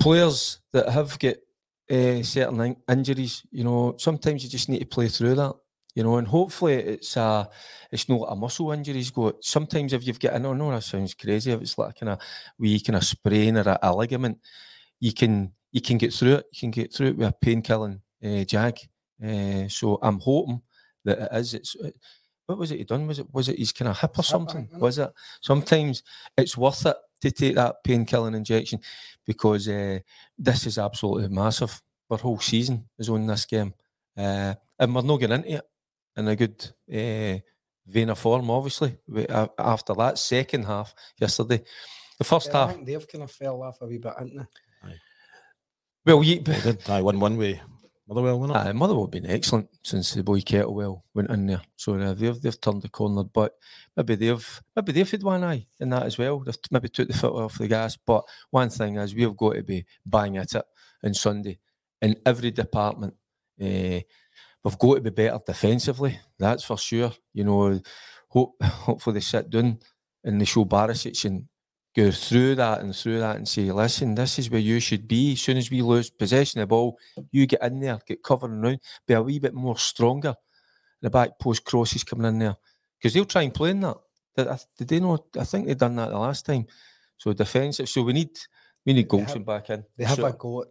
players 0.00 0.60
that 0.72 0.88
have 0.88 1.16
got 1.18 1.36
uh, 1.90 2.22
certain 2.22 2.76
injuries, 2.88 3.42
you 3.50 3.64
know, 3.64 3.94
sometimes 3.98 4.42
you 4.44 4.50
just 4.50 4.68
need 4.68 4.80
to 4.80 4.86
play 4.86 5.08
through 5.08 5.34
that. 5.36 5.54
You 5.94 6.02
know, 6.02 6.16
and 6.16 6.26
hopefully 6.26 6.74
it's 6.74 7.16
a 7.16 7.48
it's 7.90 8.08
not 8.08 8.24
a 8.28 8.34
muscle 8.34 8.72
injuries 8.72 9.10
go. 9.10 9.34
Sometimes 9.40 9.92
if 9.92 10.06
you've 10.06 10.18
got 10.20 10.34
I 10.34 10.38
know, 10.38 10.54
know 10.54 10.70
that 10.70 10.84
sounds 10.84 11.14
crazy, 11.14 11.52
if 11.52 11.60
it's 11.60 11.76
like 11.76 11.98
kind 12.00 12.10
of 12.10 12.18
wee 12.58 12.80
kind 12.80 12.96
of 12.96 13.04
sprain 13.04 13.58
or 13.58 13.68
a, 13.68 13.78
a 13.82 13.94
ligament, 13.94 14.38
you 15.00 15.12
can 15.12 15.52
you 15.70 15.82
can 15.82 15.98
get 15.98 16.14
through 16.14 16.34
it. 16.36 16.46
You 16.52 16.60
can 16.60 16.70
get 16.70 16.94
through 16.94 17.08
it 17.08 17.16
with 17.18 17.28
a 17.28 17.32
pain 17.32 17.60
killing 17.60 18.00
uh, 18.24 18.44
jag. 18.44 18.78
Uh, 19.22 19.68
so 19.68 19.98
I'm 20.02 20.18
hoping 20.18 20.62
that 21.04 21.18
it 21.18 21.28
is. 21.32 21.54
It's 21.54 21.76
uh, 21.76 21.90
what 22.46 22.58
was 22.58 22.72
it 22.72 22.78
he 22.78 22.84
done? 22.84 23.06
Was 23.06 23.18
it 23.18 23.26
was 23.32 23.48
it 23.48 23.58
his 23.58 23.72
kind 23.72 23.88
of 23.90 23.98
hip 23.98 24.18
or 24.18 24.22
something? 24.22 24.68
Was 24.78 24.98
it? 24.98 25.10
Sometimes 25.42 26.02
it's 26.36 26.56
worth 26.56 26.86
it 26.86 26.96
to 27.20 27.30
take 27.30 27.54
that 27.56 27.84
pain 27.84 28.06
killing 28.06 28.34
injection 28.34 28.80
because 29.26 29.68
uh, 29.68 29.98
this 30.38 30.66
is 30.66 30.78
absolutely 30.78 31.28
massive. 31.28 31.82
Our 32.10 32.18
whole 32.18 32.40
season 32.40 32.88
is 32.98 33.08
on 33.08 33.26
this 33.26 33.46
game, 33.46 33.72
uh, 34.16 34.54
and 34.78 34.94
we're 34.94 35.02
not 35.02 35.16
getting 35.16 35.36
into 35.36 35.56
it 35.56 35.64
in 36.16 36.28
a 36.28 36.36
good 36.36 36.70
uh, 36.92 37.38
vein 37.86 38.10
of 38.10 38.18
form. 38.18 38.50
Obviously, 38.50 38.96
after 39.58 39.94
that 39.94 40.18
second 40.18 40.64
half 40.64 40.94
yesterday, 41.18 41.62
the 42.18 42.24
first 42.24 42.48
Yeah, 42.48 42.56
I 42.56 42.60
half. 42.66 42.74
think 42.74 42.86
they've 42.86 43.08
kind 43.08 43.24
of 43.24 43.30
fell 43.30 43.62
off 43.62 43.78
a 43.80 43.86
wee 43.86 43.98
bit, 43.98 44.12
haven't 44.18 44.36
they? 44.36 44.94
Well, 46.04 46.22
you, 46.24 46.40
They 46.40 46.60
did. 46.60 46.88
I 46.90 47.00
won 47.00 47.20
one 47.20 47.36
way. 47.36 47.60
Motherwell, 48.08 48.40
wasn't 48.40 48.58
it? 48.58 48.68
Aye, 48.68 48.72
Motherwell 48.72 49.04
have 49.04 49.12
been 49.12 49.30
excellent 49.30 49.68
since 49.84 50.12
the 50.12 50.24
boy 50.24 50.40
Kettlewell 50.40 51.02
went 51.14 51.30
in 51.30 51.46
there. 51.46 51.62
So 51.76 51.94
uh, 51.94 52.12
they've 52.14 52.40
they've 52.42 52.60
turned 52.60 52.82
the 52.82 52.88
corner, 52.88 53.22
but 53.22 53.54
maybe 53.96 54.16
they've 54.16 54.60
maybe 54.74 54.92
they've 54.92 55.10
had 55.10 55.22
one 55.22 55.44
eye 55.44 55.64
in 55.78 55.90
that 55.90 56.02
as 56.02 56.18
well. 56.18 56.40
They've 56.40 56.60
t- 56.60 56.68
maybe 56.72 56.88
took 56.88 57.06
the 57.08 57.14
foot 57.14 57.32
off 57.32 57.58
the 57.58 57.68
gas. 57.68 57.96
But 58.04 58.24
one 58.50 58.70
thing 58.70 58.96
is 58.96 59.14
we've 59.14 59.36
got 59.36 59.54
to 59.54 59.62
be 59.62 59.86
bang 60.04 60.36
at 60.36 60.54
it 60.56 60.64
on 61.04 61.14
Sunday 61.14 61.60
in 62.02 62.16
every 62.26 62.50
department. 62.50 63.14
Uh, 63.62 64.00
we've 64.64 64.78
got 64.78 64.96
to 64.96 65.00
be 65.00 65.10
better 65.10 65.38
defensively. 65.46 66.18
That's 66.38 66.64
for 66.64 66.78
sure. 66.78 67.12
You 67.32 67.44
know, 67.44 67.80
hope 68.28 68.54
hopefully 68.62 69.14
they 69.14 69.20
sit 69.20 69.50
down 69.50 69.78
and 70.24 70.40
they 70.40 70.44
show 70.44 70.64
Barisic 70.64 71.24
and 71.24 71.48
go 71.94 72.10
through 72.10 72.54
that 72.54 72.80
and 72.80 72.94
through 72.96 73.20
that 73.20 73.36
and 73.36 73.46
say, 73.46 73.70
listen, 73.70 74.14
this 74.14 74.38
is 74.38 74.50
where 74.50 74.60
you 74.60 74.80
should 74.80 75.06
be. 75.06 75.32
As 75.32 75.40
soon 75.42 75.58
as 75.58 75.70
we 75.70 75.82
lose 75.82 76.10
possession 76.10 76.60
of 76.60 76.68
the 76.68 76.68
ball, 76.68 76.98
you 77.30 77.46
get 77.46 77.62
in 77.62 77.80
there, 77.80 77.98
get 78.06 78.22
covering 78.22 78.64
around, 78.64 78.80
be 79.06 79.14
a 79.14 79.22
wee 79.22 79.38
bit 79.38 79.54
more 79.54 79.76
stronger. 79.76 80.34
The 81.00 81.10
back 81.10 81.38
post 81.40 81.64
crosses 81.64 82.04
coming 82.04 82.26
in 82.26 82.38
there 82.38 82.56
because 82.98 83.12
they'll 83.12 83.24
try 83.24 83.42
and 83.42 83.52
play 83.52 83.70
in 83.70 83.80
that. 83.80 83.96
Did, 84.36 84.48
did 84.78 84.88
they 84.88 85.00
know? 85.00 85.26
I 85.38 85.44
think 85.44 85.66
they 85.66 85.74
done 85.74 85.96
that 85.96 86.10
the 86.10 86.18
last 86.18 86.46
time. 86.46 86.66
So 87.18 87.32
defensive. 87.32 87.88
So 87.88 88.02
we 88.02 88.12
need 88.12 88.30
we 88.86 88.92
need 88.92 89.10
They 89.10 89.16
Goldson 89.16 89.44
back 89.44 89.70
in. 89.70 89.84
They 89.96 90.04
have 90.04 90.16
Sure. 90.16 90.28
a 90.28 90.32
go 90.32 90.62
at 90.62 90.68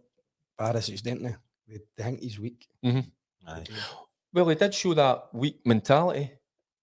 Barisic, 0.58 1.02
don't 1.02 1.22
they? 1.22 1.36
They, 1.68 1.78
they 1.96 2.02
think 2.02 2.20
he's 2.20 2.38
weak. 2.40 2.66
Mm-hmm. 2.84 3.00
Aye. 3.46 3.64
Well, 4.32 4.48
he 4.48 4.54
did 4.54 4.74
show 4.74 4.94
that 4.94 5.28
weak 5.32 5.60
mentality 5.66 6.32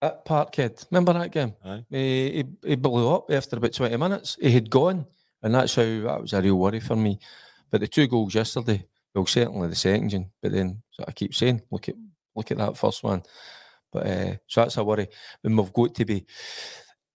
at 0.01 0.25
Parkhead. 0.25 0.85
Remember 0.91 1.13
that 1.13 1.31
game? 1.31 1.53
Aye. 1.65 1.85
He, 1.89 2.31
he, 2.63 2.69
he 2.69 2.75
blew 2.75 3.13
up 3.13 3.31
after 3.31 3.57
about 3.57 3.73
20 3.73 3.97
minutes. 3.97 4.37
He 4.39 4.51
had 4.51 4.69
gone, 4.69 5.05
and 5.41 5.55
that's 5.55 5.75
how 5.75 5.83
that 5.83 6.21
was 6.21 6.33
a 6.33 6.41
real 6.41 6.55
worry 6.55 6.79
for 6.79 6.95
me. 6.95 7.19
But 7.71 7.81
the 7.81 7.87
two 7.87 8.07
goals 8.07 8.35
yesterday, 8.35 8.85
well, 9.13 9.25
certainly 9.25 9.67
the 9.67 9.75
second, 9.75 10.13
one, 10.13 10.31
but 10.41 10.51
then 10.51 10.81
so 10.91 11.03
I 11.07 11.11
keep 11.11 11.33
saying, 11.33 11.61
look 11.71 11.89
at 11.89 11.95
look 12.35 12.51
at 12.51 12.57
that 12.57 12.77
first 12.77 13.03
one. 13.03 13.23
But 13.91 14.05
uh, 14.07 14.35
so 14.47 14.61
that's 14.61 14.77
a 14.77 14.83
worry. 14.83 15.07
And 15.43 15.57
we've 15.57 15.73
got 15.73 15.95
to 15.95 16.05
be 16.05 16.25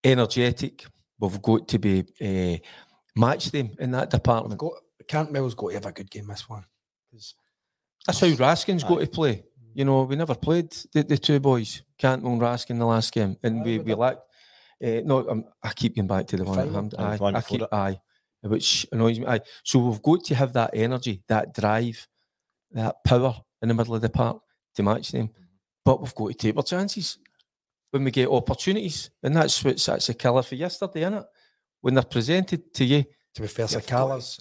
energetic. 0.02 0.84
We've 1.18 1.40
got 1.42 1.68
to 1.68 1.78
be 1.78 2.04
uh, 2.20 2.58
match 3.18 3.50
them 3.50 3.70
in 3.78 3.92
that 3.92 4.10
department. 4.10 4.58
Got, 4.58 4.72
Cantwell's 5.08 5.54
got 5.54 5.68
to 5.68 5.74
have 5.74 5.86
a 5.86 5.92
good 5.92 6.10
game 6.10 6.26
this 6.26 6.48
one. 6.48 6.64
'Cause 7.12 7.34
That's 8.06 8.20
how 8.20 8.26
Raskin's 8.26 8.84
got 8.84 9.00
to 9.00 9.06
play. 9.06 9.44
You 9.74 9.84
know, 9.84 10.02
we 10.02 10.14
never 10.16 10.34
played 10.34 10.70
the, 10.92 11.02
the 11.02 11.18
two 11.18 11.40
boys, 11.40 11.82
Cantwell 11.98 12.34
and 12.34 12.42
Raskin, 12.42 12.78
the 12.78 12.84
last 12.84 13.12
game, 13.12 13.36
and 13.42 13.64
we, 13.64 13.78
we 13.78 13.94
lacked. 13.94 14.20
Uh, 14.82 15.00
no, 15.04 15.28
um, 15.28 15.44
I 15.62 15.72
keep 15.72 15.96
going 15.96 16.06
back 16.06 16.26
to 16.28 16.36
the 16.36 16.44
one 16.44 16.58
at 16.58 16.66
final? 16.66 16.74
Hampden. 16.74 17.00
Aye, 17.00 17.12
Aye, 17.12 17.16
the 17.16 17.22
one 17.22 17.36
I 17.36 17.40
keep 17.40 17.62
it. 17.62 17.68
aye, 17.72 18.00
which 18.42 18.86
annoys 18.92 19.18
me. 19.18 19.26
Aye. 19.26 19.40
So 19.64 19.78
we've 19.78 20.02
got 20.02 20.24
to 20.24 20.34
have 20.34 20.52
that 20.52 20.70
energy, 20.74 21.22
that 21.28 21.54
drive, 21.54 22.06
that 22.72 22.96
power 23.04 23.34
in 23.62 23.68
the 23.68 23.74
middle 23.74 23.94
of 23.94 24.02
the 24.02 24.10
park 24.10 24.40
to 24.76 24.82
match 24.82 25.10
them. 25.10 25.30
But 25.84 26.00
we've 26.00 26.14
got 26.14 26.28
to 26.28 26.34
take 26.34 26.56
our 26.56 26.62
chances 26.62 27.18
when 27.90 28.04
we 28.04 28.10
get 28.10 28.28
opportunities, 28.28 29.10
and 29.22 29.34
that's 29.34 29.64
what's 29.64 29.86
that's 29.86 30.08
a 30.08 30.14
killer 30.14 30.42
for 30.42 30.54
yesterday, 30.54 31.00
isn't 31.00 31.14
it? 31.14 31.26
When 31.80 31.94
they're 31.94 32.02
presented 32.02 32.72
to 32.74 32.84
you, 32.84 33.04
to 33.34 33.42
be 33.42 33.48
fair, 33.48 33.66
Sakala's, 33.66 34.40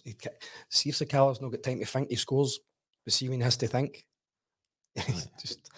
see 0.70 0.90
if 0.90 0.96
Sakala's 0.96 1.42
not 1.42 1.52
got 1.52 1.64
time 1.64 1.80
to 1.80 1.86
think, 1.86 2.10
he 2.10 2.16
scores. 2.16 2.60
But 3.06 3.14
see 3.14 3.30
when 3.30 3.40
he 3.40 3.44
has 3.44 3.58
to 3.58 3.68
think. 3.68 4.06
He's 4.96 5.28
just 5.42 5.70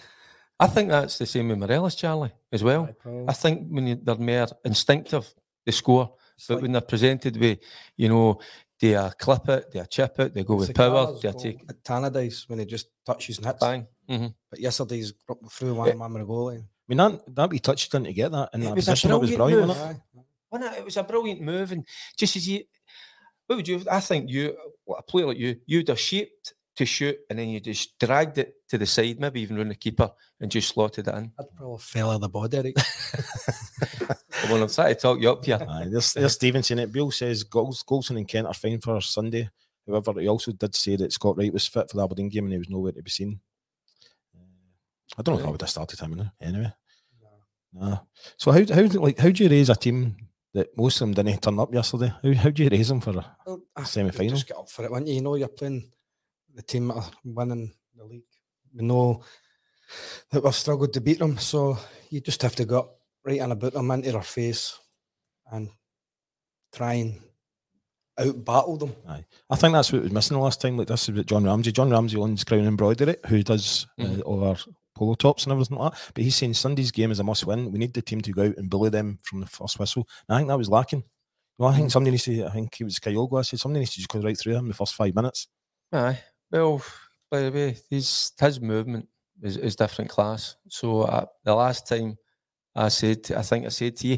I 0.60 0.68
think 0.68 0.90
that's 0.90 1.18
the 1.18 1.26
same 1.26 1.50
with 1.50 1.58
Morelos, 1.58 1.96
Charlie, 1.96 2.32
as 2.52 2.64
well. 2.64 2.86
Aye, 2.90 2.96
probably. 2.98 3.26
I 3.28 3.34
think 3.34 3.68
when 3.70 3.88
you, 3.88 3.96
they're 4.02 4.16
more 4.16 4.48
instinctive, 4.64 5.34
they 5.66 5.72
score. 5.74 6.14
It's 6.38 6.48
But 6.48 6.56
like 6.56 6.62
when 6.64 6.72
they're 6.72 6.82
presented 6.82 7.36
with, 7.38 7.60
you 7.98 8.08
know, 8.10 8.40
they 8.80 8.96
uh, 8.96 9.10
clip 9.12 9.50
it, 9.50 9.72
they 9.72 9.84
chip 9.90 10.18
it, 10.20 10.34
they 10.34 10.44
go 10.46 10.56
with 10.56 10.74
power, 10.74 11.08
Sakala's 11.08 11.22
they 11.22 11.32
goal 11.32 11.42
take 11.42 11.62
at 11.70 11.84
Tannadice 11.84 12.48
when 12.50 12.60
he 12.60 12.66
just 12.66 12.88
touches 13.06 13.38
and 13.38 13.48
hits. 13.48 13.60
bang. 13.60 13.88
hmm 14.08 14.28
But 14.50 14.60
yesterday's 14.60 15.12
gr- 15.12 15.34
through 15.50 15.74
one 15.76 15.98
man 15.98 16.14
with 16.14 16.22
a 16.24 16.26
goalie. 16.26 16.60
I 16.60 16.66
mean, 16.88 16.98
that, 17.00 17.36
that 17.36 17.50
we 17.50 17.60
touched 17.60 17.94
on 17.96 18.04
to 18.06 18.14
get 18.14 18.32
that 18.32 18.50
in 18.54 18.62
It 18.64 18.66
that 18.66 18.76
was 18.76 18.88
a 18.88 18.92
position. 18.92 19.10
That 19.12 19.20
was 19.20 19.32
brilliant 19.32 19.68
brilliant, 19.68 19.68
move. 19.68 19.78
wasn't 19.78 19.92
it? 19.92 20.20
Aye. 20.20 20.24
Wasn't 20.52 20.74
it? 20.74 20.80
It 20.80 20.86
was 20.86 20.98
a 20.98 21.04
brilliant 21.04 21.42
move, 21.42 21.72
and 21.74 21.86
just 22.18 22.36
as 22.38 22.48
you, 22.48 22.64
what 23.48 23.56
would 23.58 23.68
you? 23.68 23.82
I 23.92 24.00
think 24.00 24.30
you, 24.30 24.56
a 24.98 25.02
player 25.04 25.26
like 25.28 25.38
you, 25.38 25.58
you'd 25.66 25.88
have 25.90 26.00
shaped 26.00 26.54
to 26.76 26.86
shoot, 26.86 27.18
and 27.30 27.40
then 27.40 27.50
you 27.50 27.60
just 27.60 27.98
dragged 28.00 28.38
it 28.38 28.56
to 28.70 28.78
the 28.78 28.86
side, 28.86 29.20
maybe 29.20 29.42
even 29.42 29.58
round 29.58 29.72
the 29.72 29.76
keeper, 29.76 30.12
and 30.40 30.52
just 30.52 30.70
slotted 30.70 31.08
it 31.08 31.14
in. 31.16 31.32
I'd 31.40 31.56
probably 31.56 31.78
fell 31.80 32.10
out 32.12 32.16
of 32.16 32.22
the 32.22 32.30
body, 32.30 32.58
Eric. 32.58 32.76
Well, 34.50 34.64
I'm 34.64 34.70
trying 34.70 34.94
to 34.96 35.00
talk 35.00 35.22
you 35.22 35.32
up 35.32 35.46
here. 35.46 35.60
Aye, 35.68 35.88
there's, 35.90 36.14
there's 36.14 36.34
Stevenson. 36.34 36.80
It 36.80 36.92
Bill 36.92 37.12
says 37.12 37.44
goals, 37.44 37.84
Goldson 37.84 38.18
and 38.18 38.28
Kent 38.28 38.48
are 38.48 38.54
fine 38.54 38.80
for 38.82 39.00
Sunday. 39.02 39.50
However, 39.88 40.20
he 40.20 40.28
also 40.28 40.52
did 40.52 40.76
say 40.76 40.96
that 40.98 41.14
Scott 41.14 41.38
Wright 41.38 41.54
was 41.54 41.68
fit 41.68 41.90
for 41.90 41.98
the 41.98 42.04
Aberdeen 42.04 42.30
game 42.30 42.46
and 42.46 42.54
he 42.54 42.58
was 42.58 42.70
nowhere 42.70 42.92
to 42.92 43.04
be 43.04 43.10
seen. 43.12 43.40
Uh, 44.36 44.40
I 45.18 45.22
don't 45.22 45.36
know 45.36 45.42
if 45.42 45.48
I 45.48 45.52
would 45.52 45.62
have 45.62 45.70
started 45.70 46.00
him 46.00 46.14
now. 46.16 46.32
Anyway, 46.42 46.74
nah. 47.74 48.00
So 48.38 48.52
how 48.52 48.60
how 48.60 48.88
do- 48.88 49.00
like 49.00 49.20
how 49.20 49.30
do 49.30 49.44
you 49.44 49.50
raise 49.50 49.70
a 49.70 49.76
team 49.76 50.16
that 50.56 50.76
most 50.78 51.00
of 51.02 51.08
them 51.14 51.14
didn't 51.26 51.42
turn 51.44 51.60
up 51.60 51.74
yesterday? 51.74 52.12
How 52.24 52.34
how 52.34 52.50
do 52.50 52.64
you 52.64 52.70
raise 52.70 52.88
them 52.88 53.00
for 53.02 53.12
a 53.12 53.26
Well, 53.46 53.62
Semi-final? 53.84 54.24
you 54.26 54.30
Just 54.32 54.48
get 54.48 54.58
up 54.58 54.70
for 54.70 54.84
it, 54.86 54.92
wouldn't 54.92 55.08
you? 55.08 55.16
You 55.16 55.22
know 55.22 55.36
you're 55.36 55.48
playing 55.50 55.92
the 56.56 56.62
team 56.62 56.88
that 56.88 56.96
are 56.98 57.12
winning 57.24 57.74
the 57.96 58.04
league. 58.06 58.24
We 58.74 58.84
know 58.86 59.22
that 60.32 60.44
we've 60.44 60.56
struggled 60.56 60.94
to 60.94 61.02
beat 61.02 61.20
them, 61.20 61.38
so 61.38 61.78
you 62.10 62.22
just 62.22 62.42
have 62.42 62.56
to 62.56 62.66
go 62.66 62.92
right 63.24 63.40
in 63.40 63.52
about 63.52 63.74
them 63.74 63.92
into 63.92 64.12
their 64.12 64.22
face 64.22 64.78
and 65.52 65.70
try 66.74 66.94
and 66.94 67.22
out 68.18 68.44
battle 68.46 68.78
them. 68.78 68.96
Aye. 69.08 69.26
I 69.50 69.56
think 69.56 69.74
that's 69.74 69.92
what 69.92 70.02
was 70.04 70.12
missing 70.12 70.38
the 70.38 70.44
last 70.44 70.62
time. 70.62 70.78
Like 70.78 70.88
this 70.88 71.10
is 71.10 71.16
what 71.16 71.26
John 71.26 71.44
Ramsey. 71.44 71.72
John 71.72 71.90
Ramsey 71.90 72.18
owns 72.18 72.44
Crown 72.44 72.66
Embroidery, 72.66 73.18
who 73.28 73.44
does 73.44 73.88
Mhm. 74.00 74.20
uh, 74.20 74.22
all 74.22 74.44
our 74.46 74.58
polo 74.96 75.16
tops 75.16 75.44
and 75.44 75.52
everything 75.52 75.78
like 75.78 75.92
that. 75.94 76.02
But 76.14 76.24
he's 76.24 76.36
saying 76.38 76.54
Sunday's 76.54 76.92
game 76.92 77.12
is 77.12 77.20
a 77.20 77.24
must 77.24 77.46
win. 77.46 77.72
We 77.72 77.80
need 77.80 77.94
the 77.94 78.02
team 78.02 78.22
to 78.22 78.32
go 78.32 78.44
out 78.48 78.58
and 78.58 78.70
bully 78.70 78.90
them 78.90 79.20
from 79.24 79.42
the 79.42 79.48
first 79.48 79.78
whistle. 79.80 80.08
And 80.30 80.36
I 80.36 80.40
think 80.40 80.48
that 80.48 80.58
was 80.58 80.70
lacking. 80.70 81.04
Well, 81.58 81.70
I 81.70 81.76
think 81.76 81.92
somebody 81.92 82.12
needs 82.12 82.24
to. 82.24 82.46
I 82.46 82.52
think 82.52 82.80
it 82.80 82.84
was 82.86 83.00
Kyogo. 83.00 83.40
I 83.40 83.42
said 83.42 83.60
somebody 83.60 83.80
needs 83.82 83.92
to 83.94 83.98
just 83.98 84.10
go 84.10 84.20
right 84.22 84.38
through 84.38 84.56
him 84.56 84.68
the 84.70 84.74
first 84.74 84.94
five 84.96 85.14
minutes. 85.16 85.48
Aye. 85.92 86.20
Well, 86.52 86.82
by 87.32 87.42
the 87.42 87.52
way, 87.52 87.78
his 87.90 88.32
his 88.40 88.62
movement 88.62 89.08
is, 89.42 89.58
is 89.58 89.76
different 89.76 90.10
class. 90.10 90.56
So 90.70 91.02
uh, 91.02 91.26
the 91.44 91.56
last 91.56 91.88
time 91.88 92.18
I 92.76 92.90
said, 92.90 93.20
I 93.36 93.42
think 93.42 93.66
I 93.66 93.70
said 93.70 93.96
to 93.98 94.08
you 94.08 94.18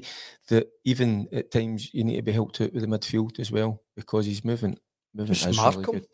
that 0.50 0.68
even 0.84 1.28
at 1.32 1.52
times 1.52 1.94
you 1.94 2.04
need 2.04 2.18
to 2.18 2.22
be 2.22 2.32
helped 2.32 2.60
out 2.62 2.74
with 2.74 2.82
the 2.82 2.88
midfield 2.88 3.40
as 3.40 3.52
well 3.52 3.82
because 3.96 4.26
he's 4.26 4.44
moving. 4.44 4.78
Moving 5.14 5.34
Just 5.36 5.48
is 5.48 5.58
mark 5.58 5.76
really 5.78 5.86
good. 5.86 6.08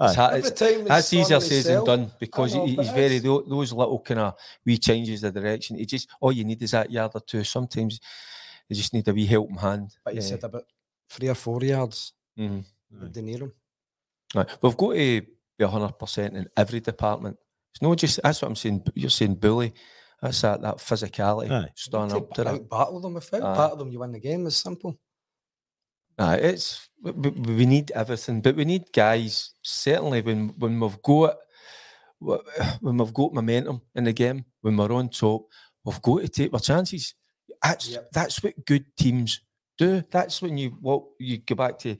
It's, 0.00 0.18
Every 0.18 0.38
it's- 0.38 0.84
that's 0.86 1.12
easier 1.14 1.40
said 1.40 1.64
than 1.64 1.84
done 1.84 2.12
because 2.20 2.54
know, 2.54 2.66
he, 2.66 2.76
he's 2.76 2.90
very 2.90 3.16
it's- 3.16 3.48
those 3.48 3.72
little 3.72 4.00
kind 4.00 4.20
of 4.20 4.34
wee 4.66 4.76
changes 4.78 5.24
of 5.24 5.32
direction. 5.34 5.76
He 5.78 5.86
just 5.86 6.08
all 6.20 6.30
you 6.32 6.44
need 6.44 6.62
is 6.62 6.72
that 6.72 6.90
yard 6.90 7.12
or 7.14 7.20
two. 7.22 7.42
Sometimes 7.42 7.98
you 8.68 8.76
just 8.76 8.92
need 8.92 9.08
a 9.08 9.14
wee 9.14 9.26
helping 9.26 9.56
hand. 9.56 9.96
But 10.04 10.14
you 10.14 10.20
Yeah. 10.20 10.26
said 10.26 10.44
about 10.44 10.64
three 11.08 11.28
or 11.28 11.34
four 11.34 11.62
yards 11.62 12.12
Mhm. 12.38 12.64
would 13.00 13.14
they 13.14 13.22
near 13.22 13.38
him. 13.38 13.52
Right. 14.34 14.48
We've 14.62 14.76
got 14.76 14.92
to 14.92 15.22
be 15.58 15.64
hundred 15.64 15.98
percent 15.98 16.36
in 16.36 16.46
every 16.56 16.80
department. 16.80 17.36
It's 17.74 17.82
not 17.82 17.96
just 17.98 18.20
that's 18.22 18.42
what 18.42 18.48
I'm 18.48 18.56
saying. 18.56 18.84
You're 18.94 19.10
saying 19.10 19.36
bully. 19.36 19.72
That's 20.20 20.40
that 20.42 20.62
that 20.62 20.76
physicality. 20.78 21.50
Aye. 21.50 21.70
Standing 21.74 22.16
up 22.16 22.30
to 22.34 22.44
that. 22.44 22.68
Battle 22.70 23.00
them. 23.00 23.16
If 23.16 23.32
out 23.34 23.42
Aye. 23.42 23.56
battle 23.56 23.76
them, 23.78 23.90
you 23.90 24.00
win 24.00 24.12
the 24.12 24.20
game. 24.20 24.46
It's 24.46 24.56
simple. 24.56 24.98
Aye, 26.18 26.36
it's 26.36 26.88
we, 27.02 27.10
we 27.12 27.30
we 27.30 27.66
need 27.66 27.90
everything, 27.92 28.40
but 28.40 28.54
we 28.56 28.64
need 28.64 28.84
guys. 28.92 29.54
Certainly, 29.62 30.22
when 30.22 30.48
when 30.58 30.78
we've 30.78 31.02
got 31.02 31.36
when 32.20 32.96
we've 32.98 33.14
got 33.14 33.34
momentum 33.34 33.80
in 33.94 34.04
the 34.04 34.12
game, 34.12 34.44
when 34.60 34.76
we're 34.76 34.92
on 34.92 35.08
top, 35.08 35.46
we've 35.84 36.02
got 36.02 36.20
to 36.22 36.28
take 36.28 36.52
our 36.54 36.60
chances. 36.60 37.14
That's 37.62 37.88
Yep. 37.88 38.08
that's 38.12 38.42
what 38.42 38.64
good 38.66 38.84
teams 38.96 39.40
do. 39.78 40.02
That's 40.10 40.40
when 40.42 40.56
you 40.58 40.70
what 40.80 41.04
you 41.18 41.38
go 41.38 41.54
back 41.54 41.78
to 41.80 41.96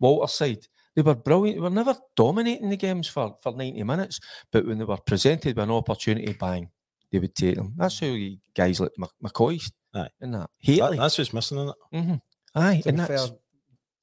Walter's 0.00 0.34
side. 0.34 0.66
They 0.94 1.02
were 1.02 1.14
brilliant. 1.14 1.56
They 1.56 1.60
were 1.62 1.70
never 1.70 1.96
dominating 2.16 2.70
the 2.70 2.76
games 2.76 3.08
for, 3.08 3.36
for 3.42 3.52
90 3.52 3.82
minutes, 3.82 4.20
but 4.52 4.66
when 4.66 4.78
they 4.78 4.84
were 4.84 4.96
presented 4.98 5.56
with 5.56 5.62
an 5.64 5.70
opportunity, 5.70 6.32
bang, 6.32 6.70
they 7.10 7.18
would 7.18 7.34
take 7.34 7.56
them. 7.56 7.74
That's 7.76 7.98
how 7.98 8.06
you 8.06 8.38
guys 8.54 8.78
like 8.80 8.92
Mc- 8.98 9.10
McCoist 9.24 9.72
Aye. 9.94 10.08
and 10.20 10.34
that. 10.34 10.50
That- 10.78 10.96
that's 10.98 11.18
what's 11.18 11.32
missing 11.32 11.58
in 11.58 11.68
it. 11.68 11.74
hmm 11.92 12.14
Aye, 12.54 12.80
To 12.82 12.88
and 12.90 12.96
be 12.98 13.04
that's 13.04 13.26
fair, 13.28 13.36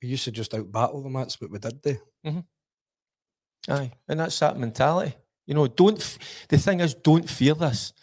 we 0.02 0.10
used 0.10 0.26
to 0.26 0.32
just 0.32 0.54
out 0.54 0.70
battle 0.72 1.02
them. 1.04 1.14
That's 1.14 1.40
what 1.40 1.52
we 1.52 1.60
did. 1.60 1.82
There. 1.82 2.00
Aye, 3.70 3.92
and 4.08 4.20
that's 4.20 4.40
that 4.40 4.58
mentality. 4.58 5.16
You 5.46 5.54
know, 5.54 5.68
don't. 5.68 6.00
f- 6.00 6.18
The 6.50 6.58
thing 6.58 6.80
is, 6.80 6.94
don't 6.96 7.30
fear 7.30 7.54
this. 7.54 7.94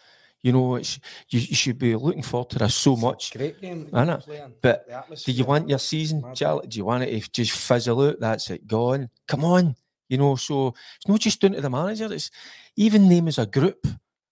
You 0.43 0.53
know, 0.53 0.76
it's 0.76 1.01
you, 1.30 1.41
you 1.41 1.55
should 1.57 1.78
be 1.78 1.97
looking 1.97 2.22
forward 2.22 2.51
to 2.51 2.59
this 2.61 2.74
so 2.74 2.97
much. 2.97 3.32
Great 3.32 3.61
game. 3.61 3.89
I 3.93 4.05
know, 4.05 4.20
but 4.62 4.86
Do 5.24 5.32
you 5.32 5.45
want 5.45 5.68
your 5.68 5.78
season, 5.80 6.20
Mad. 6.22 6.36
Charlie? 6.36 6.66
Do 6.68 6.78
you 6.78 6.84
want 6.84 7.05
it 7.05 7.22
to 7.24 7.30
just 7.30 7.53
fizzle 7.53 8.01
out? 8.03 8.20
That's 8.20 8.49
it, 8.51 8.66
gone. 8.66 9.11
Come 9.26 9.45
on, 9.45 9.74
you 10.09 10.16
know. 10.18 10.36
So 10.36 10.74
it's 10.97 11.09
not 11.09 11.20
just 11.20 11.41
down 11.41 11.53
to 11.53 11.61
the 11.61 11.68
manager. 11.70 12.12
It's 12.12 12.30
even 12.76 13.09
them 13.09 13.26
as 13.28 13.39
a 13.39 13.47
group. 13.47 13.84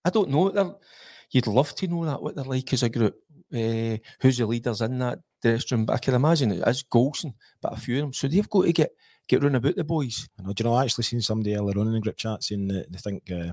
I 0.04 0.10
don't 0.10 0.30
know. 0.30 0.38
what 0.42 0.54
they're- 0.54 0.74
You'd 1.32 1.48
love 1.48 1.74
to 1.74 1.88
know 1.88 2.04
that 2.04 2.22
what 2.22 2.36
they're 2.36 2.44
like 2.44 2.72
as 2.72 2.84
a 2.84 2.88
group. 2.88 3.16
Uh, 3.52 3.96
who's 4.20 4.38
the 4.38 4.46
leaders 4.46 4.80
in 4.80 4.98
that 5.00 5.18
dressing 5.42 5.78
room? 5.78 5.86
But 5.86 5.94
I 5.94 5.98
can 5.98 6.14
imagine 6.14 6.52
it 6.52 6.66
is 6.68 6.84
Goldson, 6.84 7.34
but 7.60 7.72
a 7.72 7.76
few 7.76 7.96
of 7.96 8.00
them. 8.02 8.12
So 8.12 8.28
they've 8.28 8.48
got 8.48 8.62
to 8.66 8.72
get 8.72 8.92
get 9.26 9.42
round 9.42 9.56
about 9.56 9.74
the 9.74 9.82
boys. 9.82 10.28
I 10.38 10.42
know. 10.44 10.52
Do 10.52 10.62
you 10.62 10.70
know? 10.70 10.76
I 10.76 10.84
actually 10.84 11.02
seen 11.02 11.20
somebody 11.20 11.56
earlier 11.56 11.76
on 11.80 11.88
in 11.88 11.94
the 11.94 12.00
group 12.00 12.16
chat 12.16 12.44
saying 12.44 12.68
that 12.68 12.92
they 12.92 12.98
think 12.98 13.28
uh, 13.32 13.34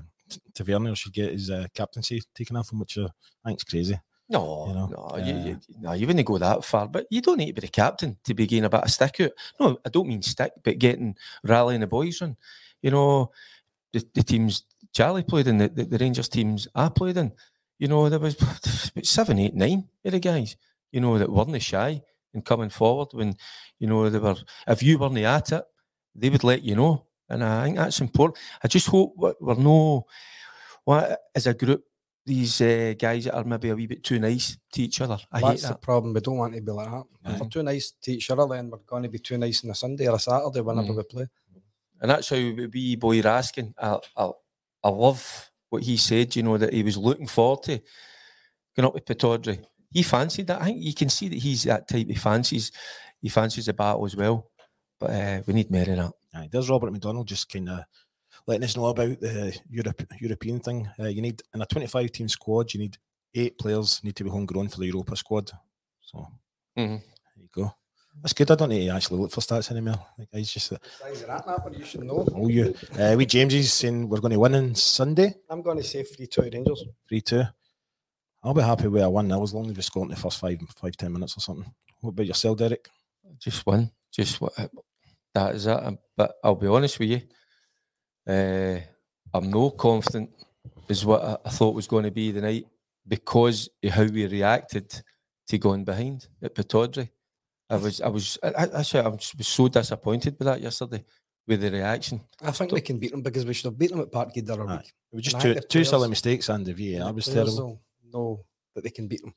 Tavernier 0.54 0.94
should 0.94 1.12
get 1.12 1.32
his 1.32 1.50
uh, 1.50 1.66
captaincy 1.74 2.22
taken 2.34 2.56
off 2.56 2.72
him, 2.72 2.78
which 2.80 2.98
uh, 2.98 3.08
I 3.44 3.48
think's 3.48 3.64
crazy. 3.64 3.98
No, 4.28 4.66
You 4.68 4.74
know, 4.74 4.86
no, 4.86 5.10
uh, 5.12 5.18
you, 5.18 5.60
no, 5.80 5.92
you 5.92 6.06
wouldn't 6.06 6.26
go 6.26 6.38
that 6.38 6.64
far. 6.64 6.88
But 6.88 7.06
you 7.10 7.20
don't 7.20 7.36
need 7.36 7.48
to 7.48 7.60
be 7.60 7.66
the 7.66 7.68
captain 7.68 8.16
to 8.24 8.32
be 8.32 8.46
getting 8.46 8.64
a 8.64 8.70
bit 8.70 8.82
of 8.82 8.90
stick 8.90 9.20
out. 9.20 9.32
No, 9.60 9.78
I 9.84 9.90
don't 9.90 10.08
mean 10.08 10.22
stick, 10.22 10.52
but 10.62 10.78
getting 10.78 11.14
rallying 11.42 11.80
the 11.80 11.86
boys 11.86 12.22
on. 12.22 12.36
You 12.80 12.90
know, 12.90 13.32
the, 13.92 14.02
the 14.14 14.22
teams 14.22 14.64
Charlie 14.94 15.24
played 15.24 15.46
in, 15.46 15.58
the, 15.58 15.68
the, 15.68 15.84
the 15.84 15.98
Rangers 15.98 16.28
teams 16.28 16.68
I 16.74 16.88
played 16.88 17.18
in. 17.18 17.32
You 17.78 17.88
know, 17.88 18.08
there 18.08 18.18
was 18.18 18.34
about 18.40 19.04
seven, 19.04 19.38
eight, 19.38 19.54
nine 19.54 19.88
of 20.04 20.12
the 20.12 20.20
guys. 20.20 20.56
You 20.90 21.00
know 21.00 21.18
that 21.18 21.30
weren't 21.30 21.60
shy 21.60 22.02
in 22.32 22.42
coming 22.42 22.70
forward 22.70 23.08
when 23.12 23.36
you 23.78 23.88
know 23.88 24.08
they 24.08 24.18
were. 24.18 24.36
If 24.66 24.82
you 24.82 24.98
weren't 24.98 25.18
at 25.18 25.52
it, 25.52 25.64
they 26.14 26.30
would 26.30 26.44
let 26.44 26.62
you 26.62 26.76
know. 26.76 27.03
And 27.28 27.42
I 27.42 27.64
think 27.64 27.76
that's 27.76 28.00
important. 28.00 28.38
I 28.62 28.68
just 28.68 28.86
hope 28.86 29.14
we're, 29.16 29.54
no, 29.54 30.06
what 30.84 31.20
as 31.34 31.46
a 31.46 31.54
group, 31.54 31.84
these 32.26 32.60
uh, 32.60 32.94
guys 32.98 33.24
that 33.24 33.34
are 33.34 33.44
maybe 33.44 33.68
a 33.68 33.74
wee 33.74 33.86
bit 33.86 34.02
too 34.02 34.18
nice 34.18 34.56
to 34.72 34.82
each 34.82 35.00
other. 35.00 35.18
I 35.30 35.40
That's 35.40 35.62
hate 35.62 35.68
the 35.68 35.74
problem. 35.74 36.14
We 36.14 36.20
don't 36.20 36.38
want 36.38 36.54
to 36.54 36.60
be 36.62 36.72
like 36.72 36.90
that. 36.90 37.04
If 37.26 37.40
we're 37.40 37.48
too 37.48 37.62
nice 37.62 37.92
to 38.02 38.12
each 38.12 38.30
other, 38.30 38.46
then 38.48 38.70
we're 38.70 38.78
going 38.78 39.02
to 39.02 39.08
be 39.10 39.18
too 39.18 39.36
nice 39.36 39.62
on 39.64 39.70
a 39.70 39.74
Sunday 39.74 40.08
or 40.08 40.16
a 40.16 40.18
Saturday 40.18 40.60
whenever 40.62 40.92
Mm. 40.92 40.96
we 40.96 41.02
play. 41.02 41.26
And 42.00 42.10
that's 42.10 42.28
how 42.28 42.36
we 42.36 42.96
boy 42.96 43.20
Raskin, 43.22 43.74
I, 43.78 43.98
I, 44.16 44.30
I 44.82 44.88
love 44.88 45.50
what 45.70 45.82
he 45.82 45.96
said, 45.96 46.34
you 46.36 46.42
know, 46.42 46.56
that 46.58 46.72
he 46.72 46.82
was 46.82 46.96
looking 46.96 47.26
forward 47.26 47.62
to 47.64 47.80
going 48.76 48.86
up 48.86 48.94
with 48.94 49.04
Pittodrie. 49.04 49.64
He 49.90 50.02
fancied 50.02 50.46
that. 50.48 50.60
I 50.60 50.66
think 50.66 50.82
you 50.82 50.94
can 50.94 51.08
see 51.08 51.28
that 51.28 51.38
he's 51.38 51.64
that 51.64 51.88
type. 51.88 52.08
He 52.08 52.14
fancies, 52.14 52.72
he 53.20 53.28
fancies 53.28 53.66
the 53.66 53.72
battle 53.72 54.04
as 54.04 54.16
well. 54.16 54.50
But 54.98 55.10
uh, 55.10 55.42
we 55.46 55.54
need 55.54 55.70
more 55.70 55.82
of 55.82 55.86
that. 55.88 56.12
Aye, 56.34 56.48
there's 56.50 56.68
Robert 56.70 56.90
McDonald 56.92 57.28
just 57.28 57.48
kind 57.48 57.68
of 57.68 57.80
letting 58.46 58.64
us 58.64 58.76
know 58.76 58.86
about 58.86 59.20
the 59.20 59.56
Europe, 59.70 60.02
European 60.20 60.60
thing. 60.60 60.88
Uh, 60.98 61.04
you 61.06 61.22
need 61.22 61.40
in 61.54 61.62
a 61.62 61.66
25 61.66 62.10
team 62.12 62.28
squad, 62.28 62.72
you 62.74 62.80
need 62.80 62.98
eight 63.34 63.58
players 63.58 64.02
need 64.04 64.16
to 64.16 64.24
be 64.24 64.30
homegrown 64.30 64.68
for 64.68 64.78
the 64.80 64.86
Europa 64.86 65.16
squad. 65.16 65.50
So 66.00 66.26
Mhm. 66.76 67.00
there 67.00 67.42
you 67.42 67.48
go. 67.52 67.74
That's 68.22 68.32
good. 68.32 68.50
I 68.50 68.54
don't 68.54 68.68
need 68.68 68.86
to 68.86 68.94
actually 68.94 69.20
look 69.20 69.32
for 69.32 69.40
stats 69.40 69.70
anymore. 69.72 69.98
Like, 70.18 70.30
guys 70.30 70.50
just 70.52 70.72
uh, 70.72 70.78
you 71.72 71.84
should 71.84 72.04
know. 72.04 72.24
oh 72.32 72.48
you. 72.48 72.74
Uh, 72.98 73.14
we 73.16 73.26
James 73.26 73.54
is 73.54 73.72
saying 73.72 74.08
we're 74.08 74.20
going 74.20 74.32
to 74.32 74.38
win 74.38 74.54
on 74.54 74.74
Sunday, 74.76 75.34
I'm 75.50 75.62
going 75.62 75.78
to 75.78 75.82
say 75.82 76.02
3 76.04 76.26
2 76.28 76.42
Rangers. 76.42 76.84
three 77.08 77.20
two. 77.20 77.42
I'll 78.42 78.54
be 78.54 78.60
happy 78.62 78.88
with 78.88 79.02
a 79.02 79.10
one 79.10 79.28
0 79.28 79.42
as 79.42 79.54
long 79.54 79.68
as 79.70 79.76
we 79.76 79.82
score 79.82 80.04
in 80.04 80.10
the 80.10 80.16
first 80.16 80.38
five 80.38 80.60
five 80.76 80.96
ten 80.96 81.12
minutes 81.12 81.36
or 81.36 81.40
something. 81.40 81.72
What 82.02 82.10
about 82.10 82.26
yourself, 82.26 82.58
Derek? 82.58 82.88
Just 83.38 83.66
one. 83.66 83.90
Just 84.12 84.40
what 84.40 84.52
that 85.34 85.54
is 85.54 85.66
it. 85.66 85.72
Um, 85.84 85.98
But 86.16 86.34
I'll 86.42 86.54
be 86.54 86.66
honest 86.68 86.98
with 86.98 87.10
you. 87.10 87.20
Uh, 88.26 88.80
I'm 89.32 89.50
no 89.50 89.70
confident 89.70 90.30
is 90.88 91.04
what 91.04 91.22
I, 91.22 91.36
I 91.44 91.50
thought 91.50 91.74
was 91.74 91.86
going 91.86 92.04
to 92.04 92.10
be 92.10 92.30
the 92.30 92.40
night 92.40 92.66
because 93.06 93.68
of 93.82 93.90
how 93.90 94.04
we 94.04 94.26
reacted 94.26 95.02
to 95.48 95.58
going 95.58 95.84
behind 95.84 96.26
at 96.42 96.54
Pittodrie. 96.54 97.10
I 97.68 97.76
was, 97.76 98.00
I 98.00 98.08
was, 98.08 98.38
I, 98.42 98.48
I, 98.48 98.80
actually, 98.80 99.00
I 99.04 99.08
was 99.08 99.32
so 99.40 99.68
disappointed 99.68 100.36
with 100.38 100.46
that 100.46 100.60
yesterday 100.60 101.04
with 101.46 101.60
the 101.60 101.70
reaction. 101.70 102.20
I 102.42 102.50
think 102.52 102.72
we 102.72 102.80
can 102.80 102.98
beat 102.98 103.10
them 103.10 103.22
because 103.22 103.44
we 103.44 103.52
should 103.54 103.66
have 103.66 103.78
beaten 103.78 103.98
them 103.98 104.06
at 104.06 104.12
Parkhead 104.12 104.46
the 104.46 104.52
other 104.54 104.68
Aye. 104.68 104.76
week. 104.76 104.92
It 105.12 105.16
was 105.16 105.24
just 105.24 105.34
And 105.36 105.42
two 105.42 105.54
think 105.54 105.68
two 105.68 105.84
silly 105.84 106.08
mistakes 106.08 106.48
and 106.48 106.64
the 106.64 106.72
VAR 106.72 107.08
The 107.08 107.12
was 107.14 107.28
players 107.28 107.54
terrible. 107.56 107.80
will 108.02 108.10
know 108.12 108.44
that 108.74 108.84
they 108.84 108.90
can 108.90 109.08
beat 109.08 109.20
them. 109.22 109.34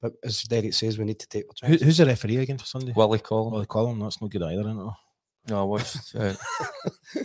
But 0.00 0.14
as 0.24 0.42
Derek 0.42 0.74
says, 0.74 0.98
we 0.98 1.04
need 1.04 1.18
to 1.20 1.28
take 1.28 1.44
Who, 1.64 1.74
who's 1.76 1.98
the 1.98 2.06
referee 2.06 2.38
again 2.38 2.58
for 2.58 2.66
Sunday? 2.66 2.92
Willie 2.96 3.18
Collum. 3.20 3.52
Well, 3.52 3.60
they 3.60 3.66
call 3.66 3.88
him. 3.90 4.00
That's 4.00 4.20
no 4.20 4.28
good 4.28 4.42
either, 4.42 4.60
isn't 4.62 4.80
it? 4.80 4.92
No, 5.48 5.60
I 5.60 5.64
watched. 5.64 6.14
Uh, 6.14 6.34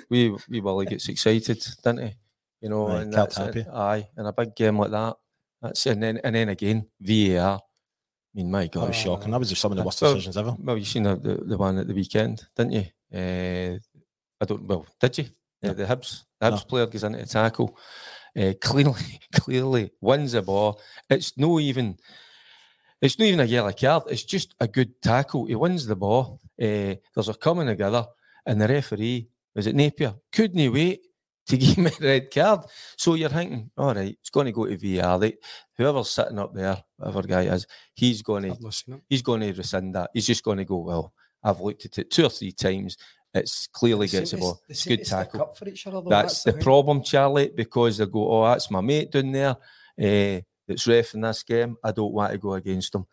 we 0.09 0.35
we 0.49 0.59
Willie 0.59 0.85
gets 0.85 1.07
excited, 1.09 1.65
doesn't 1.83 2.03
he? 2.05 2.13
You 2.61 2.69
know, 2.69 2.87
Aye, 2.89 3.01
and 3.01 3.13
that's 3.13 3.37
happy. 3.37 3.65
Aye, 3.71 4.07
and 4.17 4.27
a 4.27 4.33
big 4.33 4.55
game 4.55 4.77
like 4.77 4.91
that. 4.91 5.15
That's 5.61 5.85
and 5.85 6.01
then 6.03 6.19
and 6.23 6.35
then 6.35 6.49
again 6.49 6.87
VAR. 6.99 7.59
I 7.59 7.61
mean, 8.33 8.51
my 8.51 8.63
That 8.63 8.71
God, 8.73 8.87
was 8.89 8.95
shocking. 8.95 9.31
That 9.31 9.39
was 9.39 9.57
some 9.57 9.71
of 9.71 9.77
the 9.77 9.83
worst 9.83 10.01
Well, 10.01 10.13
decisions 10.13 10.37
ever. 10.37 10.55
Well, 10.59 10.77
you 10.77 10.85
seen 10.85 11.03
the, 11.03 11.15
the, 11.15 11.35
the 11.35 11.57
one 11.57 11.77
at 11.79 11.87
the 11.87 11.93
weekend, 11.93 12.43
didn't 12.55 12.73
you? 12.73 12.85
Uh, 13.13 13.77
I 14.41 14.45
don't. 14.45 14.63
Well, 14.63 14.85
did 14.99 15.17
you? 15.17 15.25
Uh, 15.63 15.73
the 15.73 15.85
Hibs, 15.85 16.23
the 16.39 16.47
Hibs 16.47 16.51
No. 16.51 16.65
player 16.65 16.85
goes 16.87 17.03
into 17.03 17.25
tackle. 17.25 17.77
Uh, 18.37 18.53
clearly, 18.61 19.19
clearly 19.33 19.91
wins 20.01 20.33
the 20.33 20.41
ball. 20.41 20.79
It's 21.09 21.37
no 21.37 21.59
even. 21.59 21.97
It's 23.01 23.17
not 23.17 23.25
even 23.25 23.39
a 23.39 23.45
yellow 23.45 23.71
card. 23.71 24.03
It's 24.09 24.23
just 24.23 24.53
a 24.59 24.67
good 24.67 25.01
tackle. 25.01 25.45
He 25.45 25.55
wins 25.55 25.85
the 25.85 25.95
ball. 25.95 26.39
Uh, 26.61 26.95
there's 27.15 27.29
a 27.29 27.33
coming 27.33 27.67
together, 27.67 28.05
and 28.45 28.61
the 28.61 28.67
referee 28.67 29.29
was 29.55 29.67
it 29.67 29.75
Napier 29.75 30.13
couldn't 30.31 30.71
wait 30.73 31.01
to 31.47 31.57
give 31.57 31.75
him 31.77 31.87
a 31.87 31.91
red 32.01 32.31
card. 32.31 32.61
So 32.97 33.13
you're 33.15 33.29
thinking, 33.29 33.71
all 33.77 33.93
right, 33.95 34.15
it's 34.19 34.29
going 34.29 34.45
to 34.45 34.51
go 34.51 34.65
to 34.65 34.77
VAR. 34.77 35.17
They, 35.19 35.37
whoever's 35.77 36.09
sitting 36.09 36.37
up 36.39 36.53
there, 36.53 36.83
whatever 36.97 37.23
guy 37.23 37.43
is, 37.43 37.65
he's 37.95 38.21
going 38.21 38.43
to 38.43 38.49
I've 38.51 38.61
not 38.61 38.73
seen 38.73 38.95
it. 38.95 39.01
he's 39.09 39.21
going 39.21 39.41
to 39.41 39.53
rescind 39.53 39.95
that. 39.95 40.11
He's 40.13 40.27
just 40.27 40.43
going 40.43 40.57
to 40.59 40.65
go, 40.65 40.77
well, 40.77 41.13
I've 41.43 41.61
looked 41.61 41.85
at 41.85 41.97
it 41.97 42.11
two 42.11 42.25
or 42.25 42.29
three 42.29 42.51
times. 42.51 42.97
It's 43.33 43.67
clearly 43.67 44.07
They 44.07 44.19
gets 44.19 44.31
the 44.31 44.37
to- 44.37 44.41
ball. 44.41 44.61
It's 44.67 44.85
good 44.85 45.05
tackle. 45.05 45.41
up 45.41 45.57
for 45.57 45.67
each 45.69 45.87
other. 45.87 46.01
though, 46.01 46.09
That's 46.09 46.43
the 46.43 46.51
thing. 46.51 46.61
problem, 46.61 47.03
Charlie, 47.03 47.51
because 47.55 47.97
they 47.97 48.05
go, 48.05 48.29
oh, 48.31 48.45
that's 48.45 48.69
my 48.71 48.81
mate 48.81 49.11
down 49.11 49.31
there 49.31 49.51
uh, 49.51 50.41
that's 50.67 50.87
ref 50.87 51.13
in 51.15 51.21
this 51.21 51.43
game. 51.43 51.77
I 51.83 51.91
don't 51.91 52.11
want 52.13 52.31
to 52.31 52.37
go 52.37 52.53
against 52.53 52.93
him. 52.95 53.05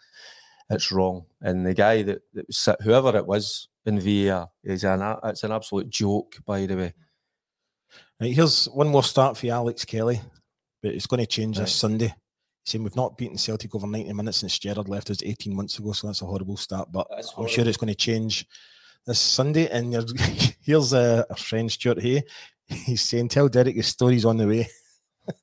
It's 0.71 0.91
wrong. 0.91 1.27
And 1.41 1.65
the 1.65 1.75
guy 1.75 2.03
that, 2.03 2.23
that 2.35 2.47
was, 2.47 2.69
whoever 2.83 3.17
it 3.17 3.27
was 3.27 3.69
in 3.85 4.01
VAR, 4.01 4.49
is 4.65 4.85
an, 4.85 5.17
it's 5.25 5.45
an 5.45 5.53
absolute 5.53 5.89
joke, 5.91 6.37
by 6.45 6.67
the 6.67 6.77
way. 6.77 6.95
Right, 8.21 8.35
here's 8.35 8.67
one 8.67 8.89
more 8.89 9.05
start 9.05 9.37
for 9.37 9.47
you, 9.47 9.53
Alex 9.53 9.85
Kelly, 9.85 10.21
but 10.83 10.93
it's 10.93 11.07
going 11.07 11.21
to 11.21 11.27
change 11.27 11.59
Right. 11.59 11.65
this 11.65 11.75
Sunday. 11.75 12.15
Saying 12.65 12.83
we've 12.83 12.97
not 12.97 13.17
beaten 13.17 13.39
Celtic 13.39 13.75
over 13.77 13.87
90 13.87 14.13
minutes 14.13 14.39
since 14.39 14.59
Gerrard 14.59 14.89
left 14.89 15.11
us 15.11 15.23
18 15.23 15.55
months 15.55 15.79
ago, 15.79 15.93
so 15.93 16.09
that's 16.09 16.23
a 16.23 16.27
horrible 16.27 16.57
start. 16.57 16.91
But 16.91 17.07
That's 17.11 17.33
I'm 17.39 17.47
sure 17.47 17.67
it's 17.69 17.77
going 17.77 17.93
to 17.93 17.95
change 17.95 18.45
this 19.07 19.21
Sunday. 19.21 19.69
And 19.69 19.95
here's 20.63 20.93
uh, 20.93 21.23
our 21.31 21.37
friend 21.37 21.71
Stuart 21.71 22.03
Hay. 22.03 22.25
He's 22.67 23.03
saying, 23.03 23.29
Tell 23.29 23.49
Derek 23.49 23.77
his 23.77 23.87
story's 23.87 24.25
on 24.25 24.39
the 24.39 24.49
way. 24.49 24.69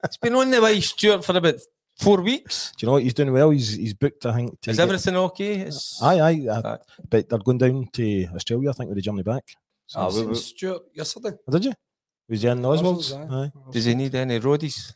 It's 0.03 0.17
been 0.17 0.35
on 0.35 0.51
the 0.51 0.61
way, 0.61 0.81
Stuart, 0.81 1.23
for 1.23 1.37
about 1.37 1.55
four 1.97 2.21
weeks. 2.21 2.71
Do 2.77 2.83
you 2.83 2.87
know 2.87 2.93
what? 2.93 3.03
He's 3.03 3.13
doing 3.13 3.31
well. 3.33 3.49
He's 3.51 3.73
he's 3.75 3.93
booked, 3.93 4.25
I 4.25 4.33
think. 4.33 4.59
to 4.61 4.71
Is 4.71 4.77
get- 4.77 4.83
everything 4.83 5.15
okay? 5.15 5.53
It's, 5.61 6.01
Aye, 6.01 6.19
aye. 6.19 6.47
uh, 6.49 6.61
Aye. 6.65 6.77
But 7.09 7.29
they're 7.29 7.39
going 7.39 7.57
down 7.59 7.87
to 7.93 8.25
Australia, 8.35 8.69
I 8.69 8.73
think, 8.73 8.89
with 8.89 8.97
the 8.97 9.01
journey 9.01 9.23
back. 9.23 9.43
So 9.87 9.99
Ah, 9.99 10.09
I 10.09 10.13
we- 10.19 10.25
we- 10.27 10.35
Stuart 10.35 10.83
yesterday. 10.93 11.31
Oh, 11.47 11.51
did 11.51 11.65
you? 11.65 11.73
Was 12.29 12.41
he 12.41 12.47
in 12.47 12.65
Oswald's? 12.65 13.11
Oswald's, 13.13 13.33
Aye. 13.33 13.71
Does 13.71 13.85
he 13.85 13.95
need 13.95 14.15
any 14.15 14.39
roadies 14.39 14.93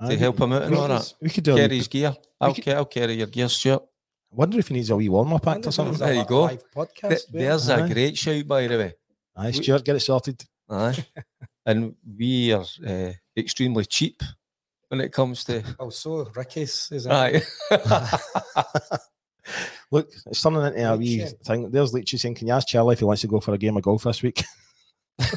aye. 0.00 0.08
to 0.10 0.18
help 0.18 0.40
him 0.40 0.52
out 0.52 0.62
and 0.62 0.74
all 0.74 0.88
that? 0.88 1.12
We 1.20 1.28
could 1.30 1.44
do 1.44 1.52
a 1.54 1.56
Carry 1.56 1.76
his 1.76 1.88
gear. 1.88 2.14
I'll, 2.40 2.54
could- 2.54 2.64
ca- 2.64 2.72
I'll 2.74 2.86
carry 2.86 3.14
your 3.14 3.26
gear, 3.28 3.48
Stuart. 3.48 3.82
I 4.32 4.34
wonder 4.34 4.58
if 4.58 4.68
he 4.68 4.74
needs 4.74 4.90
a 4.90 4.96
wee 4.96 5.08
warm 5.08 5.32
up 5.34 5.46
act 5.46 5.66
or 5.66 5.72
something. 5.72 5.98
There 5.98 6.14
you 6.14 6.24
go. 6.24 6.48
Podcast. 6.74 7.08
Th- 7.08 7.26
there's 7.30 7.68
Aye. 7.70 7.86
a 7.86 7.94
great 7.94 8.16
shout, 8.18 8.46
by 8.46 8.66
the 8.66 8.76
way. 8.76 8.94
Aye, 9.36 9.52
Stuart, 9.52 9.84
get 9.84 9.96
it 9.96 10.00
sorted. 10.00 10.42
Aye. 10.68 11.06
and 11.66 11.94
we 12.18 12.52
are 12.52 12.64
uh, 12.86 13.12
extremely 13.36 13.84
cheap 13.84 14.22
when 14.88 15.00
it 15.00 15.12
comes 15.12 15.44
to. 15.44 15.62
Oh, 15.78 15.90
so 15.90 16.24
Ricki's 16.26 16.88
is 16.92 17.06
it? 17.06 17.12
Aye. 17.12 17.42
Look, 19.92 20.10
it's 20.26 20.42
turning 20.42 20.62
into 20.62 20.92
a 20.92 20.96
wee 20.96 21.22
Leitch. 21.22 21.34
thing. 21.44 21.70
There's 21.70 21.92
Leachy 21.92 22.18
saying, 22.18 22.34
Can 22.34 22.48
you 22.48 22.54
ask 22.54 22.66
Charlie 22.66 22.94
if 22.94 22.98
he 22.98 23.04
wants 23.04 23.22
to 23.22 23.28
go 23.28 23.40
for 23.40 23.54
a 23.54 23.58
game 23.58 23.76
of 23.76 23.82
golf 23.82 24.02
this 24.02 24.22
week? 24.22 24.42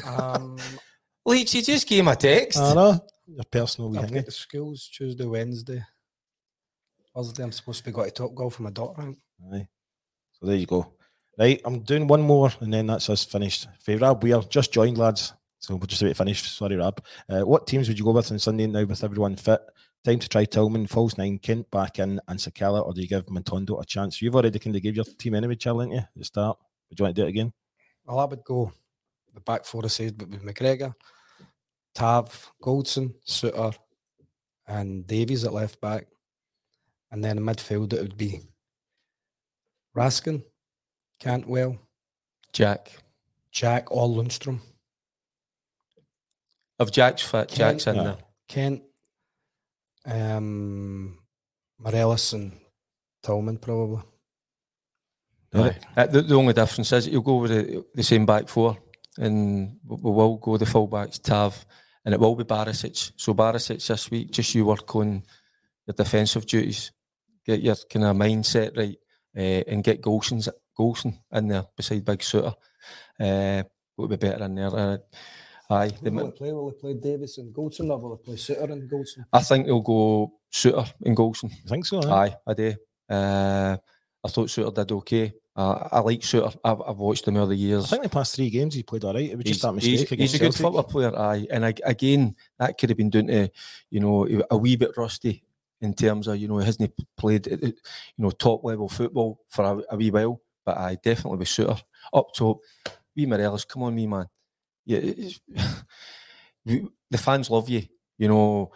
Um, 0.04 0.56
Leach, 1.24 1.54
you 1.54 1.62
just 1.62 1.86
gave 1.86 2.00
him 2.00 2.08
a 2.08 2.16
text. 2.16 2.58
I 2.58 2.74
know. 2.74 2.98
Your 3.26 3.44
personal 3.48 3.90
wee 3.90 3.98
I've 3.98 4.12
got 4.12 4.26
the 4.26 4.32
schools 4.32 4.88
Tuesday, 4.92 5.24
Wednesday. 5.24 5.84
Thursday, 7.14 7.42
I'm 7.44 7.52
supposed 7.52 7.78
to 7.78 7.84
be 7.84 7.92
going 7.92 8.08
to 8.08 8.14
Top 8.14 8.34
Golf 8.34 8.54
for 8.54 8.62
my 8.64 8.70
daughter. 8.70 9.02
out. 9.02 9.14
Aye. 9.52 9.68
So 10.32 10.46
there 10.46 10.56
you 10.56 10.66
go. 10.66 10.94
Right, 11.38 11.60
I'm 11.64 11.80
doing 11.80 12.06
one 12.06 12.22
more 12.22 12.50
and 12.60 12.72
then 12.74 12.86
that's 12.86 13.08
us 13.08 13.24
finished. 13.24 13.68
For 13.84 13.96
Rab, 13.96 14.22
we 14.22 14.32
are 14.32 14.42
just 14.42 14.72
joined, 14.72 14.98
lads. 14.98 15.32
So 15.60 15.76
we're 15.76 15.86
just 15.86 16.00
about 16.00 16.10
to 16.10 16.14
finish. 16.14 16.42
Sorry, 16.42 16.76
Rab. 16.76 17.04
Uh, 17.28 17.42
what 17.42 17.66
teams 17.66 17.86
would 17.88 17.98
you 17.98 18.04
go 18.04 18.12
with 18.12 18.32
on 18.32 18.38
Sunday 18.38 18.66
now 18.66 18.84
with 18.84 19.04
everyone 19.04 19.36
fit? 19.36 19.60
Time 20.02 20.18
to 20.18 20.28
try 20.28 20.46
Tillman, 20.46 20.86
false 20.86 21.18
9, 21.18 21.38
Kent 21.38 21.70
back 21.70 21.98
in, 21.98 22.18
and 22.26 22.38
Sakala, 22.38 22.84
or 22.84 22.94
do 22.94 23.02
you 23.02 23.06
give 23.06 23.26
Matondo 23.26 23.80
a 23.80 23.84
chance? 23.84 24.22
You've 24.22 24.34
already 24.34 24.58
kind 24.58 24.74
of 24.74 24.82
gave 24.82 24.96
your 24.96 25.04
team 25.04 25.34
anyway, 25.34 25.56
Charlie, 25.56 25.86
didn't 25.86 25.92
you, 25.92 25.98
at 25.98 26.08
the 26.16 26.24
start? 26.24 26.56
Would 26.88 26.98
you 26.98 27.02
want 27.04 27.14
to 27.14 27.20
do 27.20 27.26
it 27.26 27.30
again? 27.30 27.52
Well, 28.06 28.18
I 28.18 28.24
would 28.24 28.42
go 28.42 28.72
the 29.34 29.40
back 29.40 29.66
four 29.66 29.84
I 29.84 29.88
said, 29.88 30.16
but 30.16 30.30
with 30.30 30.42
McGregor, 30.42 30.94
Tav, 31.94 32.50
Goldson, 32.62 33.14
Souttar, 33.26 33.76
and 34.66 35.06
Davies 35.06 35.44
at 35.44 35.52
left 35.52 35.78
back. 35.82 36.06
And 37.12 37.22
then 37.22 37.36
in 37.36 37.44
midfield, 37.44 37.92
it 37.92 38.00
would 38.00 38.16
be 38.16 38.40
Raskin, 39.94 40.42
Cantwell, 41.18 41.76
Jack. 42.52 42.92
Jack, 43.52 43.90
or 43.90 44.08
Lundstram, 44.08 44.60
If 46.80 46.90
Jack's 46.90 47.22
fit, 47.22 47.48
Jack's 47.48 47.86
in 47.86 47.96
Yeah. 47.96 48.02
there. 48.02 48.18
Kent, 48.48 48.82
um, 50.06 51.18
Morelos, 51.78 52.32
and 52.32 52.58
Tillman, 53.22 53.58
probably. 53.58 54.02
Aye. 55.54 55.76
Uh, 55.96 56.06
the, 56.06 56.22
the 56.22 56.34
only 56.34 56.52
difference 56.54 56.92
is 56.92 57.08
you'll 57.08 57.22
go 57.22 57.36
with 57.36 57.50
the, 57.50 57.84
the 57.94 58.02
same 58.02 58.24
back 58.24 58.48
four, 58.48 58.78
and 59.18 59.76
we 59.84 59.96
we 59.96 60.10
will 60.10 60.36
go 60.36 60.56
the 60.56 60.66
full 60.66 60.86
backs, 60.86 61.18
Tav, 61.18 61.66
and 62.04 62.14
it 62.14 62.20
will 62.20 62.36
be 62.36 62.44
Barisic. 62.44 63.12
So 63.16 63.34
Barisic 63.34 63.86
this 63.86 64.10
week, 64.10 64.30
just 64.30 64.54
you 64.54 64.64
work 64.64 64.94
on 64.96 65.22
your 65.86 65.94
defensive 65.94 66.46
duties, 66.46 66.92
get 67.44 67.60
your 67.60 67.76
kind 67.92 68.04
of 68.06 68.16
mindset 68.16 68.76
right, 68.76 68.96
uh, 69.36 69.64
and 69.70 69.84
get 69.84 70.02
Goldson's 70.02 70.48
Goldson 70.78 71.18
in 71.32 71.48
there 71.48 71.66
beside 71.76 72.04
Big 72.04 72.20
Souttar. 72.20 72.54
Uh, 73.18 73.64
would 73.96 74.10
be 74.10 74.16
better 74.16 74.44
in 74.44 74.54
there. 74.54 74.74
Uh, 74.74 74.98
aye, 75.70 75.90
the 76.02 76.10
Will 76.10 76.26
they 76.26 76.30
play? 76.32 76.52
Will 76.52 76.70
they 76.70 76.76
play 76.78 76.94
Davis 76.94 77.38
and 77.38 77.54
Goldson, 77.54 77.90
or 77.90 77.98
will 77.98 78.16
they 78.16 78.22
play 78.24 78.34
Souttar 78.34 78.72
and 78.72 78.90
Goldson? 78.90 79.24
I 79.32 79.40
think 79.42 79.66
they'll 79.66 79.80
go 79.80 80.32
Souttar 80.52 80.92
and 81.04 81.16
Goldson. 81.16 81.50
I 81.66 81.68
think 81.68 81.86
so. 81.86 82.00
eh? 82.00 82.10
Aye, 82.12 82.36
I 82.46 82.54
do. 82.54 82.74
Uh, 83.08 83.76
I 84.24 84.28
thought 84.28 84.48
Souttar 84.48 84.74
did 84.74 84.92
okay. 84.92 85.32
Uh, 85.56 85.88
I 85.92 86.00
like 86.00 86.20
Souttar. 86.20 86.56
I've, 86.64 86.80
I've 86.86 86.96
watched 86.98 87.26
him 87.26 87.36
over 87.36 87.46
the 87.46 87.56
years. 87.56 87.84
I 87.86 87.88
think 87.88 88.02
the 88.04 88.08
past 88.08 88.34
three 88.36 88.50
games 88.50 88.74
he 88.74 88.82
played 88.82 89.04
all 89.04 89.14
right. 89.14 89.30
It 89.30 89.36
was 89.36 89.44
just 89.44 89.62
that 89.62 89.74
he's, 89.80 90.00
mistake 90.00 90.18
he's 90.18 90.34
against 90.34 90.34
a 90.34 90.38
good 90.38 90.54
Celtic. 90.54 90.62
football 90.62 90.84
player, 90.84 91.18
aye. 91.18 91.46
And 91.50 91.64
ag- 91.64 91.80
again, 91.84 92.36
that 92.58 92.78
could 92.78 92.88
have 92.90 92.96
been 92.98 93.10
down 93.10 93.26
to, 93.26 93.50
you 93.90 94.00
know, 94.00 94.26
a 94.50 94.56
wee 94.56 94.76
bit 94.76 94.96
rusty 94.96 95.42
in 95.80 95.92
terms 95.94 96.28
of, 96.28 96.36
you 96.36 96.46
know, 96.46 96.58
he 96.58 96.66
hasn't 96.66 96.92
played, 97.16 97.48
uh, 97.48 97.54
uh, 97.54 97.66
you 97.66 97.74
know, 98.18 98.30
top 98.30 98.62
level 98.64 98.88
football 98.88 99.40
for 99.48 99.64
a, 99.64 99.94
a 99.94 99.96
wee 99.96 100.10
while. 100.10 100.40
But 100.64 100.76
I 100.78 100.94
definitely 101.02 101.38
with 101.38 101.48
Souttar 101.48 101.82
up 102.12 102.32
top. 102.34 102.58
Wee 103.16 103.26
Morelos, 103.26 103.64
come 103.64 103.82
on, 103.82 103.94
me 103.94 104.06
man. 104.06 104.26
Yeah, 104.90 105.30
the 107.10 107.18
fans 107.18 107.48
love 107.48 107.68
you. 107.68 107.82
You 108.18 108.28
know, 108.28 108.72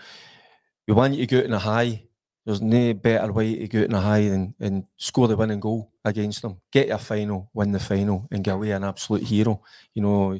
we 0.87 0.95
want 0.95 1.15
you 1.15 1.27
to 1.27 1.35
go 1.35 1.39
out 1.39 1.45
in 1.45 1.53
a 1.53 1.59
high. 1.59 2.05
There's 2.47 2.61
no 2.63 2.95
better 2.95 3.33
way 3.33 3.57
to 3.57 3.69
go 3.69 3.81
out 3.81 3.87
in 3.87 3.95
a 3.95 4.01
high 4.01 4.29
than 4.29 4.55
and 4.61 4.85
score 4.97 5.27
the 5.27 5.37
winning 5.37 5.59
goal 5.59 5.91
against 6.05 6.43
them. 6.43 6.61
Get 6.71 6.91
a 6.91 6.99
final, 6.99 7.51
win 7.53 7.73
the 7.73 7.81
final, 7.81 8.29
and 8.31 8.45
get 8.45 8.55
away 8.55 8.71
an 8.71 8.85
absolute 8.85 9.25
hero. 9.25 9.61
You 9.93 10.03
know, 10.03 10.39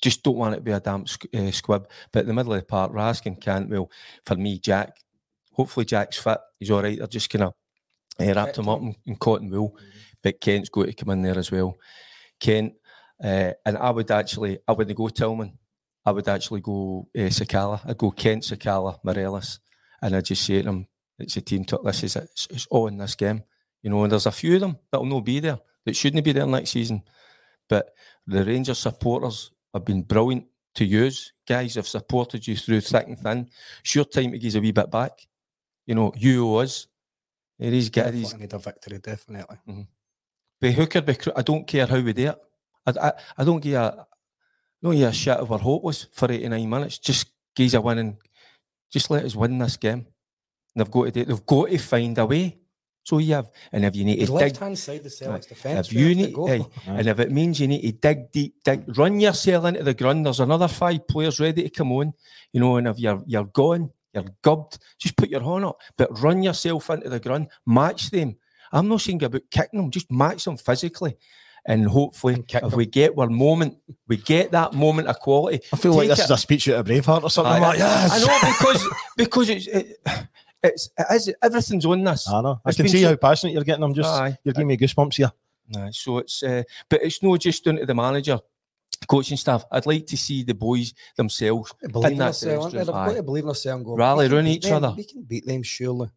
just 0.00 0.22
don't 0.22 0.36
want 0.36 0.54
it 0.54 0.58
to 0.58 0.62
be 0.62 0.72
a 0.72 0.80
damp 0.80 1.08
uh, 1.34 1.50
squib. 1.50 1.88
But 2.10 2.20
in 2.20 2.28
the 2.28 2.34
middle 2.34 2.54
of 2.54 2.60
the 2.60 2.66
park, 2.66 2.92
Raskin, 2.92 3.40
Cantwell, 3.40 3.90
for 4.24 4.36
me, 4.36 4.58
Jack. 4.58 4.96
Hopefully, 5.52 5.84
Jack's 5.84 6.18
fit. 6.18 6.38
He's 6.58 6.70
all 6.70 6.82
right. 6.82 6.96
They're 6.96 7.06
just 7.06 7.28
kind 7.28 7.44
of 7.44 7.54
uh, 8.18 8.32
wrapped 8.34 8.58
him 8.58 8.68
up 8.68 8.80
in, 8.80 8.96
in 9.04 9.16
cotton 9.16 9.50
wool. 9.50 9.76
But 10.22 10.40
Kent's 10.40 10.70
got 10.70 10.86
to 10.86 10.92
come 10.94 11.10
in 11.10 11.22
there 11.22 11.38
as 11.38 11.50
well. 11.50 11.76
Kent, 12.40 12.74
uh, 13.22 13.52
and 13.64 13.78
I 13.78 13.90
would 13.90 14.10
actually, 14.10 14.58
I 14.66 14.72
wouldn't 14.72 14.96
go 14.96 15.08
Tillman. 15.08 15.58
I 16.04 16.12
would 16.12 16.28
actually 16.28 16.60
go 16.60 17.08
uh, 17.16 17.20
Sakala. 17.22 17.80
I'd 17.84 17.98
go 17.98 18.10
Kent, 18.10 18.44
Sakala, 18.44 18.98
Morelos, 19.02 19.58
and 20.02 20.14
I'd 20.14 20.24
just 20.24 20.44
say 20.44 20.58
to 20.58 20.64
them, 20.64 20.86
it's 21.18 21.36
a 21.36 21.40
team. 21.40 21.64
To, 21.64 21.80
this 21.84 22.04
is 22.04 22.16
it. 22.16 22.24
It's, 22.24 22.48
it's 22.50 22.66
all 22.66 22.86
in 22.88 22.98
this 22.98 23.14
game. 23.14 23.42
You 23.82 23.90
know, 23.90 24.02
and 24.02 24.12
there's 24.12 24.26
a 24.26 24.32
few 24.32 24.54
of 24.56 24.60
them 24.60 24.78
that'll 24.90 25.06
not 25.06 25.24
be 25.24 25.40
there 25.40 25.58
that 25.84 25.96
shouldn't 25.96 26.24
be 26.24 26.32
there 26.32 26.46
next 26.46 26.70
season. 26.70 27.02
But 27.68 27.90
the 28.26 28.44
Rangers 28.44 28.78
supporters 28.78 29.52
have 29.72 29.84
been 29.84 30.02
brilliant 30.02 30.46
to 30.74 30.84
use. 30.84 31.32
Guys 31.48 31.74
have 31.74 31.88
supported 31.88 32.46
you 32.46 32.56
through 32.56 32.82
thick 32.82 33.06
and 33.06 33.18
thin. 33.18 33.48
Sure 33.82 34.04
time 34.04 34.32
to 34.32 34.38
give 34.38 34.56
a 34.56 34.60
wee 34.60 34.72
bit 34.72 34.90
back. 34.90 35.12
You 35.86 35.94
know, 35.94 36.12
you 36.16 36.46
owe 36.48 36.56
us. 36.56 36.86
He's 37.58 37.88
got 37.88 38.04
Definitely 38.04 38.20
these 38.22 38.38
need 38.38 38.52
a 38.52 38.58
victory, 38.58 38.98
definitely. 38.98 39.88
be 40.60 40.72
hooker, 40.72 41.00
be 41.00 41.14
cr- 41.14 41.30
I 41.34 41.42
don't 41.42 41.66
care 41.66 41.86
how 41.86 42.00
we 42.00 42.12
do 42.12 42.28
it. 42.30 42.38
I, 42.86 43.08
I, 43.08 43.12
I 43.38 43.44
don't 43.44 43.60
give 43.62 43.74
a, 43.74 44.06
don't 44.82 44.94
give 44.96 45.08
a 45.08 45.12
shit 45.12 45.40
if 45.40 45.48
we're 45.48 45.58
hopeless 45.58 46.06
for 46.12 46.30
89 46.30 46.68
minutes. 46.68 46.98
Just 46.98 47.28
give 47.54 47.66
us 47.68 47.74
a 47.74 47.80
win 47.80 47.98
and 47.98 48.16
just 48.92 49.10
let 49.10 49.24
us 49.24 49.34
win 49.34 49.58
this 49.58 49.76
game. 49.76 50.06
And 50.74 50.84
they've 50.84 50.90
got 50.90 51.04
to 51.04 51.10
do, 51.10 51.24
they've 51.24 51.46
got 51.46 51.68
to 51.70 51.78
find 51.78 52.18
a 52.18 52.26
way. 52.26 52.58
So 53.04 53.18
you 53.18 53.34
have, 53.34 53.52
and 53.70 53.84
if 53.84 53.94
you 53.94 54.04
need 54.04 54.20
The 54.20 54.26
to 54.26 54.32
left 54.32 54.54
dig, 54.54 54.60
hand 54.60 54.78
side 54.78 55.06
of 55.06 55.12
Celtic's 55.12 55.46
defence. 55.46 55.86
if 55.86 55.92
you 55.94 56.12
need, 56.16 56.34
aye, 56.36 56.66
and 56.88 57.06
if 57.06 57.20
it 57.20 57.30
means 57.30 57.60
you 57.60 57.68
need 57.68 57.82
to 57.82 57.92
dig 57.92 58.32
deep, 58.32 58.56
dig, 58.64 58.98
run 58.98 59.20
yourself 59.20 59.64
into 59.64 59.84
the 59.84 59.94
ground. 59.94 60.26
There's 60.26 60.40
another 60.40 60.66
five 60.66 61.06
players 61.06 61.38
ready 61.38 61.62
to 61.62 61.70
come 61.70 61.92
on, 61.92 62.14
you 62.52 62.58
know. 62.58 62.78
And 62.78 62.88
if 62.88 62.98
you're 62.98 63.22
you're 63.24 63.44
gone, 63.44 63.90
you're 64.12 64.24
gubbed. 64.42 64.78
Just 64.98 65.16
put 65.16 65.28
your 65.28 65.40
horn 65.40 65.62
up, 65.62 65.80
but 65.96 66.20
run 66.20 66.42
yourself 66.42 66.90
into 66.90 67.08
the 67.08 67.20
ground. 67.20 67.46
Match 67.64 68.10
them. 68.10 68.38
I'm 68.72 68.88
not 68.88 69.00
saying 69.02 69.22
about 69.22 69.42
kicking 69.52 69.80
them. 69.80 69.92
Just 69.92 70.10
match 70.10 70.42
them 70.44 70.56
physically, 70.56 71.16
and 71.66 71.86
hopefully, 71.86 72.42
kick 72.42 72.62
if 72.62 72.70
them. 72.70 72.76
we 72.78 72.86
get 72.86 73.18
our 73.18 73.28
moment, 73.28 73.76
we 74.08 74.16
get 74.16 74.52
that 74.52 74.72
moment 74.72 75.08
of 75.08 75.18
quality. 75.20 75.60
I 75.72 75.76
feel 75.76 75.94
like 75.94 76.08
this 76.08 76.20
it- 76.20 76.24
is 76.24 76.30
a 76.30 76.36
speech 76.36 76.68
out 76.68 76.76
of 76.80 76.86
Braveheart 76.86 77.22
or 77.24 77.30
something. 77.30 77.52
Aye, 77.52 77.56
I'm 77.56 77.62
like, 77.62 77.78
yes. 77.78 78.12
I 78.12 78.18
know 78.26 78.52
because 78.52 78.88
because 79.16 79.48
it's 79.50 79.66
it, 79.66 79.96
it's 80.62 80.90
it 80.98 81.06
is, 81.14 81.34
everything's 81.42 81.86
on 81.86 82.04
this. 82.04 82.28
I 82.28 82.40
know. 82.40 82.60
I 82.64 82.68
It's 82.70 82.76
can 82.76 82.88
see 82.88 83.02
so- 83.02 83.08
how 83.10 83.16
passionate 83.16 83.52
you're 83.52 83.64
getting. 83.64 83.82
I'm 83.84 83.94
just, 83.94 84.08
Aye. 84.08 84.36
you're 84.44 84.54
giving 84.54 84.68
me 84.68 84.76
goosebumps 84.76 85.14
here. 85.16 85.32
Aye, 85.76 85.90
so 85.92 86.18
it's 86.18 86.42
uh, 86.42 86.62
but 86.88 87.02
it's 87.02 87.22
not 87.22 87.40
just 87.40 87.64
down 87.64 87.76
to 87.76 87.86
the 87.86 87.94
manager, 87.94 88.38
coaching 89.08 89.36
staff. 89.36 89.64
I'd 89.72 89.84
like 89.86 90.06
to 90.06 90.16
see 90.16 90.44
the 90.44 90.54
boys 90.54 90.94
themselves 91.16 91.72
believe 91.90 92.12
in 92.12 92.18
that 92.18 92.26
ourselves, 92.28 92.66
aren't 92.66 92.72
they? 92.74 92.78
dressing 92.84 92.94
They've 92.94 93.06
got 93.14 93.14
to 93.16 93.22
believe 93.24 93.42
in 93.44 93.48
ourselves 93.48 93.76
and 93.78 93.84
go. 93.86 93.96
Rally 93.96 94.26
"We 94.26 94.28
can 94.28 94.36
round 94.36 94.44
beat 94.46 94.52
each 94.56 94.62
them, 94.62 94.84
other." 94.84 94.94
We 94.96 95.04
can 95.04 95.22
beat 95.24 95.46
them, 95.46 95.62
surely. 95.64 96.10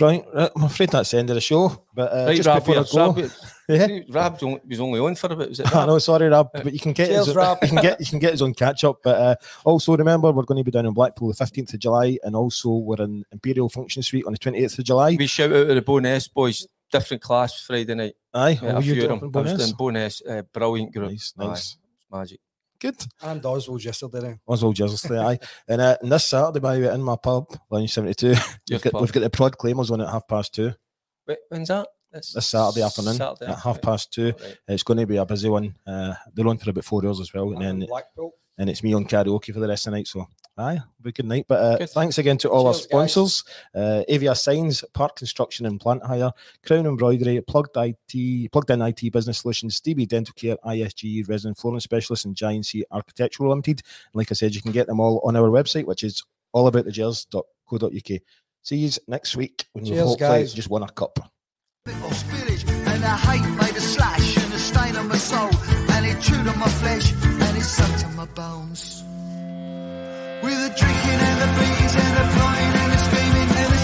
Right, 0.00 0.24
right, 0.34 0.50
I'm 0.56 0.64
afraid 0.64 0.90
that's 0.90 1.10
the 1.10 1.18
end 1.18 1.30
of 1.30 1.34
the 1.34 1.40
show. 1.40 1.84
But 1.94 2.12
uh, 2.12 2.24
Right, 2.26 2.36
just 2.36 2.46
Rab, 2.46 2.64
before 2.64 2.80
I 2.80 3.12
go, 3.12 3.12
Rab, 3.12 3.30
Yeah. 3.68 4.00
Rab 4.10 4.42
was 4.68 4.80
only 4.80 5.00
on 5.00 5.14
for 5.14 5.32
a 5.32 5.36
bit. 5.36 5.48
Was 5.50 5.60
it? 5.60 5.74
I 5.76 5.86
know, 5.86 5.98
sorry, 5.98 6.28
Rab, 6.28 6.48
but 6.52 6.72
you 6.72 6.78
can 6.78 6.92
get 6.92 7.08
Cheers, 7.08 7.26
his, 7.26 7.36
Rab. 7.36 7.58
you 7.62 7.68
can 7.68 7.82
get 7.82 8.00
you 8.00 8.06
can 8.06 8.18
get 8.18 8.32
his 8.32 8.42
own 8.42 8.52
catch 8.54 8.84
up. 8.84 8.98
But 9.02 9.16
uh, 9.20 9.36
also 9.64 9.96
remember, 9.96 10.30
we're 10.32 10.42
going 10.44 10.58
to 10.58 10.64
be 10.64 10.70
down 10.70 10.86
in 10.86 10.92
Blackpool 10.92 11.28
the 11.28 11.34
fifteenth 11.34 11.72
of 11.72 11.80
July, 11.80 12.18
and 12.22 12.36
also 12.36 12.70
we're 12.70 13.02
in 13.02 13.24
Imperial 13.32 13.68
Function 13.68 14.02
Suite 14.02 14.26
on 14.26 14.32
the 14.32 14.38
twenty 14.38 14.58
eighth 14.62 14.78
of 14.78 14.84
July. 14.84 15.16
We 15.18 15.26
shout 15.26 15.52
out 15.52 15.68
to 15.68 15.74
the 15.74 15.82
Bonus 15.82 16.28
boys. 16.28 16.66
Different 16.92 17.22
class 17.22 17.60
Friday 17.60 17.94
night. 17.94 18.14
Aye, 18.34 18.58
Yeah, 18.62 18.72
oh, 18.74 18.76
a 18.76 18.80
you 18.80 18.82
few 18.82 18.94
do 18.94 19.00
of 19.00 19.04
it 19.04 19.08
them. 19.08 19.18
from 19.20 19.30
Bonus? 19.30 19.72
Bonus. 19.72 20.22
Uh, 20.28 20.42
brilliant 20.52 20.92
group. 20.92 21.10
Nice, 21.10 21.32
nice, 21.36 21.76
it's 21.96 22.06
magic. 22.12 22.40
Good. 22.84 22.96
And 23.22 23.44
Oswald 23.44 23.82
yesterday. 23.84 24.20
then. 24.20 24.40
Oswald 24.46 24.76
Jersey, 24.76 25.16
aye. 25.16 25.38
And, 25.68 25.80
uh, 25.80 25.96
and 26.02 26.12
this 26.12 26.24
Saturday, 26.26 26.60
by 26.60 26.76
the 26.76 26.86
way, 26.88 26.94
in 26.94 27.02
my 27.02 27.16
pub, 27.16 27.46
Lounge 27.70 27.92
seventy 27.92 28.14
two, 28.14 28.34
we've 28.70 28.82
got, 28.82 28.92
pub. 28.92 29.00
we've 29.02 29.12
got 29.12 29.20
the 29.20 29.30
Prod 29.30 29.56
Claimers 29.56 29.90
on 29.90 30.00
at 30.00 30.08
half 30.08 30.28
past 30.28 30.54
two. 30.54 30.72
Wait, 31.26 31.38
when's 31.48 31.68
that? 31.68 31.88
That's 32.12 32.32
This 32.32 32.46
Saturday 32.46 32.82
afternoon 32.84 33.14
Saturday 33.14 33.50
at 33.50 33.58
half 33.58 33.80
past 33.82 34.12
two. 34.12 34.26
Right. 34.40 34.56
It's 34.68 34.82
going 34.84 34.98
to 34.98 35.06
be 35.06 35.16
a 35.16 35.26
busy 35.26 35.48
one. 35.48 35.74
Uh, 35.86 36.14
they're 36.32 36.46
on 36.46 36.58
for 36.58 36.70
about 36.70 36.84
four 36.84 37.04
hours 37.04 37.18
as 37.20 37.32
well, 37.34 37.52
and 37.52 37.62
And 37.62 37.82
then 37.82 37.88
Blackpool. 37.88 38.32
and 38.58 38.70
it's 38.70 38.82
me 38.84 38.92
on 38.94 39.04
karaoke 39.06 39.52
for 39.52 39.60
the 39.60 39.66
rest 39.68 39.86
of 39.86 39.92
the 39.92 39.98
night. 39.98 40.06
So, 40.06 40.26
aye, 40.56 40.80
be 41.02 41.10
a 41.10 41.12
good 41.12 41.26
night. 41.26 41.46
But 41.48 41.60
uh, 41.60 41.76
Good. 41.78 41.90
thanks 41.90 42.18
again 42.18 42.38
to 42.38 42.50
all 42.50 42.66
our 42.66 42.72
Cheers, 42.74 42.86
guys. 42.86 43.12
sponsors: 43.12 43.44
uh, 43.74 44.02
Avia 44.08 44.34
Signs, 44.34 44.84
Park 44.94 45.16
Construction 45.16 45.66
and 45.66 45.80
Plant 45.80 46.04
Hire, 46.04 46.32
Crown 46.64 46.86
Embroidery, 46.86 47.40
Plugged 47.42 47.76
IT, 47.76 48.50
Plugdin 48.52 48.88
IT 48.88 49.12
Business 49.12 49.38
Solutions, 49.38 49.80
DB 49.80 50.06
Dental 50.06 50.34
Care, 50.34 50.56
ISG 50.64 51.28
Resin 51.28 51.54
Flooring 51.54 51.80
Specialists, 51.80 52.24
and 52.24 52.34
J&C 52.36 52.84
Architectural 52.90 53.50
Limited. 53.50 53.80
And 54.12 54.14
like 54.14 54.30
I 54.30 54.34
said, 54.34 54.54
you 54.54 54.62
can 54.62 54.72
get 54.72 54.86
them 54.86 55.00
all 55.00 55.20
on 55.24 55.36
our 55.36 55.48
website, 55.48 55.84
which 55.86 56.02
is 56.04 56.22
allaboutthegers.co.uk. 56.54 58.20
See 58.62 58.76
you 58.76 58.90
next 59.08 59.36
week 59.36 59.66
when 59.72 59.84
we 59.84 59.90
Cheers, 59.90 60.08
hopefully 60.08 60.28
guys. 60.40 60.54
just 60.54 60.70
won 60.70 60.82
a 60.82 60.88
cup. 60.88 61.18
bit 61.84 61.94
of 61.96 62.00
spillage 62.12 62.66
and 62.68 63.02
the 63.02 63.08
hate 63.08 63.50
made 63.60 63.76
a 63.76 63.84
and 70.46 70.62
a 70.62 70.74
stain 70.74 70.84
on 70.84 71.08
my 71.08 71.56
soul 71.56 71.74
and 71.74 71.80
it 71.80 71.88
chewed 71.88 72.76
and 72.76 72.92
my 72.92 72.98
screaming 72.98 73.48
and 73.56 73.74
it 73.74 73.83